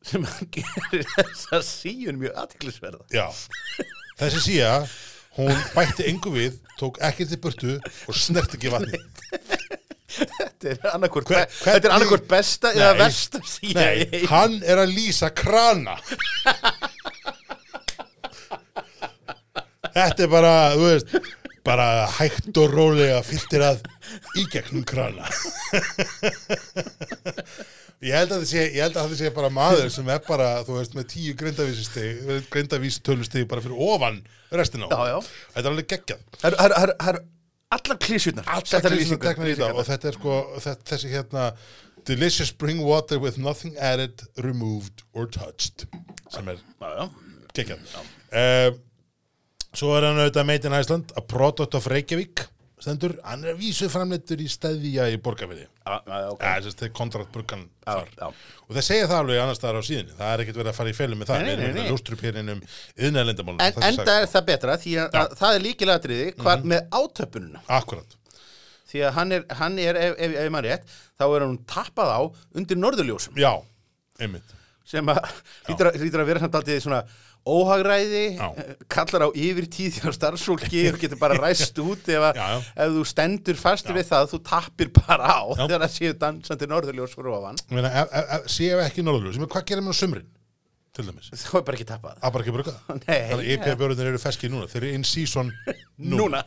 Sem 0.02 0.24
gerir 0.56 1.04
þessa 1.12 1.60
síun 1.68 2.22
mjög 2.22 2.38
aðtiklisverða 2.40 3.04
Já, 3.12 3.28
þessi 4.22 4.46
síða 4.46 4.74
hún 5.36 5.52
bætti 5.76 6.08
engu 6.08 6.32
við, 6.34 6.56
tók 6.80 7.02
ekkert 7.04 7.36
í 7.36 7.40
burtu 7.44 7.76
og 8.08 8.16
snert 8.16 8.56
ekki 8.56 8.72
vatni 8.72 9.02
þetta 10.60 10.72
er 10.72 11.92
annarkort 11.94 12.28
besta 12.32 12.72
eða 12.74 12.94
Nei. 12.94 13.02
versta 13.04 13.42
síða 13.46 13.90
í 13.92 14.08
Nei, 14.08 14.24
hann 14.32 14.56
er 14.64 14.82
að 14.86 14.96
lýsa 14.96 15.30
krana 15.36 15.98
Þetta 19.96 20.26
er 20.26 20.32
bara, 20.32 20.54
þú 20.76 20.90
veist 20.90 21.16
bara 21.70 21.88
hægt 22.18 22.58
og 22.58 22.72
rólega 22.74 23.20
fylltir 23.28 23.66
að 23.68 23.82
í 24.40 24.46
gegnum 24.54 24.86
krana 24.88 25.28
Ég 28.00 28.16
held 28.16 28.32
að 28.32 28.46
þið 28.46 28.52
sé, 28.54 29.18
sé 29.20 29.32
bara 29.36 29.50
maður 29.52 29.90
sem 29.92 30.08
er 30.14 30.22
bara, 30.24 30.62
þú 30.64 30.78
veist, 30.78 30.94
með 30.96 31.10
tíu 31.12 31.34
greindavísistig, 31.40 32.22
greindavístölustig 32.54 33.44
bara 33.50 33.64
fyrir 33.66 33.82
ofan 33.90 34.22
restina 34.56 34.88
á. 34.88 34.96
Já, 34.96 35.02
já. 35.12 35.18
Þetta 35.58 35.66
er 35.66 35.74
alveg 35.74 35.90
geggjað. 35.92 36.22
Það 36.40 36.48
eru- 36.48 36.78
það 36.80 36.94
það 37.04 37.20
allar 37.70 38.00
klísjurnar 38.06 38.48
Allt 38.50 38.72
settar 38.72 38.96
í 38.96 39.04
þetta 39.04 39.68
og 39.76 39.84
þetta 39.90 40.10
er 40.10 40.18
sko, 40.18 40.38
þetta, 40.64 40.88
þessi 40.94 41.12
hérna 41.12 41.44
delicious 42.08 42.54
spring 42.54 42.80
water 42.88 43.20
with 43.20 43.38
nothing 43.38 43.76
added, 43.78 44.24
removed 44.42 45.04
or 45.14 45.28
touched 45.28 45.86
sem 46.32 46.48
er 46.50 46.64
geggjað. 47.54 47.84
Uh, 48.32 48.72
svo 49.78 49.92
er 49.98 50.08
hann 50.10 50.22
auðvitað 50.22 50.48
made 50.50 50.70
in 50.70 50.78
Iceland, 50.80 51.12
a 51.18 51.22
product 51.22 51.78
of 51.78 51.90
Reykjavík 51.92 52.46
stendur, 52.80 53.18
hann 53.28 53.44
er 53.44 53.58
vísu 53.60 53.90
framleittur 53.92 54.40
í 54.40 54.46
stæðja 54.50 55.10
í 55.12 55.18
borgarfiði. 55.24 55.66
Já, 55.84 55.96
já, 56.00 56.28
ok. 56.32 56.44
Ja, 56.44 56.52
þess 56.56 56.70
að 56.70 56.76
þetta 56.76 56.86
er 56.88 56.94
kontraktburkan 56.96 57.66
Já, 57.66 57.98
þar. 58.20 58.38
Og 58.68 58.78
það 58.78 58.86
segja 58.88 59.10
það 59.10 59.24
alveg 59.24 59.42
annars 59.44 59.60
staðar 59.60 59.80
á 59.80 59.88
síðinni. 59.90 60.16
Það 60.20 60.32
er 60.32 60.44
ekkert 60.44 60.60
verið 60.62 60.72
að 60.72 60.78
fara 60.78 60.94
í 60.94 60.96
felum 60.96 61.20
með 61.20 61.32
það. 61.32 61.42
Við 61.44 61.52
erum 61.54 61.66
með 61.66 61.80
nei. 61.80 61.90
ljóstrupirinn 61.90 62.54
um 62.54 62.62
yðnælendamálum. 63.08 63.64
En 63.66 63.88
enda 63.90 64.16
er 64.22 64.30
það 64.32 64.48
betra 64.52 64.78
því 64.80 64.94
að, 65.04 65.18
að 65.24 65.36
það 65.42 65.58
er 65.58 65.66
líkilatriði 65.66 66.30
hvað 66.40 66.70
með 66.74 66.96
átöpununa. 67.02 67.66
Akkurat. 67.80 68.16
því 68.90 69.04
að 69.06 69.18
hann 69.20 69.36
er, 69.36 69.44
hann 69.60 69.76
er 69.82 70.00
ef, 70.02 70.16
ef, 70.18 70.38
ef 70.44 70.54
maður 70.54 70.72
rétt, 70.72 70.94
þá 71.20 71.26
er 71.28 71.44
hann 71.46 71.60
tappað 71.70 72.14
á 72.16 72.20
undir 72.58 72.80
norðurljósum 72.80 73.38
Já, 73.38 73.52
einmitt 74.18 74.56
sem 74.90 75.06
að 75.12 75.20
hlýtur 75.68 75.92
að- 75.92 76.24
að 76.24 76.30
vera 76.32 76.42
samt 76.42 76.56
aldrei 76.58 76.80
svona 76.82 77.04
óhagræði, 77.48 78.24
Já. 78.38 78.48
kallar 78.92 79.26
á 79.26 79.30
yfirtíð 79.34 80.00
hjá 80.02 80.12
starfsfólki 80.16 80.82
og 80.92 80.98
getur 81.02 81.20
bara 81.22 81.38
ræst 81.40 81.80
út 81.86 82.10
ef, 82.12 82.26
að, 82.30 82.40
Já, 82.40 82.48
já. 82.52 82.60
ef 82.86 82.92
þú 82.98 83.04
stendur 83.12 83.60
fastur 83.60 83.96
við 83.98 84.10
það, 84.12 84.28
þú 84.34 84.40
tappir 84.50 84.92
bara 85.00 85.30
á 85.30 85.42
þegar 85.56 85.86
það 85.86 85.94
séu 85.96 86.18
dansandi 86.26 86.70
norðurljós 86.70 87.16
fyrir 87.16 87.32
ofan, 87.40 87.62
meina, 87.74 87.94
ef- 88.04 88.14
ef- 88.40 88.50
séu 88.54 88.82
ekki 88.84 89.06
norðurljós, 89.08 89.40
hvað 89.50 89.66
gerir 89.72 89.86
mér 89.88 89.96
á 89.96 90.02
sumrin 90.02 90.28
til 90.94 91.06
dæmis? 91.10 91.30
þá 91.48 91.54
er 91.62 91.66
bara 91.70 91.78
ekki 91.80 91.90
tappað. 91.90 92.18
Það 92.20 92.30
er 92.30 92.36
bara 92.38 92.46
ekki 92.46 92.56
brugað 92.58 92.80
Nei, 93.08 93.20
Þannig 93.30 93.36
að 93.40 93.52
IPA-björðunir 93.56 94.12
eru 94.14 94.22
feskið 94.26 94.54
núna, 94.56 94.68
þeir 94.72 94.82
eru 94.84 94.94
in 95.00 95.06
season 95.08 95.54
núna, 95.98 96.18
núna. 96.24 96.44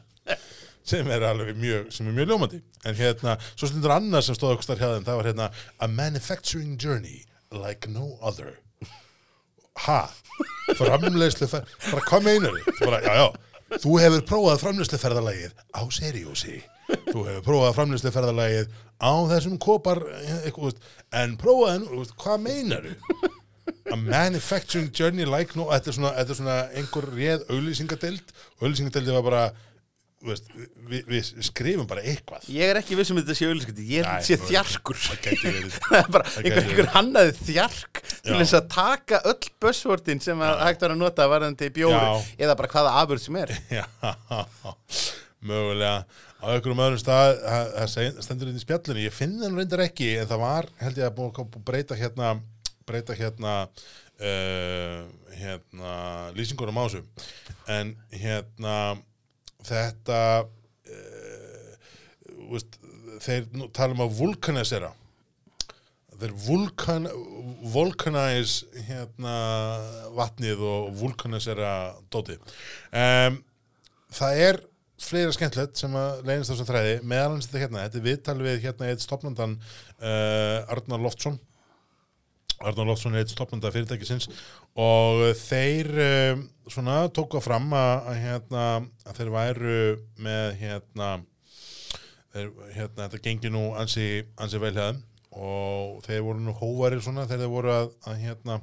Sem 0.83 1.07
er 1.15 1.23
alveg 1.23 1.55
mjög, 1.63 1.93
sem 1.95 2.09
er 2.11 2.15
mjög 2.17 2.27
ljómandi. 2.33 2.59
En 2.91 2.97
hérna, 2.99 3.37
svo 3.55 3.69
stundur 3.71 3.93
annað 3.95 4.25
sem 4.27 4.35
stóð 4.35 4.57
okkur 4.57 4.67
starf 4.67 4.81
hjá 4.83 4.89
þeim, 4.97 5.05
það 5.07 5.19
var 5.21 5.29
hérna 5.31 5.47
a 5.79 5.87
manufacturing 5.87 6.73
journey 6.83 7.21
like 7.55 7.87
no 7.87 8.17
other 8.21 8.57
ha 9.87 10.01
framleiðslu 10.77 11.49
bara 11.53 12.05
hvað 12.09 12.27
meinar 12.29 12.57
þið? 12.59 13.41
Þú 13.83 13.99
hefur 14.03 14.25
prófað 14.29 14.63
framleiðsluferðalagið 14.67 15.53
á 15.73 15.83
Seriósi 15.97 16.59
þú 17.09 17.23
hefur 17.29 17.45
prófað 17.47 17.77
framleiðsluferðalagið 17.79 18.75
á 19.01 19.13
þessum 19.33 19.57
kopar 19.63 20.03
en 21.17 21.39
prófaðan, 21.41 21.87
hvað 22.21 22.45
meinar 22.45 22.91
þið? 22.91 23.31
a 23.93 23.97
manufacturing 23.97 24.91
journey 24.95 25.25
like 25.25 25.57
no 25.57 25.69
þetta 25.71 25.91
er 25.91 25.97
svona, 25.97 26.13
þetta 26.19 26.33
er 26.35 26.39
svona 26.39 26.57
einhver 26.79 27.07
réð 27.15 27.45
auðlýsingadeild 27.53 28.33
og 28.33 28.65
auðlýsingadeildi 28.67 29.15
var 29.17 29.27
bara 29.27 29.43
veist, 30.27 30.49
við, 30.89 31.03
við 31.09 31.29
skrifum 31.47 31.89
bara 31.91 32.05
eitthvað. 32.07 32.47
Ég 32.53 32.73
er 32.73 32.81
ekki 32.81 32.99
viss 32.99 33.13
um 33.13 33.19
þetta 33.21 33.37
sé 33.39 33.49
auðlýskandi, 33.49 33.87
ég 33.91 34.09
þetta 34.09 34.27
sé 34.27 34.39
þjarkur. 34.47 35.01
bara 36.15 36.33
einhver, 36.41 36.59
einhver 36.63 36.91
hannaði 36.97 37.37
þjark 37.41 38.03
til 38.09 38.37
þess 38.39 38.57
að 38.59 38.69
taka 38.75 39.23
öll 39.33 39.51
buzzwordin 39.63 40.23
sem 40.25 40.45
að 40.47 40.65
hægt 40.67 40.85
var 40.87 40.95
að 40.97 41.03
nota 41.03 41.29
varðandi 41.31 41.71
bjóri 41.75 41.99
Já. 41.99 42.35
eða 42.47 42.59
bara 42.61 42.73
hvaða 42.77 42.95
afurð 43.03 43.25
sem 43.27 43.41
er. 43.43 43.55
Já, 43.79 43.85
mögulega. 45.43 45.97
Á 46.43 46.47
einhverjum 46.51 46.81
öðrum 46.83 46.99
stað 47.03 47.37
það 47.45 47.93
stendur 48.25 48.49
þetta 48.51 48.59
í 48.59 48.65
spjallinu, 48.65 49.05
ég 49.05 49.15
finn 49.15 49.37
það 49.39 49.53
nú 49.53 49.63
reyndar 49.63 49.85
ekki 49.85 50.15
en 50.19 50.31
það 50.31 50.43
var, 50.43 50.71
held 50.83 50.99
ég 50.99 51.07
að 51.07 51.19
búið 51.21 51.39
að 51.45 51.61
breyta 51.69 51.99
hérna 51.99 52.33
breyta 52.87 53.15
hérna 53.15 53.53
uh, 54.23 55.03
hérna 55.39 55.95
lýsingunum 56.37 56.79
á 56.79 56.85
þessu. 56.87 57.03
En 57.71 57.95
hérna 58.11 58.77
þetta 59.67 60.19
uh, 60.47 61.71
veist, 62.51 62.81
þeir 63.23 63.47
nú, 63.55 63.71
tala 63.75 63.97
um 63.97 64.05
að 64.07 64.19
vulkanisera 64.19 64.93
þeir 66.23 66.35
vulkan 66.45 67.09
vulkanize 67.73 68.85
hérna 68.87 69.33
vatnið 70.15 70.61
og 70.63 70.93
vulkanisera 71.01 71.73
dóti 72.15 72.37
um, 72.39 73.41
það 74.15 74.43
er 74.47 74.61
fleira 75.03 75.33
skemmtilegt 75.35 75.81
sem 75.81 75.95
að 75.99 76.21
leynist 76.29 76.53
þessum 76.53 76.69
þræði. 76.69 76.99
Meðal 77.09 77.31
hans 77.35 77.49
þetta 77.49 77.63
hérna, 77.65 77.87
þetta 77.87 77.99
er 77.99 78.07
viðtal 78.07 78.37
við 78.43 78.61
hérna 78.67 78.91
eitt 78.91 79.05
stopnandan 79.05 79.57
uh, 79.59 80.73
Arnar 80.73 81.03
Loftsson. 81.03 81.39
Arnar 82.63 82.87
Loftsson 82.87 83.17
er 83.17 83.25
eitt 83.25 83.35
stopnanda 83.35 83.73
fyrirtækisins 83.75 84.29
og 84.79 85.23
þeir 85.37 85.91
um, 86.07 86.45
svona 86.71 87.03
tóku 87.13 87.39
að 87.41 87.45
fram 87.45 87.73
að, 87.77 88.11
hérna, 88.23 88.67
að 89.05 89.19
þeir 89.19 89.31
væru 89.35 89.79
með 90.23 90.47
hérna 90.63 91.09
þeir, 92.33 92.53
hérna, 92.77 93.07
þetta 93.07 93.23
gengi 93.27 93.53
nú 93.53 93.65
ansi, 93.77 94.07
ansi 94.41 94.61
vel 94.63 94.75
hefðum 94.77 95.03
og 95.33 96.03
þeir 96.05 96.25
voru 96.27 96.45
nú 96.45 96.55
hóvarir 96.57 97.03
svona 97.05 97.25
þegar 97.29 97.45
þeir 97.45 97.53
voru 97.53 97.73
að, 97.73 97.91
að 98.09 98.19
hérna 98.21 98.59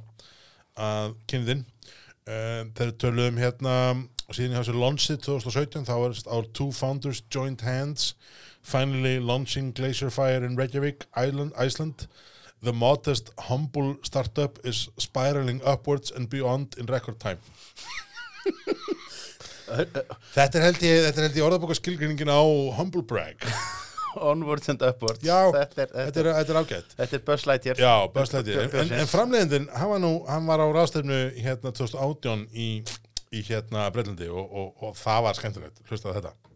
að 0.79 1.15
kynniðinn 1.29 1.65
uh, 1.65 2.61
þeir 2.77 2.95
töluðum 3.01 3.41
hérna 3.41 3.75
og 4.29 4.37
síðan 4.37 4.53
í 4.53 4.59
þessu 4.59 4.77
launchið 4.77 5.21
2017 5.25 5.87
þá 5.89 5.95
er 5.97 6.19
our 6.29 6.49
two 6.53 6.69
founders 6.75 7.23
joined 7.33 7.65
hands 7.65 8.13
finally 8.61 9.17
launching 9.19 9.73
Glacier 9.73 10.11
Fire 10.13 10.45
in 10.45 10.57
Reykjavik 10.57 11.07
Island, 11.17 11.53
Iceland 11.57 12.07
the 12.61 12.73
modest 12.73 13.31
humble 13.37 13.95
startup 14.03 14.59
is 14.63 14.89
spiraling 14.97 15.61
upwards 15.63 16.11
and 16.11 16.29
beyond 16.29 16.75
in 16.77 16.85
record 16.85 17.19
time. 17.19 17.39
Þetta 19.69 20.57
er 20.57 20.63
held 20.63 20.81
ég, 20.81 21.03
er 21.21 21.37
ég 21.37 21.45
orðabóka 21.45 21.77
skilgreiningin 21.77 22.31
á 22.31 22.41
humble 22.79 23.03
brag. 23.05 23.37
Onwards 24.29 24.71
and 24.73 24.81
upwards. 24.81 25.21
Já, 25.21 25.51
þetta 25.53 25.83
er, 25.83 25.91
þetta 25.93 26.21
er, 26.21 26.29
þetta 26.39 26.53
er 26.53 26.59
ágætt. 26.63 26.95
þetta 26.97 27.17
er 27.19 27.25
Lightyear. 27.51 27.81
Já, 27.85 27.93
börslæti 28.15 28.55
en, 28.57 28.73
en, 28.81 28.93
en 29.03 29.11
framleiðindin, 29.11 29.69
hann 29.77 29.93
hann 30.27 30.49
var 30.49 30.65
á 30.65 30.67
ráðstefnu 30.73 31.19
hérna 31.37 31.71
2018 31.77 32.47
í, 32.49 32.69
í 33.29 33.45
hérna 33.45 33.85
Breitlandi 33.93 34.31
og, 34.33 34.49
og, 34.49 34.71
og 34.81 34.97
það 34.97 35.25
var 35.29 35.37
skemmtilegt, 35.37 35.83
hlustaði 35.85 36.17
þetta 36.17 36.48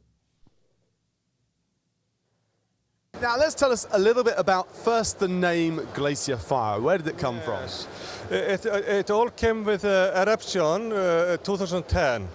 Now, 3.21 3.37
let's 3.37 3.55
tell 3.55 3.71
us 3.71 3.87
a 3.93 3.99
little 3.99 4.23
bit 4.23 4.33
about 4.37 4.75
first 4.75 5.19
the 5.19 5.29
name 5.29 5.87
Glacier 5.93 6.35
Fire. 6.35 6.81
Where 6.81 6.97
did 6.97 7.07
it 7.07 7.17
come 7.17 7.39
from? 7.39 7.63
It, 8.29 8.65
it, 8.65 8.65
it 8.65 9.11
all 9.11 9.29
came 9.29 9.63
with 9.63 9.85
uh, 9.85 10.11
eruption 10.13 10.91
uh, 10.91 11.37
2010. 11.37 12.27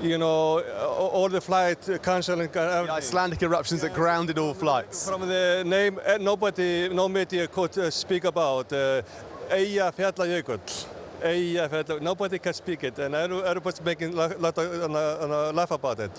You 0.00 0.18
know, 0.18 0.60
all 0.60 1.28
the 1.28 1.40
flight 1.40 1.78
canceling 2.04 2.46
and 2.46 2.54
The. 2.54 2.92
Icelandic 2.92 3.42
eruptions 3.42 3.80
that 3.80 3.94
grounded 3.94 4.38
all 4.38 4.54
flights. 4.54 5.08
From 5.08 5.22
the 5.22 5.64
name, 5.66 5.98
uh, 6.06 6.18
nobody, 6.20 6.88
no 6.88 7.08
media 7.08 7.48
could 7.48 7.76
uh, 7.76 7.90
speak 7.90 8.24
about 8.24 8.72
uh, 8.72 9.02
Eyjafjallajökull. 9.50 10.86
Eyjafjalla, 11.20 12.00
nobody 12.00 12.38
can 12.38 12.52
speak 12.52 12.84
it, 12.84 12.96
and 13.00 13.14
everybody's 13.14 13.82
making 13.82 14.12
a 14.16 14.36
lot 14.38 14.56
of 14.56 14.90
uh, 14.90 15.48
uh, 15.48 15.52
laugh 15.52 15.72
about 15.72 15.98
it. 15.98 16.12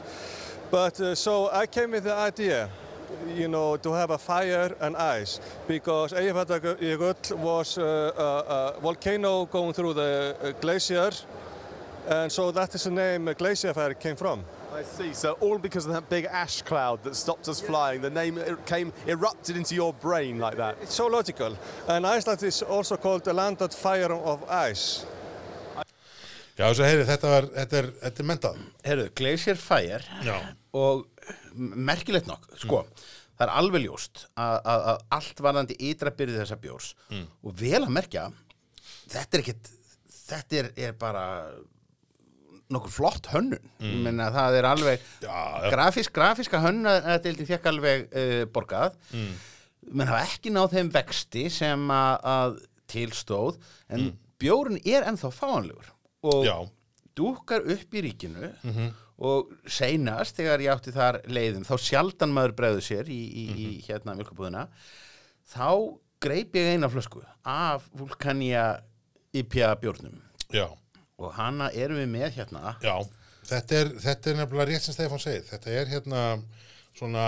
But 0.72 1.00
uh, 1.00 1.16
so 1.16 1.50
I 1.52 1.68
came 1.68 1.92
with 1.92 2.06
the 2.06 2.16
idea, 2.16 2.70
you 3.36 3.48
know, 3.48 3.78
to 3.78 3.92
have 3.94 4.12
a 4.12 4.18
fire 4.18 4.76
and 4.80 4.96
ice, 4.96 5.40
because 5.68 6.14
Eyjafjallajökull 6.14 7.38
was 7.38 7.78
uh, 7.78 8.12
a, 8.18 8.78
a 8.78 8.82
volcano 8.82 9.46
going 9.46 9.74
through 9.74 9.94
the 9.94 10.36
uh, 10.42 10.52
glacier, 10.62 11.12
and 12.10 12.32
so 12.32 12.52
that 12.52 12.76
is 12.76 12.84
the 12.84 12.92
name 12.92 13.28
uh, 13.28 13.34
Glacier 13.34 13.74
Fire 13.74 13.94
came 13.94 14.16
from. 14.16 14.44
I 14.74 14.84
see. 14.84 15.14
So 15.14 15.34
all 15.40 15.60
because 15.60 15.86
of 15.86 15.94
that 15.94 16.10
big 16.10 16.26
ash 16.26 16.64
cloud 16.64 17.04
that 17.04 17.16
stopped 17.16 17.48
us 17.48 17.62
flying, 17.62 18.02
the 18.02 18.10
name 18.10 18.40
came 18.66 18.92
erupted 19.08 19.56
into 19.56 19.76
your 19.76 19.94
brain 19.94 20.40
like 20.40 20.58
that. 20.58 20.78
It's 20.82 20.96
so 20.96 21.08
logical. 21.08 21.56
And 21.88 22.08
Iceland 22.08 22.42
is 22.44 22.64
also 22.64 22.98
called 22.98 23.24
the 23.24 23.34
land 23.34 23.62
of 23.62 23.74
fire 23.74 24.12
of 24.12 24.44
ice. 24.50 25.06
Já, 26.54 26.68
þess 26.70 26.82
að 26.84 26.86
heyri, 26.86 27.06
þetta 27.10 27.30
var, 27.32 27.46
þetta 27.56 27.78
er, 27.80 27.88
er 28.06 28.26
mentað 28.30 28.58
Herru, 28.86 29.06
Glacier 29.18 29.58
Fire 29.58 30.04
Já, 30.22 30.36
og 30.78 31.08
merkilegt 31.58 32.30
nokk 32.30 32.48
sko, 32.62 32.84
það 33.38 33.46
er 33.48 33.54
alveg 33.60 33.86
ljóst 33.86 34.26
að, 34.34 34.58
að, 34.58 34.88
að 34.94 35.06
allt 35.18 35.44
varðandi 35.48 35.78
ytra 35.90 36.14
byrði 36.18 36.42
þessa 36.42 36.60
bjórs 36.64 36.94
og 37.14 37.56
vel 37.60 37.82
að 37.82 37.94
merkja 38.00 38.28
þetta 39.12 39.38
er 39.38 39.44
ekkit 39.44 39.72
þetta 40.24 40.60
er, 40.60 40.70
er 40.88 40.98
bara 40.98 41.24
nokkur 42.74 42.94
flott 42.94 43.30
hönnun 43.34 43.62
mm. 43.82 43.96
Menna, 44.06 44.30
það 44.34 44.60
er 44.60 44.68
alveg 44.68 45.08
já. 45.24 45.40
grafísk, 45.74 46.14
grafíska 46.16 46.62
hönnun 46.64 46.90
að 46.90 47.26
deildin 47.28 47.50
fekk 47.50 47.68
alveg 47.72 48.06
uh, 48.10 48.44
borgað 48.54 48.96
mm. 49.14 49.34
menn 49.92 50.12
hafa 50.12 50.24
ekki 50.30 50.54
náð 50.54 50.78
þeim 50.78 50.94
vexti 50.94 51.48
sem 51.54 51.90
að, 51.94 52.30
að 52.36 52.62
tilstóð 52.94 53.60
en 53.90 54.08
mm. 54.08 54.16
bjórn 54.42 54.80
er 54.82 55.08
ennþá 55.10 55.34
fáanlegur 55.36 55.92
og 56.24 56.48
já, 56.48 56.56
dúkar 57.18 57.66
upp 57.76 57.98
í 57.98 58.04
ríkinu 58.08 58.52
og 59.24 59.52
seinast 59.70 60.38
þegar 60.40 60.64
ég 60.66 60.74
átti 60.74 60.94
þar 60.96 61.20
leiðin 61.30 61.68
þá 61.68 61.76
sjaldan 61.80 62.34
maður 62.34 62.56
bregður 62.60 62.88
sér 62.88 63.12
í, 63.14 63.22
í, 63.24 63.46
í 63.54 63.68
hérna 63.88 64.16
mjölkabúðina 64.18 64.68
þá 65.54 65.68
greip 66.24 66.56
ég 66.58 66.74
eina 66.74 66.90
flösku 66.90 67.22
af 67.44 67.90
Vulkania 67.94 68.80
IPA 69.34 69.76
bjórnum. 69.82 70.22
Já, 70.54 70.70
og 71.20 71.36
hana 71.36 71.70
erum 71.74 72.00
við 72.00 72.10
með 72.14 72.40
hérna. 72.40 72.78
Já 72.84 73.02
Þetta 73.44 73.80
er, 73.80 73.92
þetta 74.00 74.30
er 74.32 74.38
nefnilega 74.40 74.70
rétt 74.70 74.86
sem 74.86 74.96
Stefán 74.96 75.22
segir. 75.22 75.44
Þetta 75.50 75.74
er 75.76 75.90
hérna 75.92 76.22
svona 76.96 77.24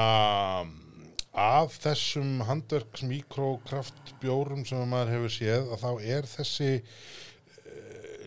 af 1.36 1.76
þessum 1.84 2.40
handverks 2.48 3.04
mikrokraftbjórum 3.10 4.64
sem 4.68 4.86
maður 4.88 5.12
hefur 5.18 5.34
séð 5.36 5.74
að 5.76 5.82
þá 5.84 5.90
er 6.16 6.30
þessi 6.32 6.70
uh, 6.80 8.22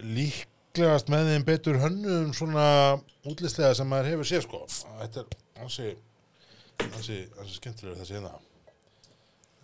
líklegast 0.79 1.09
með 1.11 1.29
þeim 1.33 1.45
betur 1.47 1.76
hönnum 1.83 2.35
svona 2.37 2.66
útlistlega 3.26 3.74
sem 3.74 3.89
maður 3.91 4.12
hefur 4.12 4.29
séð 4.29 4.45
sko. 4.45 4.61
Þetta 5.01 5.24
er 5.24 5.39
hansi 5.59 5.87
hansi, 6.79 7.16
skemmtilegur 7.57 7.99
þessi 7.99 8.14
hérna. 8.14 8.37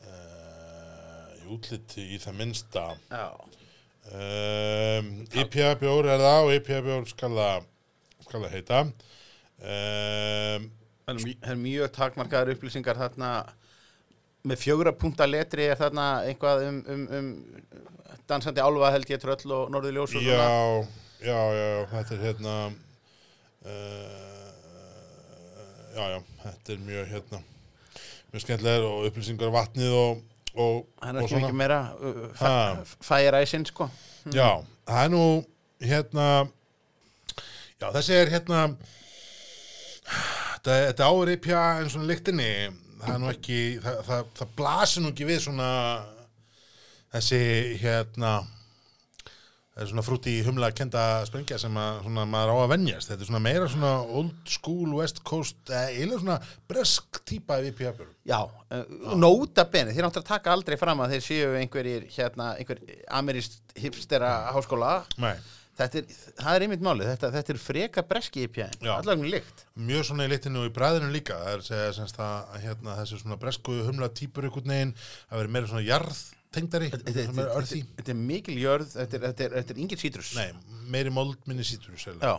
Uh, 0.02 1.28
í 1.38 1.44
útliti 1.54 2.06
í 2.14 2.18
það 2.22 2.40
minnsta. 2.40 2.88
Já, 3.10 3.28
Um, 4.04 5.06
IPA 5.32 5.70
bjór 5.80 6.04
er 6.12 6.20
það 6.20 6.42
og 6.44 6.50
IPA 6.58 6.80
bjór 6.84 7.06
skal 7.08 7.30
það 7.38 7.62
skal 8.26 8.40
það 8.42 8.50
heita. 8.52 8.80
Um, 9.64 10.66
Það 11.08 11.22
er 11.48 11.56
mjög 11.56 11.94
takmarkaðar 11.96 12.52
upplýsingar 12.52 13.00
þarna. 13.00 13.30
Með 14.44 14.60
fjögra 14.60 14.92
punta 14.92 15.24
letri 15.24 15.70
er 15.72 15.80
þarna 15.80 16.04
eitthvað 16.28 16.66
um, 16.68 16.82
um, 16.84 17.06
um 17.16 17.32
dansandi 18.28 18.60
álfa 18.60 18.92
held 18.92 19.14
ég 19.14 19.24
tröll 19.24 19.56
og 19.56 19.72
norðurljós 19.72 20.18
og 20.18 20.28
svona. 20.28 20.50
Já, 20.52 21.03
já, 21.20 21.38
já, 21.54 21.66
já, 21.74 21.86
þetta 21.92 22.14
er 22.14 22.22
hérna 22.24 22.54
uh, 23.64 24.50
Já, 25.94 26.04
já, 26.10 26.18
þetta 26.42 26.72
er 26.74 26.78
mjög 26.88 27.10
hérna 27.12 27.40
mjög 28.32 28.42
skemmtilegur 28.42 28.86
og 28.88 29.04
upplýsingar 29.08 29.52
vatnið 29.54 29.92
og, 29.94 30.22
og, 30.54 30.80
Það 30.98 31.08
er 31.12 31.18
og 31.20 31.22
ekki 31.28 31.40
mikið 31.42 31.58
meira 31.60 31.78
uh, 31.94 32.24
Ha. 32.40 32.54
fæjaræsin 33.06 33.66
sko. 33.68 33.86
Já, 34.34 34.48
það 34.88 35.04
er 35.04 35.12
nú 35.14 35.22
hérna 35.84 36.26
já, 37.78 37.86
þessi 37.94 38.16
er 38.18 38.32
hérna 38.32 38.64
þetta, 40.08 40.72
þetta 40.88 41.08
áður 41.12 41.32
IPA 41.36 41.62
en 41.82 41.92
svona 41.92 42.08
lyktinni 42.10 42.50
það 43.04 43.14
er 43.14 43.22
nú 43.22 43.30
ekki, 43.30 43.60
það, 43.84 43.98
það, 44.08 44.26
það 44.40 44.52
blasir 44.58 45.04
nú 45.04 45.12
ekki 45.12 45.28
við 45.28 45.40
svona 45.46 45.70
þessi 47.14 47.40
hérna 47.82 48.34
það 49.74 49.82
er 49.84 49.90
svona 49.90 50.04
frúti 50.06 50.34
humla 50.46 50.70
kenda 50.76 51.04
sprengja 51.26 51.58
sem 51.58 51.78
að, 51.80 51.96
svona, 52.04 52.26
maður 52.30 52.52
á 52.54 52.56
að 52.62 52.70
venjast. 52.74 53.10
Þetta 53.10 53.24
er 53.26 53.30
svona 53.30 53.42
meira 53.42 53.70
svona 53.72 53.94
old 54.20 54.52
school 54.54 54.94
west 55.00 55.18
coast, 55.26 55.58
eða 55.66 55.88
eiginlega 55.90 56.22
svona 56.22 56.38
bresk 56.70 57.20
típa 57.26 57.58
af 57.58 57.66
IPA 57.72 57.96
björn 57.98 58.14
Já, 58.30 58.38
uh, 58.44 59.10
nóta 59.18 59.66
beni, 59.72 59.96
þeir 59.96 60.08
áttur 60.08 60.22
að 60.22 60.30
taka 60.30 60.54
aldrei 60.54 60.78
fram 60.80 61.02
að 61.04 61.16
þeir 61.16 61.26
séu 61.26 61.58
einhverjir 61.58 62.06
hérna, 62.14 62.54
einhver 62.60 62.80
amerist 63.18 63.60
hipstera 63.76 64.30
háskóla. 64.54 64.94
Nei, 65.20 65.34
þetta 65.78 66.00
er, 66.00 66.14
það 66.38 66.54
er 66.54 66.64
einmitt 66.66 66.84
málið, 66.84 67.10
þetta, 67.12 67.30
þetta 67.34 67.54
er 67.54 67.60
freka 67.60 68.04
breski 68.06 68.46
í 68.46 68.50
pjæðin, 68.54 68.78
Já. 68.86 68.92
allar 68.94 69.18
um 69.18 69.26
líkt 69.26 69.64
mjög 69.74 70.06
svona 70.08 70.28
í 70.28 70.30
litinu 70.30 70.62
og 70.62 70.70
í 70.70 70.74
bræðinu 70.74 71.10
líka 71.10 71.38
það 71.40 71.50
er 71.50 71.62
að 71.64 71.68
segja 71.68 71.92
semst 71.98 72.20
að 72.22 72.54
hérna, 72.62 72.96
þessi 73.00 73.20
svona 73.20 73.38
bresku 73.42 73.78
humla 73.88 74.10
típur 74.14 74.46
ykkur 74.48 74.68
negin 74.70 74.94
að 75.28 75.40
vera 75.40 75.54
meira 75.56 75.70
svona 75.70 75.86
jarðtengdari 75.88 76.43
Meira 76.54 77.64
þetta 77.64 78.12
er 78.14 78.20
mikil 78.20 78.58
jörð, 78.60 78.94
þetta 78.94 79.48
er, 79.48 79.74
ingin 79.76 80.00
sítrus. 80.00 80.34
Nei, 80.38 80.50
meiri 80.92 81.12
mold 81.14 81.40
minni 81.48 81.66
sítrus 81.66 82.06
Já, 82.06 82.34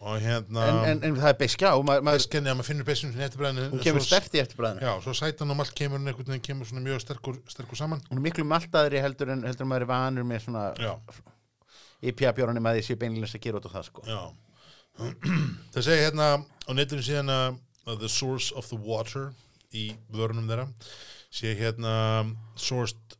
og 0.00 0.18
hérna 0.20 0.64
en, 0.68 0.78
en, 0.90 0.98
en 1.08 1.14
það 1.16 1.30
er 1.30 1.38
beskja 1.40 1.70
og 1.78 1.86
maður, 1.88 2.02
maður 2.04 2.66
finnur 2.66 2.84
bessun 2.84 3.14
sinni 3.14 3.24
eftir 3.24 3.40
bræðinu 3.40 3.70
hún 3.72 3.80
kemur 3.80 4.04
sterkt 4.04 4.34
í 4.36 4.42
eftirbræðinu 4.42 4.84
já, 4.84 4.90
svo 5.04 5.14
sætan 5.16 5.54
og 5.54 5.56
malt 5.56 5.72
kemur 5.78 5.96
hún 5.96 6.10
einhvern 6.10 6.34
veginn 6.34 6.44
kemur 6.44 6.68
svona 6.68 6.84
mjög 6.84 7.00
sterkur, 7.06 7.38
sterkur 7.48 7.80
saman. 7.80 8.02
Hún 8.10 8.20
er 8.20 8.26
miklu 8.26 8.44
maltaðri 8.44 9.00
heldur 9.00 9.32
en, 9.32 9.46
heldur 9.48 9.70
maður 9.70 9.86
er 9.86 9.90
vanur 9.94 10.28
með 10.28 10.44
svona 10.44 10.66
já, 10.76 10.92
IPA 12.12 12.34
bjórnum 12.36 12.68
að 12.68 12.80
því 12.80 12.84
sé 12.90 12.98
beinilins 13.00 13.36
að 13.38 13.46
gera 13.46 13.62
út 13.62 13.70
á 13.72 13.74
það 13.78 13.88
sko. 13.88 14.04
Já. 14.10 14.20
Það 15.72 15.84
segja 15.84 16.04
hérna 16.06 16.28
á 16.40 16.70
netinu 16.76 17.04
síðan 17.04 17.32
að 17.32 18.00
the 18.00 18.08
source 18.08 18.52
of 18.56 18.68
the 18.68 18.78
water 18.80 19.30
í 19.76 19.90
vörunum 20.12 20.48
þeirra 20.48 20.68
sé 21.32 21.52
hérna 21.56 21.92
sourced 22.56 23.16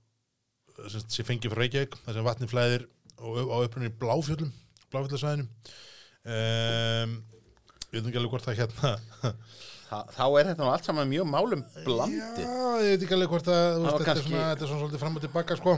sem 0.93 1.05
sé 1.09 1.25
fengið 1.27 1.53
frá 1.55 1.63
Reykjavík 1.65 1.97
þar 2.05 2.19
sem 2.19 2.27
vatni 2.27 2.49
flæðir 2.51 2.87
á 3.17 3.57
upprunni 3.65 3.93
bláfjöllum 4.03 4.51
bláfjöldasvæðinu 4.93 5.47
um, 6.27 7.17
ég 7.93 8.01
veit 8.03 8.09
ekki 8.11 8.21
alveg 8.21 8.33
hvort 8.35 8.47
það 8.49 8.61
hérna 8.61 8.93
Þa, 9.87 9.99
þá 10.17 10.23
er 10.41 10.49
þetta 10.51 10.65
nú 10.65 10.71
allt 10.73 10.87
saman 10.89 11.07
mjög 11.11 11.29
málum 11.31 11.61
blandi 11.87 12.19
já, 12.43 12.57
ég 12.83 12.97
veit 12.97 13.05
ekki 13.07 13.15
alveg 13.15 13.31
hvort 13.31 13.51
að 13.53 13.61
þú 13.63 13.77
Það 13.77 13.85
veist, 13.85 13.93
var 13.93 14.01
þetta, 14.01 14.03
er 14.03 14.09
kannski- 14.11 14.33
svona, 14.33 14.49
þetta 14.51 14.65
er 14.67 14.71
svona 14.73 14.81
svolítið 14.83 15.03
fram 15.05 15.17
og 15.21 15.23
tilbaka 15.27 15.57
sko. 15.61 15.75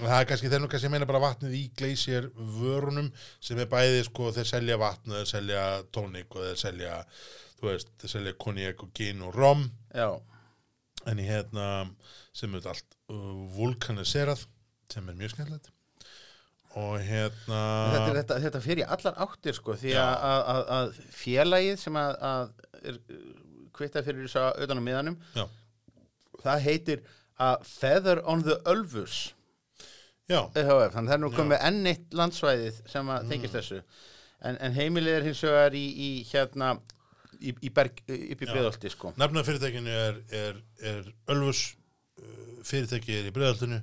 Það 0.00 0.14
er 0.16 0.28
kannski 0.30 0.48
þeir 0.54 0.62
nú 0.64 0.68
kannski 0.72 0.88
að 0.88 0.94
meina 0.94 1.08
bara 1.10 1.20
vatnið 1.26 1.56
í 1.58 1.62
gleysir 1.76 2.30
vörunum 2.56 3.10
sem 3.44 3.60
er 3.60 3.68
bæði 3.68 3.98
sko 4.06 4.30
þeir 4.32 4.48
selja 4.48 4.78
vatn 4.80 5.12
og 5.12 5.18
þeir 5.20 5.28
selja 5.34 5.64
tónik 5.92 6.38
og 6.40 6.46
þeir 6.48 6.60
selja 6.62 6.94
þú 7.60 7.68
veist, 7.68 7.92
þeir 8.00 8.12
selja 8.14 8.32
konjak 8.40 8.80
og 8.86 8.94
gin 8.96 9.20
og 9.28 9.36
rom. 9.36 9.66
Já, 9.92 10.08
en 11.12 11.20
í 11.20 11.28
hérna 11.28 11.66
sem 12.32 12.56
er 12.56 12.70
allt 12.72 12.96
vulkaniserað 13.56 14.46
sem 14.90 15.08
er 15.08 15.18
mjög 15.18 15.34
skemmtilegt. 15.34 15.70
Og 16.78 17.00
hérna 17.02 17.60
þetta, 17.90 18.10
þetta, 18.14 18.36
þetta 18.44 18.60
fyrir 18.62 18.84
í 18.84 18.90
allar 18.94 19.16
áttir 19.24 19.56
sko 19.56 19.74
því 19.78 19.94
að, 19.98 20.12
að, 20.28 20.42
að, 20.52 20.60
að 20.76 21.00
félagið 21.18 21.80
sem 21.82 21.98
að, 21.98 22.12
að 22.28 22.52
er 22.80 23.00
kvittað 23.74 24.06
fyrir 24.06 24.28
þess 24.28 24.38
að 24.38 24.62
utan 24.66 24.78
á 24.78 24.86
miðanum 24.86 25.16
já, 25.34 25.44
það 26.44 26.62
heitir 26.68 27.02
að 27.40 27.66
Feather 27.66 28.22
on 28.28 28.44
the 28.46 28.56
Ölfus 28.70 29.18
já, 30.30 30.44
EHF, 30.54 30.94
þannig 30.94 31.10
það 31.10 31.16
er 31.16 31.22
nú 31.24 31.32
komið 31.34 31.66
enn 31.66 31.90
eitt 31.90 32.16
landsvæðið 32.20 32.80
sem 32.92 33.12
að 33.16 33.28
tengist 33.32 33.58
þessu. 33.58 33.82
En, 34.40 34.56
en 34.62 34.76
heimilið 34.76 35.18
er 35.18 35.26
hins 35.26 35.42
vegar 35.44 35.74
í, 35.76 35.84
í 35.90 36.10
hérna 36.30 36.70
í, 37.40 37.52
í 37.52 37.72
berg, 37.74 37.98
upp 38.06 38.14
í 38.14 38.46
Já. 38.46 38.52
breðolti 38.52 38.92
sko. 38.92 39.10
Nafna 39.20 39.42
fyrirtækinu 39.44 39.90
er, 39.90 40.22
er, 40.38 40.62
er 40.86 41.10
Ölfus 41.34 41.64
uh, 42.20 42.60
fyrirtæki 42.66 43.16
er 43.20 43.30
í 43.30 43.32
breiðaltinu 43.34 43.80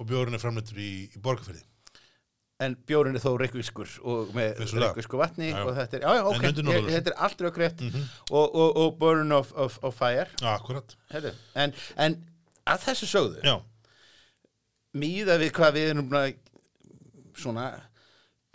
og 0.00 0.06
bjórinn 0.08 0.34
er 0.38 0.42
framleitur 0.42 0.78
í, 0.80 0.92
í 1.12 1.18
borgarfyrði 1.22 1.66
en 2.60 2.74
bjórin 2.84 3.16
er 3.16 3.22
þó 3.24 3.30
reykvískur 3.40 3.88
og 4.04 4.34
með 4.36 4.58
reykvísku 4.76 5.16
vatni 5.16 5.46
Já, 5.48 5.54
já. 5.56 5.64
og 5.64 5.76
þetta 5.78 5.96
er, 5.96 6.02
já 6.04 6.10
já 6.18 6.24
ok, 6.28 6.42
ég, 6.44 6.88
þetta 6.92 7.10
er 7.14 7.16
allt 7.24 7.40
raukrétt 7.46 7.80
Mhm. 7.86 8.02
og, 8.30 8.54
og, 8.54 8.76
og 8.82 8.98
burn 9.00 9.32
of, 9.32 9.52
of, 9.56 9.78
of 9.82 9.94
fire. 9.96 10.26
Já, 10.42 10.50
akkurat, 10.58 10.92
en, 11.56 11.72
en 11.96 12.18
að 12.68 12.82
þessu 12.84 13.08
sögðu 13.08 13.40
já, 13.48 13.54
mýða 15.00 15.38
við 15.40 15.52
hvað 15.56 15.72
við 15.78 15.88
erum 15.94 16.12
svona 17.40 17.64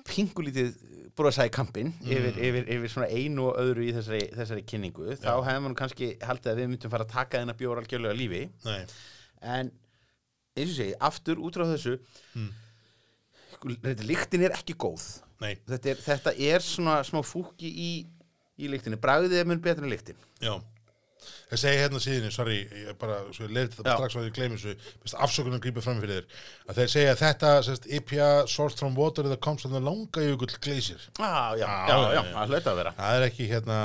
pingulítið 0.05 0.75
brosa 1.15 1.45
í 1.47 1.51
kampin 1.55 1.93
Mm. 1.95 2.11
yfir, 2.11 2.37
yfir, 2.45 2.65
yfir 2.75 2.91
svona 2.91 3.07
einu 3.09 3.47
og 3.49 3.57
öðru 3.61 3.85
í 3.87 3.93
þessari, 3.95 4.21
þessari 4.35 4.65
kynningu. 4.67 5.15
Þá 5.17 5.31
hefum 5.47 5.69
við 5.71 5.75
kannski 5.79 6.09
haldið 6.21 6.51
að 6.51 6.59
við 6.61 6.69
myndum 6.73 6.91
fara 6.93 7.05
að 7.07 7.13
taka 7.15 7.39
þennan 7.41 7.57
bjór 7.57 7.81
algjörlega 7.81 8.17
lífi. 8.21 8.41
Nei 8.67 8.85
en 9.45 9.71
eins 10.55 10.69
og 10.71 10.77
segi, 10.79 10.93
aftur 11.03 11.41
út 11.43 11.57
frá 11.57 11.65
þessu 11.71 11.97
Mm. 12.35 12.51
sko, 13.55 13.73
líktin 14.07 14.43
er 14.47 14.55
ekki 14.57 14.75
góð. 14.79 15.03
Þetta 15.41 15.91
er, 15.91 15.99
þetta 16.05 16.31
er 16.51 16.63
svona 16.63 16.99
smá 17.07 17.19
fúki 17.25 17.67
í, 17.69 17.89
í 18.57 18.69
líktinni, 18.71 18.97
bragðið 19.01 19.41
er 19.41 19.49
mun 19.51 19.59
betur 19.63 19.83
en 19.85 19.91
líktin 19.91 20.15
já. 20.41 20.55
Ég 21.49 21.57
segi 21.57 21.77
hérna 21.79 21.99
síðan, 22.01 22.31
sorry, 22.33 22.59
ég 22.69 22.97
bara, 23.01 23.15
leirði 23.49 23.73
þetta 23.79 23.95
strax 23.97 24.15
að 24.19 24.27
ég 24.27 24.33
gleymi 24.35 24.57
þessu, 24.61 25.13
afsökunum 25.25 25.61
grípa 25.63 25.81
fram 25.81 25.97
fyrir 26.03 26.19
þér, 26.21 26.27
að 26.69 26.79
þeir 26.79 26.91
segja 26.93 27.13
að 27.15 27.21
þetta, 27.23 27.51
sérst, 27.65 27.87
IPA 27.97 28.27
sourced 28.51 28.79
from 28.81 28.95
water 28.99 29.23
that 29.25 29.41
comes 29.41 29.61
from 29.65 29.73
the 29.73 29.81
langa 29.81 30.21
jökull 30.21 30.53
glacier. 30.61 31.01
ah, 31.19 31.55
já, 31.57 31.65
Já, 31.65 31.95
já, 31.97 32.13
já, 32.13 32.21
það 32.35 32.53
hlauta 32.53 32.71
að 32.73 32.79
vera. 32.81 32.93
Það 32.99 33.17
er 33.19 33.25
ekki 33.29 33.47
hérna, 33.49 33.79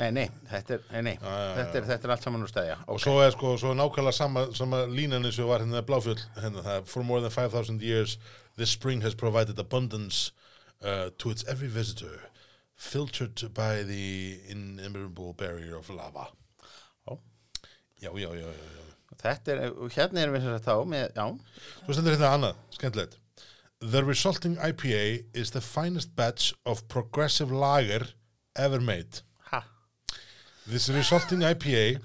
nei, 0.00 0.10
nei, 0.12 0.26
þetta 0.50 0.76
er, 0.76 0.86
nei, 0.92 1.02
nei, 1.08 1.14
já, 1.16 1.34
þetta 1.58 1.78
er, 1.80 1.86
þetta 1.90 2.08
er 2.08 2.14
allt 2.14 2.26
saman 2.26 2.44
úr 2.44 2.50
stæðja 2.50 2.78
og 2.92 3.00
svo 3.02 3.14
er 3.24 3.34
sko, 3.34 3.52
svo 3.60 3.74
nákvæmlega 3.76 4.16
sama, 4.16 4.46
sama 4.56 4.82
línan 4.90 5.24
eins 5.28 5.38
og 5.42 5.50
var 5.52 5.64
hérna 5.64 5.82
bláfjöld, 5.86 6.22
hérna, 6.40 6.64
það, 6.66 6.88
for 6.92 7.06
more 7.06 7.22
than 7.24 7.32
5,000 7.32 7.82
years, 7.82 8.18
this 8.56 8.70
spring 8.70 9.02
has 9.02 9.14
provided 9.14 9.58
abundance 9.58 10.32
uh, 10.82 11.10
to 11.18 11.30
its 11.30 11.44
every 11.48 11.68
visitor, 11.68 12.30
filtered 12.74 13.54
by 13.54 13.82
the 13.82 14.40
inimitable 14.48 15.32
barrier 15.32 15.76
of 15.76 15.88
lava. 15.90 16.28
Já. 17.08 17.18
Já, 18.00 18.10
já, 18.10 18.28
já, 18.34 18.46
já, 18.46 18.66
já. 18.76 18.82
Þetta 19.16 19.52
er, 19.52 19.70
hérna 19.94 20.20
erum 20.20 20.34
við 20.36 20.42
sem 20.44 20.56
sagt 20.56 20.66
þá 20.68 20.74
með, 20.84 21.06
já, 21.16 21.26
Svo 21.84 21.96
stendur 21.96 22.16
hérna 22.16 22.32
annað, 22.36 22.58
skemmtilegt. 22.76 23.16
The 23.80 24.02
resulting 24.04 24.56
IPA 24.56 25.24
is 25.34 25.50
the 25.52 25.60
finest 25.60 26.16
batch 26.16 26.52
of 26.64 26.86
progressive 26.88 27.52
lager 27.52 28.08
ever 28.56 28.80
made. 28.80 29.22
Ha, 30.66 30.72
This 30.72 30.88
resulting 30.88 31.40
IPA 31.40 32.00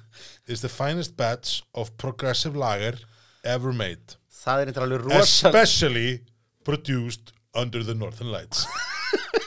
is 0.48 0.62
the 0.62 0.70
finest 0.70 1.16
batch 1.18 1.64
of 1.74 1.96
progressive 1.98 2.56
lager 2.56 2.98
ever 3.44 3.74
made. 3.74 4.16
það 4.42 4.62
er 4.62 4.70
eitthvað 4.72 4.86
alveg 4.88 5.04
rosa 5.06 5.50
Especially 5.50 6.22
produced 6.64 7.32
under 7.54 7.84
the 7.84 7.94
Northern 7.94 8.32
Lights. 8.32 8.66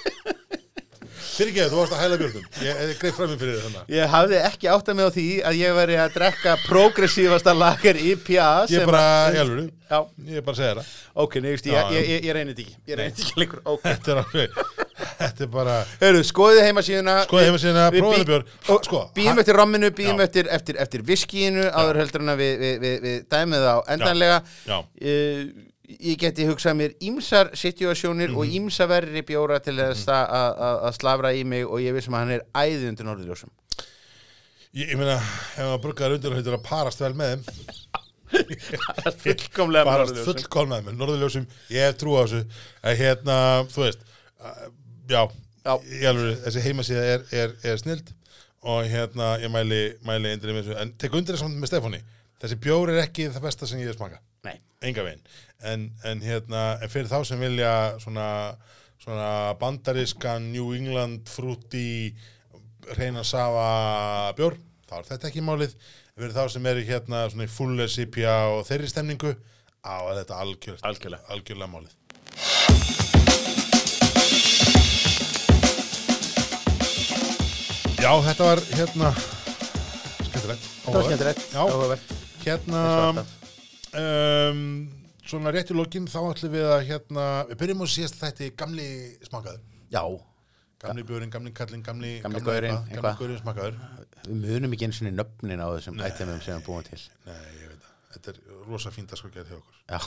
Fyrir 1.34 1.50
ekki, 1.50 1.62
þú 1.72 1.78
varst 1.80 1.94
að 1.96 2.02
hæla 2.04 2.16
björnum. 2.20 2.44
Ég, 2.62 2.80
ég 2.84 2.98
greið 3.00 3.14
fram 3.16 3.32
í 3.34 3.38
fyrir 3.40 3.56
þannig. 3.64 3.86
Ég 3.96 4.12
hafði 4.12 4.36
ekki 4.48 4.68
áttað 4.70 4.96
mig 4.98 5.08
á 5.08 5.10
því 5.16 5.24
að 5.50 5.56
ég 5.58 5.72
veri 5.80 5.96
að 5.98 6.12
drekka 6.14 6.52
progressívasta 6.68 7.54
lager 7.58 7.98
IPA 7.98 8.50
Ég 8.70 8.78
er 8.84 8.86
bara, 8.86 9.00
að- 9.32 9.40
alvöru, 9.42 9.64
Já, 9.90 9.98
ég 10.30 10.38
er 10.40 10.44
bara 10.46 10.54
að 10.54 10.60
segja 10.60 10.74
það. 10.78 10.92
ok, 11.24 11.34
nefnst, 11.44 11.66
ég, 11.66 11.74
Já, 11.74 11.90
ég, 11.94 12.06
ég, 12.14 12.22
ég 12.24 12.32
reynir 12.38 12.54
þetta 12.54 12.64
ekki 12.64 12.76
Ég 12.92 12.96
reynir 13.00 13.12
þetta 13.14 13.26
ekki 13.26 13.42
lengur, 13.42 13.60
ok 13.64 13.82
Þetta 13.90 14.14
er 14.14 14.20
alveg, 14.22 14.56
þetta 15.18 15.44
er 15.44 15.50
bara, 15.58 15.74
Hörru, 16.00 16.22
skoðið 16.30 16.62
heimasíðuna 16.68 17.16
skoðið 17.26 17.46
heimasíðuna, 17.50 17.84
prófaðu 17.98 18.26
björn. 18.30 18.48
Sko, 18.88 19.02
Býðum 19.18 19.34
ha- 19.38 19.44
eftir 19.44 19.58
romminu, 19.60 19.90
býðum 19.98 20.22
Já. 20.22 20.26
eftir, 20.28 20.48
eftir, 20.56 20.78
eftir 20.86 21.04
viskíinu 21.10 21.66
áður 21.70 22.00
heldur 22.04 22.24
en 22.24 22.32
að 22.34 22.42
við, 22.44 22.54
við, 22.64 22.74
við, 22.86 22.96
við 23.08 23.20
dæmið 23.36 23.68
á 23.68 23.76
endanlega 23.96 24.40
Já. 24.70 24.78
uh, 24.80 25.44
Ég 25.84 26.16
geti 26.16 26.46
hugsað 26.48 26.76
mér 26.78 26.92
ímsar 27.04 27.50
situasjónir 27.60 28.30
og 28.32 28.46
Mhm. 28.46 28.54
ímsa 28.56 28.86
verri 28.88 29.20
bjóra 29.22 29.58
til 29.62 29.74
þess 29.76 30.06
að 30.08 30.30
að- 30.32 30.84
að 30.88 30.94
slafra 30.96 31.32
í 31.36 31.44
mig 31.44 31.66
og 31.66 31.78
ég 31.80 31.92
vissum 31.92 32.14
að 32.14 32.18
hann 32.24 32.30
er 32.30 32.44
æði 32.54 32.88
undir 32.88 33.04
norðurljósum. 33.04 33.50
Ég, 34.74 34.88
ég 34.90 34.96
meina, 34.96 35.16
ef 35.20 35.58
maður 35.58 35.82
bruggar 35.82 36.12
undir 36.16 36.30
og 36.32 36.36
heitir 36.38 36.56
að 36.56 36.62
parast 36.64 36.98
vel 37.00 37.12
með 37.14 37.36
þeim, 37.36 37.44
Fullkomlega 39.22 39.84
parast 39.86 40.16
fullkomnað 40.24 40.86
með 40.88 40.96
norðurljósum, 40.98 41.44
ég 41.70 41.94
trú 42.00 42.16
á 42.18 42.24
þessu, 42.24 42.40
að 42.82 42.96
hérna, 42.98 43.36
þú 43.70 43.84
veist, 43.84 43.98
uh, 44.40 44.68
já, 45.08 45.28
Já. 45.64 45.78
Alvöru, 46.10 46.34
þessi 46.44 46.60
heimasíða 46.60 47.04
er, 47.14 47.22
er, 47.32 47.52
er 47.64 47.78
snild 47.80 48.10
og 48.68 48.84
hérna 48.84 49.30
ég 49.40 49.48
mæli, 49.52 49.78
mæli 50.04 50.34
með 50.36 50.58
þessu. 50.58 50.74
En 50.80 50.90
tek 51.00 51.14
undir 51.16 51.36
þessum 51.38 51.54
með 51.56 51.70
Stefáni. 51.70 52.00
Þessi 52.42 52.58
bjór 52.60 52.90
er 52.92 52.98
ekki 53.06 53.30
það 53.32 53.46
besta 53.46 53.66
sem 53.66 53.78
ég 53.80 53.86
hef 53.88 53.96
smaka 53.96 54.18
Nei, 54.44 54.58
enga 54.82 55.04
veginn 55.06 55.22
en, 55.64 55.88
en 56.04 56.20
hérna, 56.24 56.62
en 56.82 56.92
fyrir 56.92 57.08
þá 57.10 57.22
sem 57.28 57.40
vilja 57.40 57.72
svona, 58.02 58.28
svona 59.00 59.28
bandarískan 59.60 60.50
New 60.52 60.72
England 60.76 61.28
fruity 61.32 62.14
reyna 62.98 63.24
safa 63.24 64.32
bjór 64.38 64.58
þá 64.88 64.98
er 65.00 65.08
þetta 65.12 65.30
ekki 65.30 65.44
málið 65.44 65.72
en 65.74 66.20
fyrir 66.22 66.36
þá 66.36 66.44
sem 66.52 66.70
eru 66.72 66.84
hérna 66.90 67.24
svona 67.32 67.48
í 67.48 67.52
fulle 67.54 67.88
sipja 67.90 68.36
og 68.52 68.64
þeirri 68.68 68.92
stemningu 68.92 69.34
á 69.84 69.96
er 70.12 70.20
þetta 70.22 70.40
algjörlega, 70.44 70.84
Algjörlega. 70.88 71.28
algjörlega 71.32 71.72
málið 71.72 73.04
Já, 78.04 78.10
þetta 78.20 78.44
var 78.50 78.60
hérna 78.76 79.10
skemmtilegt 80.26 80.66
það 80.84 80.96
var 80.98 81.06
skemmtilegt 81.06 81.44
Já. 81.54 81.60
áhugavert. 81.62 82.10
Hérna 82.44 82.82
um, 83.96 84.66
Svona 85.24 85.52
rétt 85.54 85.72
í 85.72 85.76
lokin 85.76 86.06
þá 86.10 86.20
ætlum 86.28 86.52
við 86.52 86.68
að 86.68 86.86
hérna 86.90 87.26
Við 87.48 87.60
byrjum 87.62 87.84
á 87.84 87.86
síðast 87.88 88.20
þetta 88.20 88.50
gamli 88.60 88.88
smakaður 89.24 89.62
Já, 89.94 90.02
Gamli 90.84 91.04
björinn, 91.06 91.30
gamli 91.32 91.52
kallinn, 91.56 91.84
gamli 91.84 92.18
Gamli 92.20 92.42
gaurinn. 92.44 92.80
Gamli 92.90 93.14
gaurinn 93.20 93.40
smakaður 93.40 93.78
við 94.24 94.54
munum 94.56 94.72
ekki 94.74 94.86
eins 94.88 95.00
og 95.02 95.10
nöfnin 95.12 95.60
á 95.60 95.68
þessum 95.74 95.98
ættumum 96.04 96.40
sem 96.44 96.56
við 96.56 96.66
búum 96.66 96.84
til. 96.86 97.00
Nei, 97.28 97.40
ég 97.60 97.72
veit 97.72 97.82
það. 97.84 97.94
Þetta 98.14 98.32
er 98.32 98.38
rosa 98.70 98.92
fínt 98.94 99.12
að 99.12 99.20
sko 99.20 99.30
gera 99.34 99.48
hjá 99.50 99.58
okkur. 99.58 99.76
Já, 99.84 100.00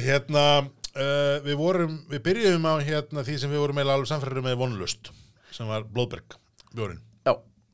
hérna 0.08 0.44
uh, 0.60 1.36
Við 1.44 1.56
vorum, 1.60 1.96
við 2.12 2.24
byrjum 2.28 2.68
á 2.68 2.74
hérna 2.84 3.24
því 3.26 3.38
sem 3.40 3.52
við 3.52 3.64
vorum 3.64 3.80
eiginlega 3.80 3.98
alveg 4.00 4.12
samfæður 4.12 4.44
með 4.44 4.60
vonlust 4.60 5.12
sem 5.54 5.70
var 5.70 5.86
Blóðberg, 5.88 6.36
björinn 6.74 7.00
já, 7.00 7.13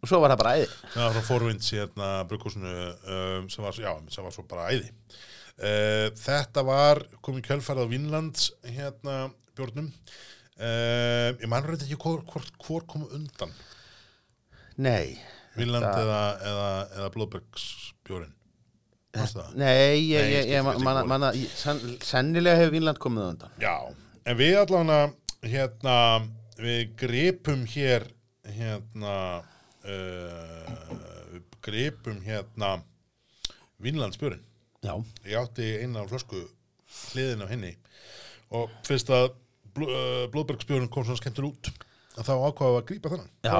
og 0.00 0.08
svo 0.08 0.20
var 0.22 0.32
það 0.34 0.40
bara 0.42 0.54
æði. 0.58 0.68
Sem 0.94 1.02
var 1.04 1.14
frá 1.16 1.24
Forvinds 1.28 1.70
hérna 1.76 2.08
brukkúsinu 2.30 2.70
um, 2.72 3.48
sem, 3.52 3.64
var, 3.64 3.76
já, 3.84 3.92
sem 4.14 4.24
var 4.26 4.32
svo 4.36 4.44
bara 4.48 4.68
æði. 4.72 4.88
Uh, 5.60 6.06
þetta 6.16 6.64
var 6.64 7.02
komið 7.20 7.46
kjölfærið 7.50 7.84
á 7.84 7.92
Vínlands 7.92 8.46
hérna 8.64 9.16
bjórnum. 9.58 9.90
Uh, 10.60 11.32
ég 11.40 11.46
mann 11.48 11.64
reyndi 11.64 11.86
ekki 11.88 11.98
hvor, 12.00 12.22
hvor, 12.28 12.44
hvor 12.64 12.86
komu 12.88 13.08
undan. 13.16 13.52
Nei, 14.80 15.18
Vínland 15.58 15.84
Þetta- 15.84 16.02
eða, 16.04 16.20
eða, 16.50 16.68
eða 16.96 17.08
Blóðbergs 17.16 17.64
bjórin 18.06 18.30
Manstu 19.16 19.40
það? 19.40 19.54
nei, 19.58 19.96
ég, 20.06 20.22
Nei, 20.22 20.34
ég, 20.36 20.50
ég 20.54 20.84
manna, 21.10 21.32
ég- 21.34 21.50
senn, 21.58 21.80
sennilega 22.06 22.60
hefur 22.60 22.76
Vínland 22.76 23.00
komið 23.02 23.24
undan. 23.32 23.56
Já, 23.60 23.74
en 24.24 24.38
við 24.38 24.56
allavega 24.60 25.00
hérna 25.50 25.96
við 26.60 26.94
gripum 27.00 27.64
hér 27.72 28.06
hérna 28.46 29.16
uh, 29.84 30.72
við 31.32 31.44
gripum 31.64 32.20
hérna 32.24 32.72
Vínlandsbjörn 33.80 34.40
Já, 34.84 34.94
ég 35.28 35.36
átti 35.36 35.66
eina 35.82 36.06
flösku 36.08 36.40
hliðin 37.12 37.44
af 37.44 37.50
henni 37.52 37.74
og 38.56 38.72
fyrst 38.88 39.10
að 39.12 39.28
uh, 39.30 40.26
blóðbergsbjörn 40.32 40.88
kom 40.92 41.04
svona 41.06 41.20
skemmtur 41.20 41.50
út 41.52 41.70
að 42.18 42.26
þá 42.26 42.32
ákvaða 42.50 42.78
að 42.80 42.86
grípa 42.88 43.10
þennan. 43.12 43.28
Já, 43.46 43.50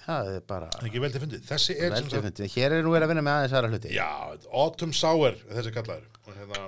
það. 0.04 0.28
er 0.36 0.42
bara 0.50 0.66
ekki 0.84 1.00
vel 1.02 1.10
til 1.14 1.22
fundið. 1.22 1.46
Þessi 1.48 1.74
er 1.80 1.94
sem 1.96 2.10
sagt. 2.12 2.42
Hér 2.54 2.74
er 2.76 2.84
nú 2.84 2.92
verið 2.92 3.06
að 3.06 3.10
vinna 3.14 3.24
með 3.26 3.38
aðeins 3.38 3.54
aðra 3.56 3.70
hluti. 3.72 3.92
Já, 3.96 4.10
Autumn 4.62 4.92
Sour 4.94 5.38
þessi 5.48 5.72
kallaður. 5.74 6.04
Og 6.26 6.36
hérna 6.36 6.60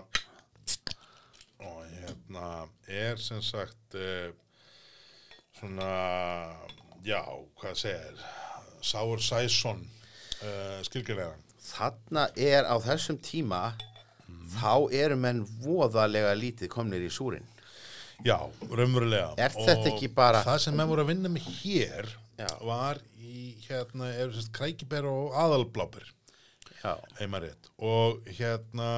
og 1.63 1.83
hérna 1.93 2.47
er 3.03 3.21
sem 3.23 3.43
sagt 3.45 3.99
uh, 3.99 4.33
svona 5.61 5.91
já, 7.07 7.21
hvað 7.61 7.79
segir 7.85 8.25
Sour 8.83 9.23
Saison 9.23 9.81
uh, 10.43 10.81
skilgjörlega 10.87 11.35
Þarna 11.63 12.27
er 12.37 12.67
á 12.69 12.75
þessum 12.83 13.19
tíma 13.23 13.63
þá 14.59 14.91
eru 14.93 15.17
menn 15.17 15.45
voðalega 15.63 16.35
lítið 16.37 16.71
komnir 16.73 17.05
í 17.07 17.11
súrin 17.13 17.47
Já, 18.23 18.37
raunverulega. 18.71 19.33
Er 19.41 19.51
þetta 19.51 19.81
Og 19.81 19.89
ekki 19.97 20.09
bara- 20.15 20.45
Það 20.47 20.59
sem 20.63 20.77
menn 20.79 20.91
voru 20.91 21.03
að 21.03 21.09
vinna 21.11 21.31
með 21.33 21.47
hér 21.59 22.11
Já. 22.39 22.49
var 22.63 23.01
í 23.19 23.57
hérna, 23.67 24.11
krækibær 24.55 25.09
og 25.11 25.35
aðalblábir 25.39 26.07
og 27.79 28.23
hérna 28.39 28.91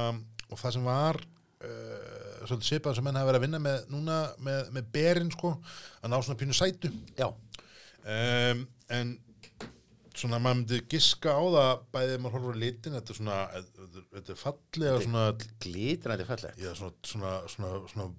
og 0.50 0.60
það 0.60 0.74
sem 0.76 0.84
var 0.88 1.18
uh, 1.20 2.44
svolítið 2.44 2.68
svipað 2.68 2.96
sem 2.98 3.04
menn 3.06 3.16
hafa 3.18 3.30
verið 3.32 3.40
að 3.40 3.46
vinna 3.46 3.60
með 3.64 3.88
núna 3.92 4.18
með, 4.44 4.70
með 4.76 4.90
berin 4.92 5.32
sko 5.32 5.54
að 6.02 6.12
ná 6.12 6.16
svona 6.20 6.38
pínu 6.40 6.56
sætu. 6.56 6.90
Já, 7.16 7.28
um, 8.04 8.66
en 8.92 9.14
svona 10.20 10.38
maður 10.42 10.60
myndi 10.60 10.80
giska 10.94 11.34
á 11.34 11.42
það 11.56 11.72
bæðið 11.96 12.20
maður 12.24 12.36
horfður 12.38 12.58
á 12.58 12.62
litin 12.64 12.98
þetta 12.98 13.14
er 13.14 13.18
svona, 13.20 13.38
þetta- 13.54 14.04
þetta 14.18 14.34
er 14.36 14.42
fallega 14.44 15.00
svona, 15.06 15.24
glítrandi 15.64 16.28
fallegt 16.28 16.62
já, 16.64 16.70
svona, 16.74 16.94
svona, 17.12 17.32
svona, 17.54 17.72
svona 17.92 18.10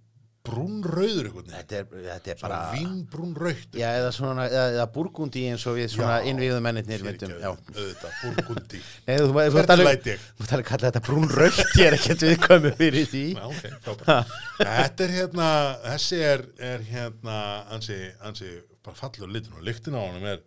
veginn 0.45 1.47
Þetta 1.49 1.77
er, 1.79 1.85
þetta 2.05 2.31
er 2.33 2.39
bara 2.41 2.57
vínbrúnrautt 2.75 3.77
Já, 3.79 3.87
eða 3.99 4.11
svona, 4.13 4.45
eða, 4.49 4.65
eða 4.75 4.85
burgundi 4.93 5.45
eins 5.49 5.65
og 5.69 5.77
við 5.79 5.87
svona 5.95 6.19
Já. 6.21 6.27
innvíðu 6.31 6.59
mennirnir 6.65 7.05
myndum 7.05 7.33
Já, 7.41 7.49
auðvitað, 7.49 8.19
burgundi 8.21 8.81
Nei, 9.07 9.15
þú, 9.15 9.31
þú, 9.31 9.45
þú, 9.55 9.63
talar 9.71 10.61
að 10.61 10.67
kalla 10.69 10.91
þetta 10.91 11.03
brún 11.07 11.27
raukt, 11.33 11.73
ég 11.79 11.89
er 11.89 11.97
ekkert 11.97 12.25
viðkvæmi 12.27 12.73
fyrir 12.79 13.09
því. 13.09 13.23
Já, 13.33 13.43
ok, 13.49 13.65
frábært. 13.87 14.37
Þetta 14.61 15.07
er 15.07 15.15
hérna, 15.17 15.49
þessi 15.87 16.21
er, 16.29 16.45
er 16.69 16.85
hérna 16.91 17.39
ansi, 17.75 17.99
ansi 18.29 18.53
bara 18.85 18.97
fallur 19.01 19.31
litin 19.33 19.57
og 19.57 19.65
lyktin 19.65 19.97
á 19.97 20.01
honum 20.05 20.29
er 20.35 20.43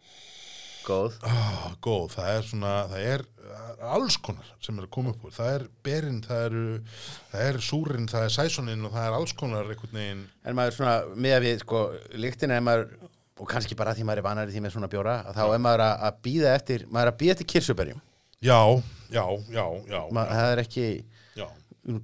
Góð. 0.89 1.19
oh, 1.29 1.67
góð, 1.85 2.07
það 2.17 2.29
er 2.33 2.47
svona, 2.49 2.73
það 2.89 3.03
er 3.13 3.25
uh, 3.45 3.91
alls 3.95 4.17
konar 4.25 4.49
sem 4.65 4.79
er 4.81 4.87
að 4.87 4.93
koma 4.97 5.13
upp 5.13 5.27
úr, 5.29 5.35
það 5.37 5.51
er 5.59 5.67
berinn, 5.85 6.23
það 6.25 6.47
er, 6.47 6.57
það 7.35 7.45
er 7.51 7.59
súrin, 7.69 8.09
það 8.09 8.25
er 8.29 8.35
sæsoninn 8.39 8.89
og 8.89 8.95
það 8.97 9.07
er 9.11 9.17
alls 9.19 9.35
konar 9.37 9.69
einhvern 9.75 9.99
veginn, 10.01 10.25
En 10.49 10.57
maður 10.57 10.79
svona, 10.79 10.97
með 11.15 11.37
að 11.37 11.47
við, 11.47 11.63
sko, 11.67 11.83
lyktin 12.25 12.57
er 12.57 12.65
maður, 12.65 12.89
og 13.39 13.53
kannski 13.53 13.77
bara 13.79 13.93
því 13.95 14.09
maður 14.09 14.23
er 14.25 14.29
vanari 14.31 14.57
því 14.57 14.65
með 14.65 14.77
svona 14.79 14.91
bjóra, 14.97 15.19
að 15.29 15.39
þá 15.39 15.45
er 15.59 15.63
maður 15.69 15.85
að, 15.87 16.19
býða 16.25 16.57
eftir, 16.57 16.87
maður 16.89 17.11
er 17.11 17.13
að 17.13 17.21
býða 17.23 17.37
eftir 17.37 17.51
kirsuberjum. 17.55 18.03
já, 18.41 18.61
já, 19.13 19.25
já, 19.53 19.65
já, 19.93 20.01
Maður, 20.17 20.35
það 20.41 20.53
er 20.57 20.63
ekki, 20.65 20.89
já, 21.39 21.47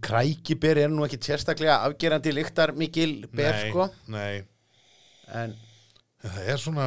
krækiberi 0.05 0.85
er 0.85 0.93
nú 0.93 1.05
ekki 1.09 1.19
sérstaklega 1.25 1.81
afgerandi 1.89 2.33
lyktar 2.37 2.73
mikil 2.77 3.23
ber, 3.33 3.57
nei, 3.57 3.71
sko. 3.71 3.89
nei, 4.13 4.45
En, 5.35 5.55
það 6.25 6.47
er 6.55 6.61
svona, 6.63 6.85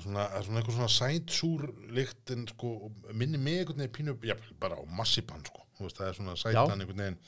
svona, 0.00 0.22
það 0.30 0.36
er 0.38 0.44
svona 0.46 0.60
eitthvað 0.62 0.76
svona 0.78 0.92
sætsúr 0.96 1.64
lykt 1.98 2.30
en 2.34 2.46
sko, 2.48 2.70
minni 3.12 3.38
mig 3.40 3.58
einhvern 3.62 3.82
veginn 3.82 3.96
pínu, 3.98 4.14
já, 4.24 4.36
bara 4.62 4.78
á 4.80 4.82
massipan, 4.98 5.42
sko, 5.44 5.66
þú 5.78 5.88
veist, 5.88 5.98
það 5.98 6.08
er 6.08 6.16
svona 6.20 6.36
sætan 6.40 6.80
einhvern 6.80 7.02
veginn, 7.04 7.18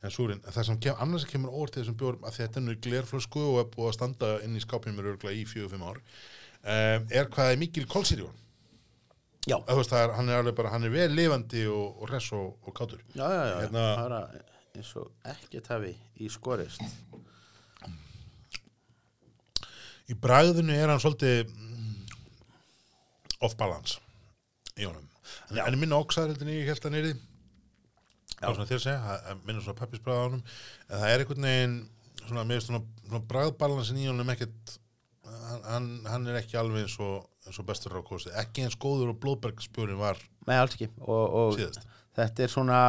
en 0.00 0.14
súrin, 0.14 0.42
en 0.46 0.54
það 0.54 0.68
sem 0.70 0.78
kem, 0.86 1.00
annars 1.04 1.26
kemur 1.28 1.50
óvart 1.52 1.74
í 1.76 1.82
þessum 1.82 1.96
bjórum, 2.00 2.22
að 2.28 2.36
þetta 2.38 2.60
er 2.60 2.66
nú 2.68 2.76
glerflösku 2.86 3.42
og 3.48 3.58
er 3.64 3.66
búið 3.74 3.90
að 3.90 3.96
standa 3.98 4.30
inn 4.46 4.54
í 4.56 4.62
skápinu 4.62 4.94
mér 4.96 5.10
örgulega 5.14 5.40
í 5.40 5.48
fjögur, 5.50 5.72
fimm 5.74 5.88
ár, 5.90 5.98
um, 6.62 7.10
er 7.18 7.28
hvað 7.34 7.50
er 7.56 7.60
mikil 7.60 7.84
kólsýrjón, 7.90 8.38
já, 9.50 9.56
að 9.58 9.74
þú 9.74 9.78
veist, 9.82 9.92
það 9.96 10.04
er, 10.06 10.14
hann 10.20 10.30
er 10.32 10.40
alveg 10.44 10.56
bara, 10.62 10.72
hann 10.76 10.86
er 10.88 10.94
vel 10.94 11.10
lifandi 11.18 11.66
og, 11.72 11.98
og 12.00 12.08
hress 12.14 12.30
og, 12.38 12.54
og 12.64 12.76
kátur. 12.78 13.02
já, 13.16 13.26
já, 13.26 13.42
já, 13.50 13.56
Hérna- 13.66 13.88
bara 14.04 14.22
eins 14.78 14.94
og 14.96 15.10
ekkert 15.34 15.66
hafi 15.74 15.96
í 16.22 16.28
skorist. 16.30 16.80
Í 20.10 20.16
bragðinu 20.18 20.74
er 20.74 20.90
hann 20.90 21.02
svolítið 21.02 21.44
mm, 21.46 22.14
off 23.46 23.56
balance 23.60 24.00
í 24.74 24.88
honum. 24.88 25.06
Hann 25.50 25.60
er 25.62 25.78
minna 25.78 26.00
en 26.00 26.50
ég 26.50 26.70
held 26.70 26.86
að 26.86 26.94
nýrði. 26.96 27.16
Já. 28.40 28.48
Svona 28.48 28.66
þér 28.70 28.82
segja, 28.82 29.00
það 29.04 29.30
er 29.30 29.40
minna 29.46 29.62
svona 29.64 29.78
peppisbragð 29.78 30.18
á 30.18 30.24
honum. 30.24 30.44
En 30.88 31.02
það 31.02 31.12
er 31.12 31.22
einhvern 31.22 31.46
veginn, 31.46 31.74
svona, 32.22 32.60
svona, 32.66 32.80
svona 33.04 33.20
bragðbalansin 33.30 34.00
í 34.00 34.08
honum 34.08 34.32
ekkert, 34.32 34.74
hann, 35.66 35.90
hann, 36.08 36.28
er 36.30 36.40
ekki 36.40 36.58
alveg 36.58 36.86
eins 36.86 36.96
og, 37.04 37.28
eins 37.46 37.60
og 37.60 37.68
bestur 37.68 37.98
á 38.00 38.02
kosið. 38.06 38.34
Ekki 38.40 38.64
eins 38.66 38.78
góður 38.80 39.12
og 39.12 39.20
blóðbergspjörin 39.22 40.00
var 40.00 40.18
Nei, 40.48 40.56
alls 40.56 40.78
ekki. 40.78 40.88
Og, 41.04 41.36
og 41.42 41.60
þetta 42.16 42.46
er 42.46 42.50
svona, 42.50 42.80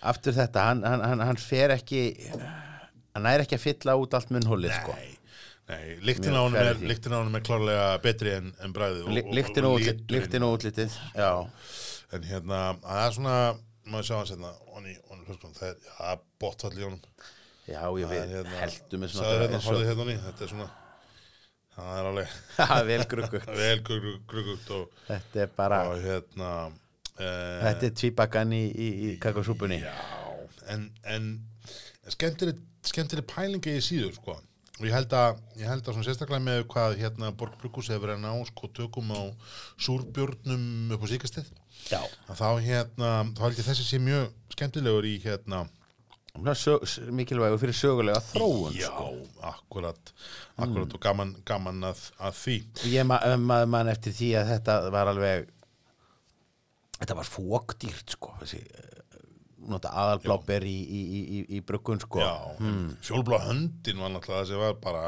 aftur 0.00 0.38
þetta, 0.38 0.68
hann, 0.70 0.86
hann, 0.86 1.04
hann, 1.10 1.26
hann 1.32 1.42
fer 1.42 1.74
ekki, 1.74 2.06
hann 2.38 3.28
er 3.28 3.44
ekki 3.44 3.58
að 3.58 3.66
fylla 3.66 3.98
út 4.00 4.14
allt 4.16 4.32
munnhólið, 4.32 4.78
sko. 4.78 4.96
Nei, 5.68 5.94
Mjög 6.04 6.34
á 6.36 6.40
honum 6.44 6.56
er, 6.60 6.66
er 7.38 7.44
klárlega 7.46 7.84
betri 8.04 8.32
en, 8.36 8.50
en 8.60 8.72
bragðið. 8.76 9.06
og- 9.08 9.14
og- 9.24 9.34
Lyktin 9.38 9.64
og, 9.64 9.78
lyktin 10.12 10.44
og 10.44 10.58
útlitið, 10.58 10.96
já. 11.16 11.30
En 12.12 12.22
hérna, 12.28 12.58
það 12.84 13.00
er 13.06 13.14
svona, 13.16 13.36
maður 13.88 14.04
sjá 14.10 14.16
hans 14.18 14.30
hérna, 14.34 14.50
onni, 14.76 14.92
onni, 15.10 15.24
hljóðskon, 15.24 15.54
það 15.56 15.70
er, 15.70 15.78
já, 15.88 16.18
bóttfall 16.44 16.76
í 16.78 16.84
honum. 16.84 17.00
Já, 17.64 17.80
ég 17.80 18.04
Það 18.04 18.12
er 18.18 18.26
við 18.28 18.34
hérna- 18.34 18.60
heldum 18.60 19.06
Sagði 19.14 19.24
svona 19.24 19.40
hérna, 19.40 19.54
eins 19.56 19.64
horfði 19.70 19.80
og, 19.80 19.88
hérna 19.88 20.04
onni, 20.04 20.18
þetta 20.26 20.44
er 20.44 20.52
svona, 20.52 20.68
það 21.74 21.98
er 21.98 22.10
alveg 22.12 22.86
vel 22.92 23.04
gruggugt. 23.14 23.48
vel 23.64 23.82
grugugt 23.88 24.70
og, 24.76 24.88
Þetta 25.08 25.44
er 25.46 25.52
bara, 25.56 25.80
og 25.88 26.04
hérna, 26.04 26.50
uh, 26.68 27.60
þetta 27.64 27.88
er 27.88 27.96
tvíbakkan 28.04 28.52
í, 28.52 28.64
í, 28.68 28.88
í 29.08 29.18
kakosúpunni. 29.24 29.80
já, 29.80 29.96
en, 30.76 30.90
en 31.08 31.30
skemmtileg, 32.12 32.60
pælinga 33.32 33.72
í 33.72 33.80
síður, 33.80 34.12
sko. 34.20 34.36
Og 34.74 34.86
ég 34.88 34.94
held 34.94 35.12
að, 35.14 35.38
ég 35.60 35.70
held 35.70 35.86
að 35.88 36.00
sérstaklega 36.02 36.42
með 36.42 36.64
hvað 36.72 36.96
hérna 36.98 37.30
Borg 37.38 37.54
Brukus 37.60 37.90
hefur 37.92 38.08
verið 38.08 38.16
að 38.18 38.24
ná 38.24 38.48
sko 38.48 38.70
tökum 38.74 39.12
á 39.14 39.22
súrbjörnum 39.86 40.94
upp 40.96 41.06
á 41.06 41.08
síkastið 41.12 41.52
þá 42.34 42.48
hérna, 42.64 43.10
þá 43.36 43.42
held 43.46 43.60
ég 43.60 43.68
þessi 43.68 43.86
sé 43.86 44.00
mjög 44.02 44.32
skemmtilegur 44.56 45.06
í 45.06 45.16
hérna 45.22 45.64
mikilvægur 47.14 47.60
fyrir 47.62 47.76
sögulega 47.78 48.18
þróun 48.32 48.74
já, 48.74 48.88
sko. 48.90 49.10
akkurat 49.46 50.14
akkurat 50.58 50.96
og 50.96 51.02
gaman, 51.02 51.30
gaman 51.46 51.86
að, 51.86 52.00
að 52.18 52.40
því. 52.40 52.56
Ég 52.90 53.06
ma 53.06 53.20
maður 53.38 53.70
mann 53.70 53.90
eftir 53.92 54.16
því 54.16 54.30
að 54.40 54.50
þetta 54.56 54.78
var 54.94 55.10
alveg 55.12 55.46
þetta 56.98 57.18
var 57.20 57.30
fókdýrt 57.30 58.16
sko 58.16 58.34
þessi 58.42 58.64
aðalbláber 59.72 60.66
í, 60.68 60.76
í, 60.84 61.00
í, 61.00 61.20
í, 61.24 61.42
í 61.56 61.64
bruggun 61.66 62.02
sko. 62.02 62.22
Hmm. 62.60 62.94
fjólblá 63.04 63.40
höndin 63.48 64.02
var 64.02 64.14
náttúrulega 64.14 64.44
þessi 64.44 64.60
var 64.60 64.78
bara 64.82 65.04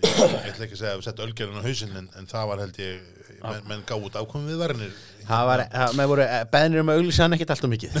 ég, 0.00 0.10
ég 0.10 0.50
ætla 0.50 0.66
ekki 0.66 0.76
að 0.76 0.80
segja 0.80 0.92
að 0.92 1.00
við 1.00 1.08
setja 1.08 1.26
ölgerinn 1.26 1.60
á 1.60 1.66
hausinn 1.66 1.96
en, 2.00 2.10
en 2.18 2.30
það 2.30 2.50
var 2.50 2.62
held 2.64 2.80
ég 2.82 3.08
menn, 3.40 3.66
menn 3.70 3.86
gáð 3.88 4.06
út 4.08 4.18
ákvæmum 4.20 4.50
við 4.50 4.62
varnir 4.64 4.94
það 5.28 5.48
var, 5.50 5.64
það, 5.72 5.96
með 5.98 6.12
voru 6.12 6.28
beðnir 6.54 6.82
um 6.82 6.92
að 6.92 7.00
auglýsa 7.00 7.26
hann 7.26 7.36
ekkert 7.36 7.54
alltaf 7.56 7.74
mikið. 7.74 7.98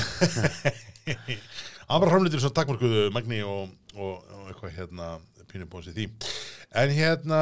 Hann 1.90 1.98
bara 2.04 2.12
framleitir 2.12 2.38
svo 2.38 2.52
takmarkuðu 2.54 3.08
magni 3.10 3.40
og, 3.42 3.70
og, 3.96 4.20
og 4.22 4.50
eitthvað 4.52 4.76
hérna 4.76 5.06
pínubónsi 5.50 5.94
því. 5.96 6.06
En 6.80 6.92
hérna, 6.94 7.40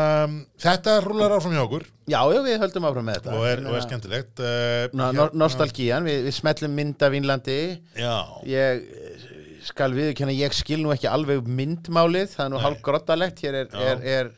þetta 0.61 0.99
rúlar 1.05 1.35
áfram 1.37 1.53
hjá 1.53 1.63
okkur. 1.67 1.85
Já, 2.09 2.21
já, 2.33 2.41
við 2.47 2.59
höldum 2.63 2.89
áfram 2.89 3.09
með 3.09 3.19
þetta. 3.21 3.37
Og 3.37 3.49
er, 3.51 3.63
og 3.69 3.77
er 3.77 3.85
skemmtilegt 3.85 4.41
uh, 4.41 4.97
Ná, 4.97 5.05
no, 5.17 5.29
Nostalgían, 5.37 6.09
við, 6.09 6.23
við 6.29 6.37
smellum 6.39 6.77
mynd 6.81 7.05
af 7.05 7.13
Vínlandi. 7.13 7.61
Já, 7.99 8.17
ég 8.49 8.83
eh, 8.89 9.29
skal 9.69 9.93
viðurkenna, 9.97 10.33
ég 10.33 10.57
skil 10.57 10.81
nú 10.81 10.95
ekki 10.95 11.11
alveg 11.11 11.49
myndmálið, 11.49 12.33
það 12.37 12.45
er 12.47 12.53
nú 12.55 12.63
hálf 12.65 12.85
grottalegt 12.87 13.45
hér 13.45 13.63
er, 13.65 13.73
er, 13.77 14.05
er 14.17 14.35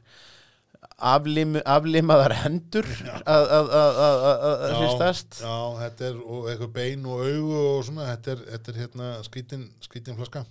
aflim, 1.01 1.59
aflimaðar 1.64 2.35
hendur 2.43 2.89
að, 3.25 3.51
að 3.55 3.71
já, 3.73 4.77
hristast. 4.79 5.41
já, 5.43 5.59
þetta 5.81 6.09
er 6.11 6.23
eitthvað 6.53 6.73
bein 6.77 7.07
og 7.09 7.23
augu 7.25 7.61
og 7.61 7.85
svona 7.89 8.09
þetta 8.12 8.35
er, 8.35 8.43
þetta 8.55 8.73
er 8.73 8.81
hérna 8.85 9.12
skrítin, 9.27 9.68
skrítin 9.85 10.18
flaska 10.18 10.45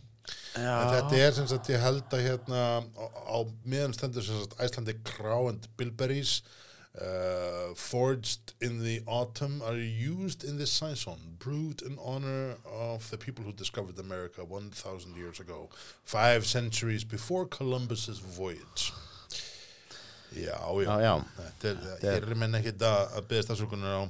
en 0.57 0.89
þetta 0.93 1.19
er 1.19 1.35
sem 1.37 1.47
sagt 1.49 1.69
ég 1.69 1.81
held 1.83 2.15
að 2.15 2.25
hérna 2.25 2.63
á, 2.81 3.05
á 3.05 3.37
meðan 3.65 3.93
stendur 3.93 4.25
sem 4.25 4.39
sagt 4.41 4.57
Icelandic 4.63 5.03
Crow 5.05 5.49
and 5.51 5.67
Bilberries 5.77 6.41
uh, 6.99 7.73
forged 7.75 8.53
in 8.61 8.79
the 8.83 9.01
autumn 9.07 9.61
are 9.61 9.77
used 9.77 10.43
in 10.43 10.57
this 10.57 10.71
saison 10.71 11.37
brewed 11.39 11.81
in 11.81 11.97
honor 12.03 12.55
of 12.65 13.09
the 13.11 13.17
people 13.17 13.43
who 13.45 13.53
discovered 13.53 13.99
America 13.99 14.43
1000 14.43 15.15
years 15.15 15.39
ago 15.39 15.69
five 16.03 16.45
centuries 16.45 17.03
before 17.03 17.45
Columbus's 17.45 18.19
voyage. 18.19 18.91
Já, 20.35 20.57
já, 20.61 20.83
Já, 20.83 21.01
já. 21.01 21.13
þetta 21.61 21.69
er, 21.69 21.77
ég 22.03 22.17
er 22.29 22.35
menn 22.37 22.57
ekkit 22.59 22.83
að, 22.85 23.15
beðast 23.31 23.49
afsökunar 23.55 23.95
á 23.97 24.03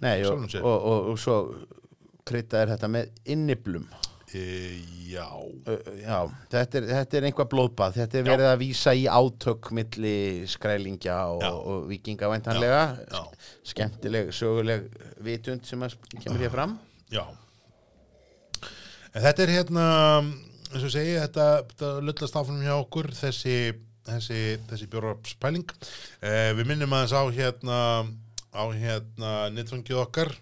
Nei, 0.00 0.22
og, 0.24 0.46
og, 0.62 0.64
og, 0.64 1.08
og 1.12 1.18
svo 1.20 1.34
krydda 2.28 2.62
er 2.62 2.72
þetta 2.72 2.88
með 2.88 3.10
inniblum 3.28 3.84
e, 4.36 4.44
já, 5.08 5.26
Já, 6.02 6.18
þetta 6.52 6.80
er, 6.80 6.88
þetta 6.90 7.18
er 7.18 7.26
einhvað 7.28 7.50
blóðbað. 7.54 7.98
Þetta 8.02 8.18
er 8.20 8.26
verið 8.28 8.48
að 8.50 8.60
vísa 8.62 8.94
í 8.96 9.06
átök 9.08 9.70
milli 9.76 10.16
skrælingja 10.50 11.18
og, 11.32 11.42
Já. 11.44 11.50
og 11.72 11.88
vikinga 11.90 12.30
væntanlega. 12.32 12.82
Já, 13.08 13.22
skemmtileg, 13.72 14.32
söguleg 14.36 14.88
vitund 15.24 15.68
sem 15.68 15.84
kemur 16.18 16.44
hér 16.44 16.54
fram. 16.54 16.78
Já. 17.12 17.24
En 19.14 19.24
þetta 19.24 19.44
er 19.44 19.54
hérna 19.56 19.86
eins 20.68 20.84
og 20.84 20.92
segi, 20.92 21.16
þetta, 21.16 21.46
þetta 21.70 21.92
lullast 22.04 22.36
áfram 22.36 22.60
hjá 22.64 22.74
okkur 22.76 23.08
þessi, 23.16 23.56
þessi, 24.08 24.40
þessi 24.68 24.88
bjórapspæling 24.92 25.70
eh, 26.20 26.50
við 26.58 26.68
minnum 26.68 26.92
aðeins 26.96 27.14
á 27.16 27.22
hérna 27.32 27.78
á 28.52 28.64
hérna 28.74 29.32
netfangið 29.54 30.02
okkar 30.02 30.32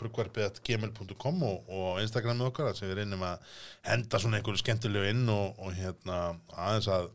brugvarpið 0.00 0.60
gmail.com 0.66 1.42
og, 1.48 1.68
og 1.68 2.00
Instagramið 2.02 2.50
okkar 2.50 2.76
sem 2.78 2.90
við 2.90 3.02
reynum 3.02 3.24
að 3.26 3.58
henda 3.88 4.20
svona 4.22 4.40
einhverju 4.40 4.62
skemmtilegu 4.62 5.12
inn 5.12 5.24
og, 5.32 5.58
og 5.60 5.76
hérna 5.76 6.18
aðeins 6.54 6.90
að, 6.94 7.08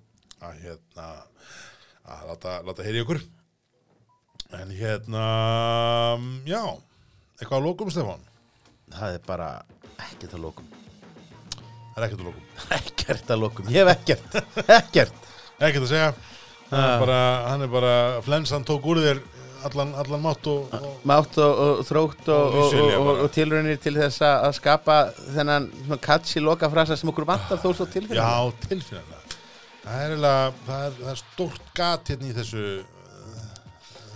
að 0.43 0.63
hérna 0.65 1.07
að 2.09 2.25
láta, 2.31 2.55
láta 2.65 2.87
heyri 2.87 3.03
okkur. 3.05 3.21
En 4.57 4.73
hérna 4.73 5.25
já, 6.49 6.63
eitthvað 7.37 7.59
að 7.59 7.65
lókum 7.67 7.93
Stefán? 7.93 8.27
Það 8.89 9.19
er 9.19 9.25
bara 9.27 9.49
ekkert 10.09 10.33
að 10.33 10.45
lókum 10.47 10.69
það 11.93 11.99
er 11.99 12.07
ekkert 12.07 12.21
að 12.21 12.27
lókum 12.29 12.45
Ekkert 12.79 13.33
að 13.33 13.41
lókum, 13.43 13.69
ég 13.73 13.83
hef 13.83 13.91
ekkert. 13.95 14.37
Ekkert. 14.79 15.27
Ekkert 15.59 15.85
að 15.85 15.91
segja. 15.91 16.09
Hann 16.69 16.85
er 16.85 17.01
bara, 17.01 17.19
hann 17.49 17.65
er 17.65 17.71
bara 17.73 17.93
flensan 18.25 18.65
tók 18.67 18.85
úr 18.91 19.01
þér 19.01 19.21
allan, 19.67 19.93
allan 19.99 20.21
mátt 20.23 20.47
og, 20.51 20.73
og 20.73 21.07
Mátt 21.09 21.39
og, 21.41 21.63
og 21.63 21.81
þrótt 21.87 22.29
og, 22.33 22.59
Og 23.25 23.25
tilraunir 23.35 23.79
til 23.81 23.95
þess 23.97 24.23
að 24.25 24.53
skapa 24.59 24.99
þennan 25.35 25.69
katsi 26.03 26.43
lokafrasa 26.43 26.97
sem 26.99 27.11
okkur 27.11 27.27
vantar 27.29 27.61
þó 27.61 27.71
svo 27.73 27.89
tilfinna 27.89 28.21
já, 28.21 28.53
tilfinnilega 28.67 29.19
það 29.89 30.05
er, 30.05 30.15
það 30.21 30.85
er, 30.85 30.95
það 31.01 31.11
er 31.11 31.21
stórt 31.23 31.75
gat 31.77 32.13
hérna 32.13 32.29
í 32.29 32.37
þessu 32.37 32.63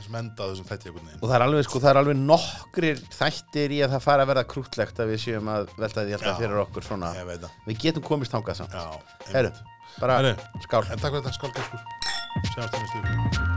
þessum 0.03 0.17
enda 0.19 0.45
á 0.45 0.47
þessum 0.51 0.67
þætti 0.69 0.89
einhvern 0.89 1.07
veginn. 1.07 1.21
Og 1.21 1.29
það 1.29 1.35
er 1.37 1.45
alveg 1.47 1.67
sko, 1.67 1.81
það 1.83 1.91
er 1.93 1.99
alveg 2.01 2.19
nokkrir 2.21 3.03
þættir 3.15 3.75
í 3.77 3.81
að 3.85 3.95
það 3.95 4.05
fara 4.05 4.25
að 4.25 4.31
verða 4.33 4.45
krútlegt 4.53 5.01
að 5.01 5.13
við 5.13 5.23
séum 5.25 5.51
að 5.53 5.73
velta 5.79 6.05
því 6.05 6.17
alltaf 6.17 6.33
Já. 6.33 6.39
fyrir 6.41 6.63
okkur 6.65 6.87
svona. 6.89 7.13
Við 7.69 7.81
getum 7.87 8.05
komist 8.05 8.35
þangað 8.35 8.61
samt. 8.61 8.77
Já, 8.77 9.17
Herru, 9.33 9.53
bara 9.99 10.21
Herru, 10.21 10.37
skál. 10.67 10.85
en 10.89 11.03
takk 11.03 11.17
fyrir 11.17 11.27
þetta, 11.29 11.37
skál 11.39 12.01
sjáumst 12.53 12.73
það 12.73 12.81
næstu. 12.81 13.52